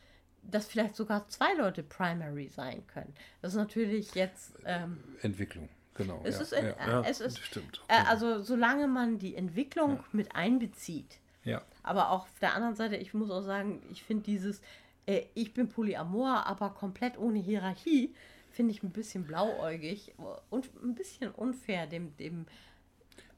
dass 0.43 0.67
vielleicht 0.67 0.97
sogar 0.97 1.29
zwei 1.29 1.55
Leute 1.55 1.83
Primary 1.83 2.49
sein 2.49 2.87
können. 2.87 3.15
Das 3.43 3.53
ist 3.53 3.59
natürlich 3.59 4.15
jetzt. 4.15 4.55
Ähm, 4.65 5.03
Entwicklung, 5.23 5.69
genau. 5.95 6.21
es 6.25 6.37
ja, 6.37 6.43
ist, 6.43 6.53
in, 6.53 6.67
ja. 6.67 7.01
äh, 7.01 7.11
es 7.11 7.21
ist 7.21 7.39
stimmt. 7.39 7.83
äh, 7.89 8.03
also 8.07 8.43
solange 8.43 8.87
man 8.87 9.19
die 9.19 9.35
Entwicklung 9.35 10.05
mit 10.13 10.35
einbezieht. 10.37 11.19
ja. 11.45 11.63
Aber 11.83 12.11
auch 12.11 12.23
auf 12.23 12.39
der 12.41 12.55
anderen 12.55 12.75
Seite, 12.75 12.97
ich 12.97 13.15
muss 13.15 13.31
auch 13.31 13.43
sagen, 13.43 13.81
ich 13.91 14.03
finde 14.03 14.25
dieses, 14.25 14.61
äh, 15.07 15.23
ich 15.35 15.55
bin 15.55 15.69
Polyamor, 15.69 16.47
aber 16.47 16.71
komplett 16.71 17.17
ohne 17.17 17.39
Hierarchie, 17.39 18.15
finde 18.57 18.73
ich 18.73 18.83
ein 18.83 18.91
bisschen 18.91 19.25
blauäugig 19.25 20.15
und 20.51 20.69
ein 20.83 20.95
bisschen 20.95 21.31
unfair 21.31 21.87
dem, 21.87 22.17
dem 22.17 22.47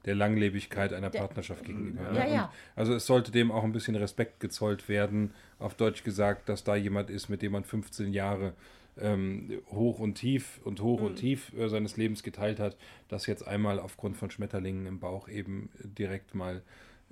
der 0.05 0.15
Langlebigkeit 0.15 0.93
einer 0.93 1.11
Der- 1.11 1.19
Partnerschaft 1.19 1.65
gegenüber. 1.65 2.05
Ja, 2.15 2.25
ne? 2.25 2.35
ja. 2.35 2.53
Also 2.77 2.95
es 2.95 3.05
sollte 3.05 3.33
dem 3.33 3.51
auch 3.51 3.65
ein 3.65 3.73
bisschen 3.73 3.97
Respekt 3.97 4.39
gezollt 4.41 4.89
werden, 4.89 5.35
auf 5.59 5.75
Deutsch 5.75 6.05
gesagt, 6.05 6.49
dass 6.49 6.63
da 6.65 6.77
jemand 6.77 7.11
ist, 7.11 7.29
mit 7.29 7.43
dem 7.43 7.53
man 7.53 7.65
15 7.65 8.13
Jahre 8.13 8.55
ähm, 8.97 9.61
hoch 9.71 9.99
und 9.99 10.15
tief 10.15 10.61
und 10.65 10.81
hoch 10.81 11.01
Mhm. 11.01 11.07
und 11.07 11.17
tief 11.17 11.53
äh, 11.55 11.69
seines 11.69 11.97
Lebens 11.97 12.23
geteilt 12.23 12.59
hat, 12.61 12.77
dass 13.09 13.27
jetzt 13.27 13.47
einmal 13.47 13.79
aufgrund 13.81 14.17
von 14.17 14.31
Schmetterlingen 14.31 14.87
im 14.87 14.99
Bauch 15.01 15.29
eben 15.29 15.69
direkt 15.83 16.35
mal 16.35 16.63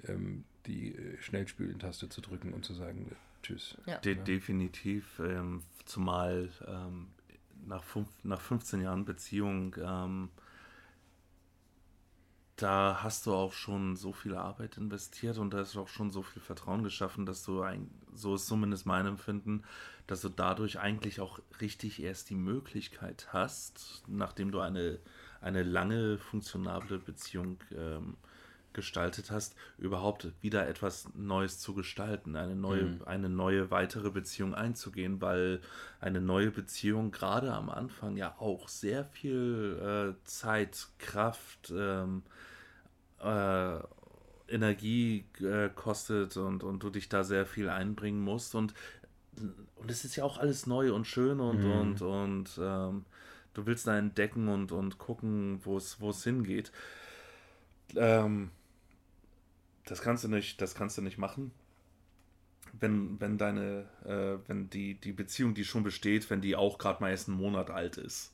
ähm, 0.08 0.44
die 0.66 0.94
äh, 0.94 1.18
Schnellspülentaste 1.20 2.08
zu 2.08 2.20
drücken 2.20 2.52
und 2.54 2.64
zu 2.64 2.72
sagen, 2.72 3.14
tschüss. 3.42 3.76
Ja. 3.86 3.98
De 3.98 4.14
definitiv, 4.14 5.20
ähm, 5.20 5.62
zumal 5.84 6.48
ähm, 6.66 7.08
nach, 7.66 7.82
fünf, 7.82 8.08
nach 8.22 8.40
15 8.40 8.80
Jahren 8.80 9.04
Beziehung, 9.04 9.76
ähm, 9.82 10.30
da 12.56 13.02
hast 13.02 13.26
du 13.26 13.34
auch 13.34 13.52
schon 13.52 13.96
so 13.96 14.12
viel 14.12 14.34
Arbeit 14.34 14.78
investiert 14.78 15.36
und 15.36 15.52
da 15.52 15.60
ist 15.60 15.76
auch 15.76 15.88
schon 15.88 16.10
so 16.10 16.22
viel 16.22 16.40
Vertrauen 16.40 16.82
geschaffen, 16.82 17.26
dass 17.26 17.44
du, 17.44 17.60
ein, 17.60 17.90
so 18.14 18.34
ist 18.34 18.46
zumindest 18.46 18.86
mein 18.86 19.06
Empfinden, 19.06 19.62
dass 20.06 20.22
du 20.22 20.30
dadurch 20.30 20.78
eigentlich 20.78 21.20
auch 21.20 21.38
richtig 21.60 22.02
erst 22.02 22.30
die 22.30 22.34
Möglichkeit 22.34 23.28
hast, 23.32 24.04
nachdem 24.06 24.52
du 24.52 24.60
eine, 24.60 24.98
eine 25.42 25.62
lange 25.64 26.16
funktionable 26.16 26.98
Beziehung 26.98 27.58
ähm, 27.76 28.16
gestaltet 28.76 29.32
hast, 29.32 29.56
überhaupt 29.78 30.28
wieder 30.40 30.68
etwas 30.68 31.08
Neues 31.16 31.58
zu 31.58 31.74
gestalten, 31.74 32.36
eine 32.36 32.54
neue, 32.54 33.00
eine 33.06 33.28
neue 33.28 33.72
weitere 33.72 34.10
Beziehung 34.10 34.54
einzugehen, 34.54 35.20
weil 35.20 35.60
eine 35.98 36.20
neue 36.20 36.52
Beziehung 36.52 37.10
gerade 37.10 37.52
am 37.52 37.68
Anfang 37.68 38.16
ja 38.16 38.36
auch 38.38 38.68
sehr 38.68 39.04
viel 39.04 40.14
äh, 40.14 40.24
Zeit, 40.24 40.86
Kraft, 40.98 41.72
ähm, 41.74 42.22
äh, 43.20 43.78
Energie 44.48 45.24
äh, 45.40 45.70
kostet 45.74 46.36
und, 46.36 46.62
und 46.62 46.82
du 46.84 46.90
dich 46.90 47.08
da 47.08 47.24
sehr 47.24 47.46
viel 47.46 47.68
einbringen 47.68 48.20
musst. 48.20 48.54
Und 48.54 48.74
und 49.76 49.90
es 49.90 50.04
ist 50.04 50.16
ja 50.16 50.24
auch 50.24 50.38
alles 50.38 50.66
neu 50.66 50.94
und 50.94 51.06
schön 51.06 51.40
und 51.40 51.62
und 51.64 52.02
und 52.02 52.58
ähm, 52.58 53.04
du 53.52 53.66
willst 53.66 53.86
da 53.86 53.98
entdecken 53.98 54.48
und 54.48 54.72
und 54.72 54.98
gucken, 54.98 55.60
wo 55.64 55.76
es 55.76 56.00
wo 56.00 56.10
es 56.10 56.24
hingeht. 56.24 56.72
Ähm, 57.94 58.50
das 59.86 60.02
kannst 60.02 60.24
du 60.24 60.28
nicht, 60.28 60.60
das 60.60 60.74
kannst 60.74 60.98
du 60.98 61.02
nicht 61.02 61.16
machen. 61.16 61.52
Wenn, 62.78 63.18
wenn 63.20 63.38
deine, 63.38 63.86
äh, 64.04 64.48
wenn 64.48 64.68
die, 64.68 65.00
die 65.00 65.12
Beziehung, 65.12 65.54
die 65.54 65.64
schon 65.64 65.82
besteht, 65.82 66.28
wenn 66.28 66.42
die 66.42 66.56
auch 66.56 66.76
gerade 66.76 67.00
mal 67.00 67.10
erst 67.10 67.28
einen 67.28 67.38
Monat 67.38 67.70
alt 67.70 67.96
ist. 67.96 68.32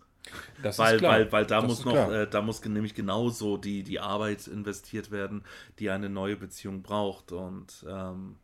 Das 0.62 0.78
Weil, 0.78 0.96
ist 0.96 1.00
klar. 1.00 1.12
weil, 1.12 1.32
weil 1.32 1.46
da 1.46 1.60
Das 1.60 1.68
muss 1.68 1.84
noch, 1.84 2.10
äh, 2.10 2.26
da 2.26 2.42
muss 2.42 2.64
nämlich 2.64 2.94
genauso 2.94 3.56
die, 3.56 3.82
die 3.82 4.00
Arbeit 4.00 4.46
investiert 4.46 5.10
werden, 5.10 5.44
die 5.78 5.90
eine 5.90 6.08
neue 6.08 6.36
Beziehung 6.36 6.82
braucht. 6.82 7.32
Und, 7.32 7.84
ähm, 7.88 8.36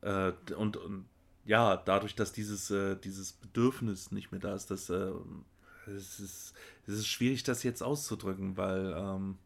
äh, 0.00 0.32
und, 0.56 0.76
und 0.76 1.04
ja, 1.44 1.76
dadurch, 1.76 2.14
dass 2.14 2.32
dieses, 2.32 2.70
äh, 2.70 2.96
dieses 2.96 3.32
Bedürfnis 3.32 4.10
nicht 4.10 4.32
mehr 4.32 4.40
da 4.40 4.54
ist, 4.54 4.70
dass, 4.70 4.90
äh, 4.90 5.12
es, 5.86 6.18
ist, 6.18 6.54
es 6.86 6.94
ist 6.94 7.06
schwierig, 7.06 7.42
das 7.44 7.62
jetzt 7.62 7.82
auszudrücken, 7.82 8.56
weil, 8.56 8.94
ähm, 8.96 9.38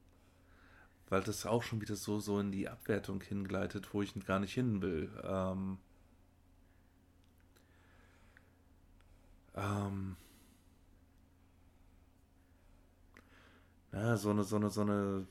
weil 1.09 1.23
das 1.23 1.47
auch 1.47 1.63
schon 1.63 1.81
wieder 1.81 1.97
so, 1.97 2.21
so 2.21 2.39
in 2.41 2.53
die 2.53 2.69
Abwertung 2.69 3.21
hingleitet, 3.23 3.93
wo 3.95 4.03
ich 4.03 4.15
gar 4.27 4.41
nicht 4.41 4.55
hin 4.55 4.83
will. 4.83 5.11
Ähm, 5.25 5.79
ähm, 9.57 10.17
ja, 13.93 14.17
so 14.17 14.31
eine, 14.31 14.45
so 14.45 14.57
eine, 14.57 14.71
so 14.71 14.83
eine, 14.83 15.27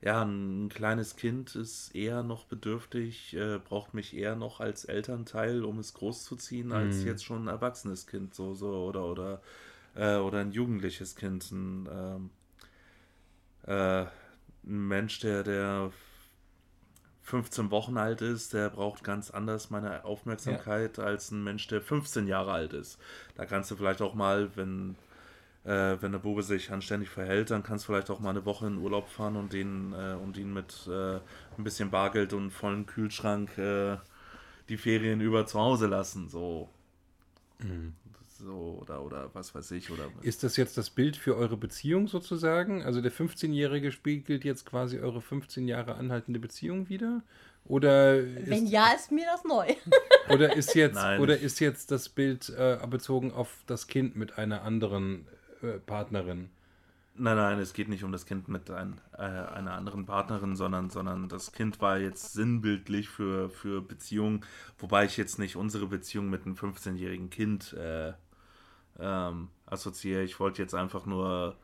ja, 0.00 0.22
ein 0.22 0.68
kleines 0.68 1.16
Kind 1.16 1.54
ist 1.56 1.94
eher 1.94 2.22
noch 2.22 2.44
bedürftig, 2.44 3.34
äh, 3.34 3.58
braucht 3.58 3.94
mich 3.94 4.14
eher 4.16 4.36
noch 4.36 4.60
als 4.60 4.84
Elternteil, 4.84 5.64
um 5.64 5.78
es 5.78 5.94
großzuziehen, 5.94 6.72
als 6.72 7.04
Mhm. 7.04 7.04
jetzt 7.04 7.24
schon 7.24 7.44
ein 7.44 7.48
erwachsenes 7.48 8.06
Kind, 8.06 8.34
so, 8.34 8.54
so, 8.54 8.68
oder, 8.84 9.04
oder, 9.06 9.40
äh, 9.94 10.16
oder 10.18 10.40
ein 10.40 10.52
jugendliches 10.52 11.16
Kind, 11.16 11.50
ein, 11.52 11.88
ähm, 11.92 12.30
äh, 12.30 12.43
ein 13.66 14.08
Mensch, 14.62 15.20
der, 15.20 15.42
der 15.42 15.90
15 17.24 17.70
Wochen 17.70 17.96
alt 17.96 18.20
ist, 18.20 18.52
der 18.52 18.68
braucht 18.68 19.02
ganz 19.02 19.30
anders 19.30 19.70
meine 19.70 20.04
Aufmerksamkeit 20.04 20.98
als 20.98 21.30
ein 21.30 21.42
Mensch, 21.42 21.66
der 21.68 21.80
15 21.80 22.26
Jahre 22.26 22.52
alt 22.52 22.74
ist. 22.74 22.98
Da 23.34 23.46
kannst 23.46 23.70
du 23.70 23.76
vielleicht 23.76 24.02
auch 24.02 24.14
mal, 24.14 24.50
wenn, 24.56 24.96
äh, 25.64 25.96
wenn 26.00 26.12
der 26.12 26.18
Bube 26.18 26.42
sich 26.42 26.70
anständig 26.70 27.08
verhält, 27.08 27.50
dann 27.50 27.62
kannst 27.62 27.84
du 27.84 27.92
vielleicht 27.92 28.10
auch 28.10 28.20
mal 28.20 28.30
eine 28.30 28.44
Woche 28.44 28.66
in 28.66 28.76
Urlaub 28.76 29.08
fahren 29.08 29.36
und 29.36 29.54
ihn, 29.54 29.94
äh, 29.94 30.14
und 30.22 30.36
ihn 30.36 30.52
mit 30.52 30.86
äh, 30.86 31.14
ein 31.14 31.64
bisschen 31.64 31.90
Bargeld 31.90 32.34
und 32.34 32.42
einem 32.42 32.50
vollen 32.50 32.84
Kühlschrank 32.84 33.56
äh, 33.56 33.96
die 34.68 34.76
Ferien 34.76 35.22
über 35.22 35.46
zu 35.46 35.58
Hause 35.58 35.86
lassen. 35.86 36.28
So. 36.28 36.68
So, 38.44 38.78
oder, 38.82 39.02
oder 39.02 39.30
was 39.32 39.54
weiß 39.54 39.70
ich. 39.70 39.90
Oder 39.90 40.10
Ist 40.20 40.42
das 40.42 40.56
jetzt 40.56 40.76
das 40.76 40.90
Bild 40.90 41.16
für 41.16 41.36
eure 41.36 41.56
Beziehung 41.56 42.08
sozusagen? 42.08 42.82
Also 42.82 43.00
der 43.00 43.12
15-Jährige 43.12 43.90
spiegelt 43.90 44.44
jetzt 44.44 44.66
quasi 44.66 44.98
eure 44.98 45.22
15 45.22 45.66
Jahre 45.66 45.94
anhaltende 45.94 46.38
Beziehung 46.38 46.88
wieder? 46.88 47.22
Oder 47.64 48.22
Wenn 48.22 48.64
ist, 48.64 48.72
ja, 48.72 48.92
ist 48.92 49.10
mir 49.10 49.24
das 49.24 49.44
neu. 49.44 49.66
oder 50.28 50.54
ist 50.54 50.74
jetzt 50.74 50.96
Nein. 50.96 51.20
oder 51.20 51.38
ist 51.38 51.60
jetzt 51.60 51.90
das 51.90 52.10
Bild 52.10 52.50
äh, 52.50 52.78
bezogen 52.88 53.32
auf 53.32 53.62
das 53.66 53.86
Kind 53.86 54.16
mit 54.16 54.36
einer 54.36 54.62
anderen 54.62 55.26
äh, 55.62 55.78
Partnerin? 55.78 56.50
Nein, 57.16 57.36
nein, 57.36 57.60
es 57.60 57.72
geht 57.72 57.88
nicht 57.88 58.02
um 58.02 58.10
das 58.10 58.26
Kind 58.26 58.48
mit 58.48 58.70
ein, 58.70 59.00
äh, 59.12 59.22
einer 59.22 59.74
anderen 59.74 60.04
Partnerin, 60.04 60.56
sondern, 60.56 60.90
sondern 60.90 61.28
das 61.28 61.52
Kind 61.52 61.80
war 61.80 61.98
jetzt 61.98 62.32
sinnbildlich 62.32 63.08
für, 63.08 63.50
für 63.50 63.80
Beziehungen, 63.80 64.44
wobei 64.78 65.04
ich 65.04 65.16
jetzt 65.16 65.38
nicht 65.38 65.54
unsere 65.54 65.86
Beziehung 65.86 66.28
mit 66.28 66.44
einem 66.44 66.56
15-jährigen 66.56 67.30
Kind 67.30 67.72
äh, 67.74 68.14
ähm, 69.00 69.48
assoziiere. 69.66 70.22
Ich 70.22 70.38
wollte 70.40 70.62
jetzt 70.62 70.74
einfach 70.74 71.06
nur. 71.06 71.56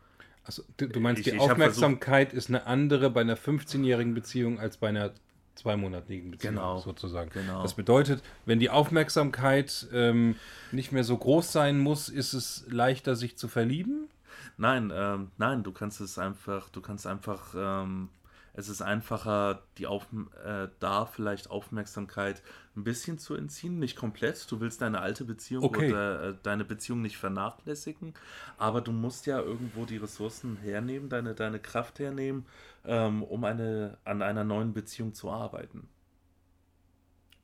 Also, 0.45 0.63
du, 0.79 0.89
du 0.89 1.01
meinst, 1.01 1.21
Ich- 1.21 1.25
die 1.31 1.37
ich 1.37 1.41
Aufmerksamkeit 1.41 2.33
ist 2.33 2.49
eine 2.49 2.67
andere 2.67 3.11
bei 3.11 3.21
einer 3.21 3.37
15-jährigen 3.37 4.15
Beziehung 4.15 4.59
als 4.59 4.77
bei 4.79 4.89
einer 4.89 5.13
zweimonatigen 5.55 6.31
Beziehung 6.31 6.55
Genau, 6.55 6.79
sozusagen. 6.79 7.31
genau. 7.31 7.63
Das 7.63 7.75
bedeutet, 7.75 8.23
wenn 8.47 8.59
die 8.59 8.71
Aufmerksamkeit 8.71 9.87
ähm, 9.93 10.37
nicht 10.73 10.93
mehr 10.93 11.05
so 11.05 11.17
groß 11.19 11.53
sein 11.53 11.79
muss, 11.79 12.09
ist 12.09 12.33
es 12.33 12.65
leichter, 12.71 13.15
sich 13.17 13.37
zu 13.37 13.49
verlieben? 13.49 14.09
Nein, 14.57 14.91
ähm, 14.95 15.31
nein, 15.39 15.63
du 15.63 15.73
kannst 15.73 16.01
es 16.01 16.19
einfach, 16.19 16.69
du 16.71 16.81
kannst 16.81 17.07
einfach, 17.07 17.55
ähm, 17.57 18.09
es 18.55 18.69
ist 18.69 18.83
einfacher, 18.83 19.63
die 19.79 19.87
Auf, 19.87 20.07
äh, 20.45 20.69
da 20.81 21.07
vielleicht 21.07 21.51
Aufmerksamkeit 21.51 22.43
ein 22.77 22.85
bisschen 22.85 23.19
zu 23.19 23.35
entziehen, 23.35 23.79
nicht 23.79 23.97
komplett. 23.97 24.51
Du 24.51 24.61
willst 24.61 24.81
deine 24.83 25.01
alte 25.01 25.25
Beziehung 25.25 25.65
Okay. 25.65 25.89
oder 25.91 26.31
äh, 26.31 26.35
deine 26.43 26.65
Beziehung 26.65 27.03
nicht 27.03 27.17
vernachlässigen, 27.19 28.15
aber 28.59 28.81
du 28.81 28.93
musst 28.93 29.27
ja 29.27 29.39
irgendwo 29.41 29.85
die 29.87 29.97
Ressourcen 29.99 30.57
hernehmen, 30.57 31.09
deine, 31.09 31.35
deine 31.35 31.61
Kraft 31.61 31.99
hernehmen, 31.99 32.47
ähm, 32.85 33.23
um 33.23 33.45
eine, 33.45 33.99
an 34.05 34.23
einer 34.23 34.45
neuen 34.45 34.73
Beziehung 34.73 35.15
zu 35.15 35.31
arbeiten. 35.31 35.89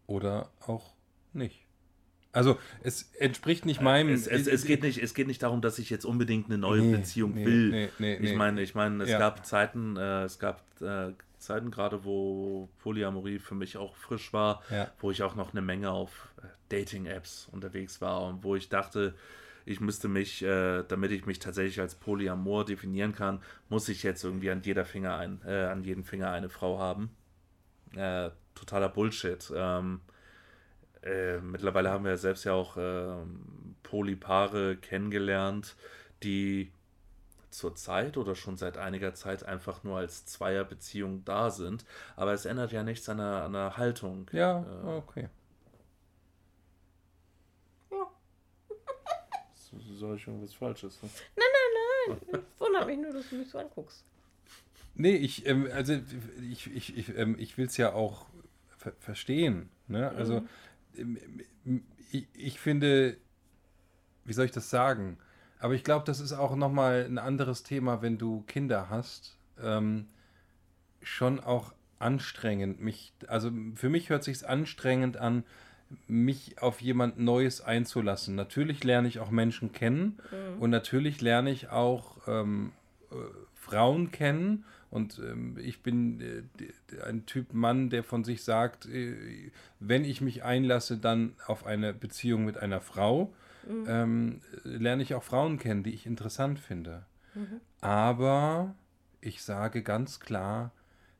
Oder 0.09 0.51
auch 0.61 0.95
nicht? 1.33 1.66
Also, 2.37 2.59
es 2.83 3.11
entspricht 3.19 3.67
nicht 3.67 3.81
meinem. 3.81 4.13
Es, 4.15 4.27
es, 4.27 4.47
es, 4.47 4.65
geht 4.65 4.83
nicht, 4.83 5.03
es 5.03 5.15
geht 5.15 5.27
nicht 5.27 5.43
darum, 5.43 5.61
dass 5.63 5.79
ich 5.79 5.91
jetzt 5.91 6.05
unbedingt 6.05 6.47
eine 6.47 6.59
neue 6.59 6.83
Nee, 6.83 6.97
Beziehung 6.97 7.35
nee, 7.35 7.47
will. 7.47 7.71
nee, 7.71 7.89
nee, 7.99 8.17
ich 8.17 8.35
meine, 8.35 8.63
ich 8.63 8.75
meine, 8.75 9.03
es 9.05 9.11
Ja. 9.11 9.19
gab 9.19 9.45
Zeiten, 9.47 9.97
äh, 9.97 10.25
es 10.25 10.39
gab 10.39 10.63
äh, 10.81 11.13
Zeiten 11.39 11.71
gerade, 11.71 12.05
wo 12.05 12.69
Polyamorie 12.83 13.39
für 13.39 13.55
mich 13.55 13.77
auch 13.77 13.97
frisch 13.97 14.33
war, 14.33 14.63
Ja. 14.71 14.91
wo 15.01 15.11
ich 15.11 15.23
auch 15.23 15.35
noch 15.35 15.53
eine 15.53 15.63
Menge 15.63 15.91
auf 15.91 16.29
äh, 16.39 16.47
Dating-Apps 16.69 17.49
unterwegs 17.53 18.01
war 18.01 18.23
und 18.27 18.43
wo 18.45 18.57
ich 18.57 18.69
dachte, 18.69 19.15
ich 19.65 19.81
müsste 19.81 20.09
mich, 20.09 20.43
äh, 20.43 20.85
damit 20.87 21.11
ich 21.13 21.27
mich 21.27 21.39
tatsächlich 21.41 21.81
als 21.81 21.95
Polyamor 21.97 22.65
definieren 22.65 23.15
kann, 23.15 23.41
muss 23.69 23.89
ich 23.89 24.03
jetzt 24.03 24.23
irgendwie 24.25 24.51
an 24.51 24.63
jeder 24.63 24.85
Finger 24.85 25.17
ein, 25.17 25.41
äh, 25.45 25.65
an 25.65 25.83
jedem 25.83 26.05
Finger 26.05 26.31
eine 26.31 26.49
Frau 26.49 26.79
haben. 26.79 27.11
Äh, 27.95 28.31
totaler 28.55 28.89
Bullshit. 28.89 29.53
Ähm, 29.55 30.01
äh, 31.07 31.41
mittlerweile 31.41 31.91
haben 31.91 32.05
wir 32.05 32.17
selbst 32.17 32.45
ja 32.45 32.53
auch 32.53 32.77
ähm, 32.77 33.77
Polypaare 33.83 34.77
kennengelernt, 34.77 35.77
die 36.23 36.73
zurzeit 37.51 38.17
oder 38.17 38.35
schon 38.35 38.57
seit 38.57 38.77
einiger 38.77 39.15
Zeit 39.15 39.45
einfach 39.45 39.85
nur 39.85 39.99
als 39.99 40.27
Zweierbeziehung 40.27 41.25
da 41.25 41.51
sind. 41.51 41.85
Aber 42.17 42.33
es 42.33 42.45
ändert 42.45 42.73
ja 42.73 42.83
nichts 42.83 43.09
an 43.09 43.19
der, 43.19 43.45
an 43.45 43.53
der 43.53 43.77
Haltung. 43.77 44.29
Ja, 44.33 44.65
Äh, 44.85 44.97
okay. 44.97 45.29
soll 49.99 50.17
ich 50.17 50.27
irgendwas 50.27 50.55
Falsches? 50.55 51.01
Ne? 51.03 51.09
Wundert 52.59 52.87
mich 52.87 52.99
nur, 52.99 53.13
dass 53.13 53.29
du 53.31 53.37
mich 53.37 53.49
so 53.49 53.59
anguckst. 53.59 54.05
Nee, 54.95 55.17
ich, 55.17 55.47
ähm, 55.47 55.69
also 55.73 55.95
ich, 56.51 56.75
ich, 56.75 56.97
ich, 56.97 57.17
ähm, 57.17 57.37
ich 57.39 57.59
will 57.59 57.67
es 57.67 57.77
ja 57.77 57.93
auch 57.93 58.27
ver 58.79 58.93
verstehen. 58.99 59.69
Ne? 59.89 60.11
Also 60.11 60.39
ähm, 60.39 60.49
ich, 62.11 62.27
ich 62.33 62.61
finde, 62.61 63.17
wie 64.25 64.33
soll 64.33 64.47
ich 64.47 64.53
das 64.53 64.71
sagen? 64.71 65.19
Aber 65.59 65.75
ich 65.75 65.85
glaube, 65.85 66.05
das 66.05 66.21
ist 66.21 66.33
auch 66.33 66.55
nochmal 66.55 67.05
ein 67.05 67.19
anderes 67.19 67.63
Thema, 67.63 68.03
wenn 68.03 68.19
du 68.19 68.43
Kinder 68.47 68.91
hast. 68.91 69.39
Ähm, 69.61 70.07
schon 71.03 71.41
auch 71.41 71.73
anstrengend. 71.99 72.81
Mich, 72.81 73.13
also 73.27 73.51
für 73.75 73.89
mich 73.89 74.11
hört 74.11 74.25
sich 74.25 74.47
anstrengend 74.47 75.17
an, 75.17 75.45
mich 76.09 76.61
auf 76.61 76.81
jemand 76.81 77.19
Neues 77.19 77.61
einzulassen. 77.61 78.35
Natürlich 78.35 78.83
lerne 78.85 79.09
ich 79.09 79.21
auch 79.21 79.31
Menschen 79.31 79.73
kennen 79.73 80.19
und 80.61 80.71
natürlich 80.71 81.21
lerne 81.21 81.51
ich 81.51 81.69
auch 81.69 82.17
ähm, 82.27 82.73
äh, 83.11 83.15
Frauen 83.55 84.11
kennen. 84.11 84.65
Und 84.91 85.19
ähm, 85.19 85.57
ich 85.59 85.83
bin 85.83 86.21
äh, 86.21 87.03
ein 87.03 87.27
Typ 87.27 87.53
Mann, 87.53 87.91
der 87.91 88.05
von 88.05 88.25
sich 88.25 88.45
sagt, 88.45 88.87
äh, 88.87 89.51
wenn 89.81 90.05
ich 90.05 90.21
mich 90.21 90.45
einlasse, 90.45 90.97
dann 90.97 91.35
auf 91.47 91.67
eine 91.67 91.93
Beziehung 91.93 92.45
mit 92.45 92.57
einer 92.59 92.81
Frau, 92.81 93.33
ähm, 93.89 94.41
lerne 94.63 95.03
ich 95.03 95.15
auch 95.15 95.25
Frauen 95.25 95.59
kennen, 95.59 95.83
die 95.83 95.91
ich 95.93 96.07
interessant 96.07 96.61
finde. 96.61 97.05
Aber 97.81 98.75
ich 99.21 99.43
sage 99.43 99.83
ganz 99.83 100.21
klar, 100.21 100.71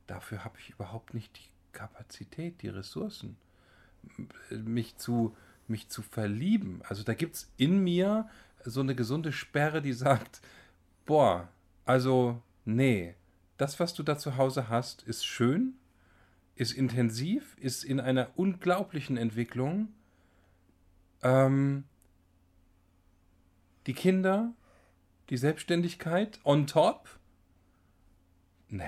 dafür 0.07 0.45
habe 0.45 0.57
ich 0.59 0.69
überhaupt 0.69 1.13
nicht 1.13 1.37
die 1.37 1.49
Kapazität, 1.73 2.61
die 2.61 2.69
Ressourcen, 2.69 3.35
m- 4.17 4.29
mich 4.73 4.95
zu, 4.95 5.35
mich 5.67 5.89
zu 5.89 6.01
verlieben. 6.01 6.81
Also 6.87 7.03
da 7.03 7.13
gibt 7.13 7.35
es 7.35 7.51
in 7.57 7.83
mir 7.83 8.29
so 8.63 8.79
eine 8.79 8.95
gesunde 8.95 9.33
Sperre, 9.33 9.81
die 9.81 9.93
sagt, 9.93 10.41
boah, 11.05 11.49
also 11.85 12.41
nee, 12.63 13.13
das, 13.57 13.79
was 13.79 13.93
du 13.93 14.03
da 14.03 14.17
zu 14.17 14.37
Hause 14.37 14.69
hast, 14.69 15.03
ist 15.03 15.25
schön, 15.25 15.73
ist 16.55 16.71
intensiv, 16.73 17.55
ist 17.59 17.83
in 17.83 17.99
einer 17.99 18.29
unglaublichen 18.35 19.17
Entwicklung. 19.17 19.89
Ähm, 21.21 21.83
die 23.87 23.93
Kinder, 23.93 24.53
die 25.29 25.37
Selbstständigkeit 25.37 26.39
on 26.43 26.67
top? 26.67 27.09
Nee. 28.69 28.83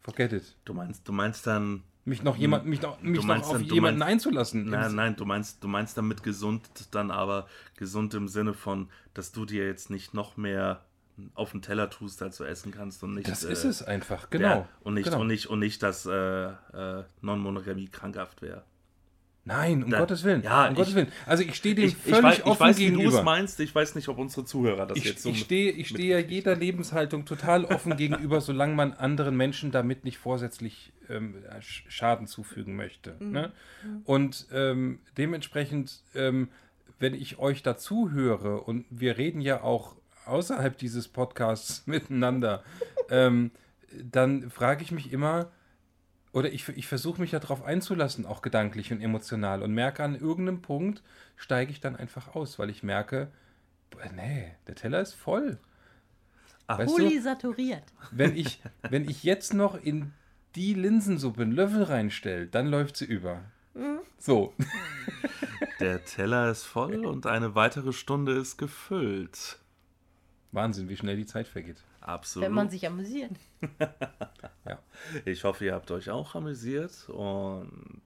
Forget 0.00 0.32
it. 0.32 0.56
Du 0.64 0.74
meinst, 0.74 1.06
du 1.08 1.12
meinst 1.12 1.46
dann, 1.46 1.82
Mich 2.04 2.22
noch 2.22 2.36
jemand, 2.36 2.66
mich 2.66 2.82
noch, 2.82 3.00
mich 3.00 3.22
noch 3.24 3.38
auf 3.40 3.52
dann- 3.52 3.64
jemanden 3.64 4.00
meinst- 4.00 4.12
einzulassen. 4.26 4.68
nein, 4.68 4.94
nein, 4.94 5.16
du 5.16 5.24
meinst, 5.24 5.62
du 5.64 5.68
meinst 5.68 5.96
damit 5.96 6.22
gesund, 6.22 6.68
dann 6.90 7.10
aber 7.10 7.48
gesund 7.76 8.12
im 8.14 8.28
Sinne 8.28 8.52
von, 8.54 8.90
dass 9.14 9.32
du 9.32 9.46
dir 9.46 9.66
jetzt 9.66 9.88
nicht 9.90 10.12
noch 10.14 10.36
mehr 10.36 10.84
auf 11.34 11.52
den 11.52 11.62
Teller 11.62 11.90
tust, 11.90 12.22
als 12.22 12.36
du 12.38 12.44
essen 12.44 12.72
kannst 12.72 13.02
und 13.04 13.14
nicht. 13.14 13.28
Das 13.28 13.44
äh, 13.44 13.52
ist 13.52 13.64
es 13.64 13.82
einfach, 13.82 14.30
genau. 14.30 14.48
Ja, 14.48 14.68
und, 14.82 14.94
nicht, 14.94 15.04
genau. 15.04 15.20
und, 15.20 15.28
nicht, 15.28 15.46
und 15.46 15.58
nicht, 15.60 15.82
dass 15.82 16.06
äh, 16.06 16.12
äh, 16.48 17.04
Non-Monogamie 17.20 17.88
krankhaft 17.88 18.42
wäre. 18.42 18.64
Nein, 19.46 19.84
um 19.84 19.90
Da- 19.90 19.98
Gottes 19.98 20.24
Willen. 20.24 20.42
Ja, 20.42 20.64
um 20.66 20.72
ich- 20.72 20.78
Gottes 20.78 20.94
Willen. 20.94 21.12
Also 21.26 21.42
ich 21.42 21.54
stehe 21.54 21.74
dem 21.74 21.84
Ich, 21.84 21.92
ich, 21.92 21.98
völlig 21.98 22.22
weiß, 22.22 22.38
ich 22.38 22.46
offen 22.46 22.60
weiß, 22.60 22.78
wie 22.78 22.86
du 22.90 22.96
gegenüber. 22.96 23.18
es 23.18 23.24
meinst. 23.24 23.60
Ich 23.60 23.74
weiß 23.74 23.94
nicht, 23.94 24.08
ob 24.08 24.16
unsere 24.18 24.46
Zuhörer 24.46 24.86
das 24.86 24.96
Ich, 24.96 25.04
jetzt 25.04 25.22
so 25.22 25.28
ich 25.28 25.40
stehe 25.40 25.70
ich 25.70 25.88
stehe 25.88 26.18
ja 26.18 26.26
jeder 26.26 26.56
Lebenshaltung 26.56 27.26
total 27.26 27.66
offen 27.66 27.94
gegenüber, 27.98 28.40
solange 28.40 28.74
man 28.74 28.94
anderen 28.94 29.36
Menschen 29.36 29.70
damit 29.70 30.02
nicht 30.04 30.16
vorsätzlich 30.16 30.94
ähm, 31.10 31.36
Sch- 31.60 31.82
Schaden 31.88 32.26
zufügen 32.26 32.74
möchte. 32.74 33.16
Ne? 33.20 33.52
Und 34.04 34.46
ähm, 34.50 35.00
dementsprechend, 35.18 36.00
ähm, 36.14 36.48
wenn 36.98 37.12
ich 37.12 37.38
euch 37.38 37.62
dazu 37.62 38.10
höre, 38.12 38.66
und 38.66 38.86
wir 38.88 39.18
reden 39.18 39.42
ja 39.42 39.62
auch 39.62 39.94
außerhalb 40.26 40.76
dieses 40.76 41.08
Podcasts 41.08 41.86
miteinander, 41.86 42.62
ähm, 43.10 43.50
dann 43.92 44.50
frage 44.50 44.82
ich 44.82 44.90
mich 44.90 45.12
immer, 45.12 45.50
oder 46.32 46.52
ich, 46.52 46.68
ich 46.70 46.88
versuche 46.88 47.20
mich 47.20 47.30
darauf 47.30 47.62
einzulassen, 47.62 48.26
auch 48.26 48.42
gedanklich 48.42 48.92
und 48.92 49.00
emotional, 49.00 49.62
und 49.62 49.72
merke 49.72 50.02
an 50.02 50.18
irgendeinem 50.18 50.62
Punkt, 50.62 51.02
steige 51.36 51.70
ich 51.70 51.80
dann 51.80 51.94
einfach 51.94 52.34
aus, 52.34 52.58
weil 52.58 52.70
ich 52.70 52.82
merke, 52.82 53.30
boah, 53.90 54.10
nee, 54.14 54.52
der 54.66 54.74
Teller 54.74 55.00
ist 55.00 55.14
voll. 55.14 55.58
Du, 56.66 56.76
Polysaturiert. 56.76 57.84
wenn 58.10 58.36
ich, 58.36 58.60
wenn 58.88 59.08
ich 59.08 59.22
jetzt 59.22 59.52
noch 59.52 59.80
in 59.80 60.12
die 60.54 60.72
Linsensuppe 60.72 61.42
einen 61.42 61.52
Löffel 61.52 61.82
reinstelle, 61.82 62.46
dann 62.46 62.68
läuft 62.68 62.96
sie 62.96 63.04
über. 63.04 63.42
So. 64.18 64.54
Der 65.80 66.04
Teller 66.04 66.50
ist 66.50 66.64
voll 66.64 67.04
und 67.04 67.26
eine 67.26 67.54
weitere 67.54 67.92
Stunde 67.92 68.32
ist 68.32 68.56
gefüllt. 68.56 69.58
Wahnsinn, 70.54 70.88
wie 70.88 70.96
schnell 70.96 71.16
die 71.16 71.26
Zeit 71.26 71.48
vergeht. 71.48 71.76
Absolut. 72.00 72.46
Wenn 72.46 72.54
man 72.54 72.70
sich 72.70 72.86
amüsiert. 72.86 73.32
Ja. 74.66 74.78
Ich 75.26 75.44
hoffe, 75.44 75.66
ihr 75.66 75.74
habt 75.74 75.90
euch 75.90 76.08
auch 76.08 76.34
amüsiert 76.34 77.10
und 77.10 78.00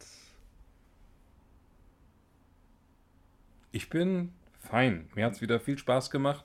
Ich 3.70 3.90
bin 3.90 4.32
fein. 4.58 5.08
Mir 5.14 5.26
hat 5.26 5.34
es 5.34 5.40
wieder 5.40 5.60
viel 5.60 5.78
Spaß 5.78 6.10
gemacht. 6.10 6.44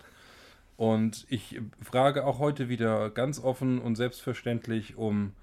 Und 0.76 1.26
ich 1.30 1.62
frage 1.82 2.26
auch 2.26 2.40
heute 2.40 2.68
wieder 2.68 3.10
ganz 3.10 3.40
offen 3.40 3.80
und 3.80 3.96
selbstverständlich 3.96 4.98
um 4.98 5.34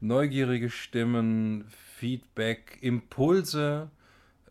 neugierige 0.00 0.70
Stimmen, 0.70 1.64
Feedback, 1.96 2.78
Impulse. 2.80 3.90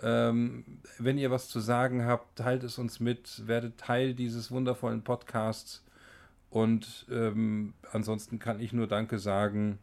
Ähm, 0.01 0.65
wenn 0.97 1.17
ihr 1.17 1.31
was 1.31 1.47
zu 1.47 1.59
sagen 1.59 2.05
habt, 2.05 2.37
teilt 2.37 2.63
es 2.63 2.77
uns 2.77 2.99
mit, 2.99 3.47
werdet 3.47 3.77
Teil 3.77 4.13
dieses 4.13 4.51
wundervollen 4.51 5.03
Podcasts. 5.03 5.83
Und 6.49 7.05
ähm, 7.11 7.73
ansonsten 7.91 8.39
kann 8.39 8.59
ich 8.59 8.73
nur 8.73 8.87
Danke 8.87 9.19
sagen, 9.19 9.79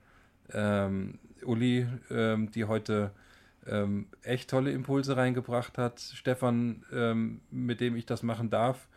ähm, 0.53 1.19
Uli, 1.45 1.87
ähm, 2.11 2.51
die 2.51 2.65
heute 2.65 3.13
ähm, 3.67 4.09
echt 4.23 4.51
tolle 4.51 4.73
Impulse 4.73 5.17
reingebracht 5.17 5.79
hat. 5.79 6.01
Stefan, 6.01 6.85
ähm, 6.93 7.41
mit 7.51 7.81
dem 7.81 7.97
ich 7.97 8.07
das 8.07 8.23
machen 8.23 8.51
darf. 8.51 8.89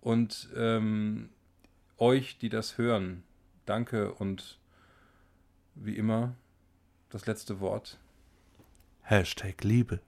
Und 0.00 0.48
euch, 1.98 2.38
die 2.38 2.48
das 2.48 2.78
hören, 2.78 3.22
danke 3.66 4.14
und 4.14 4.58
wie 5.74 5.96
immer 5.96 6.34
das 7.10 7.26
letzte 7.26 7.60
Wort. 7.60 7.98
Hashtag 9.02 9.62
Liebe. 9.62 10.00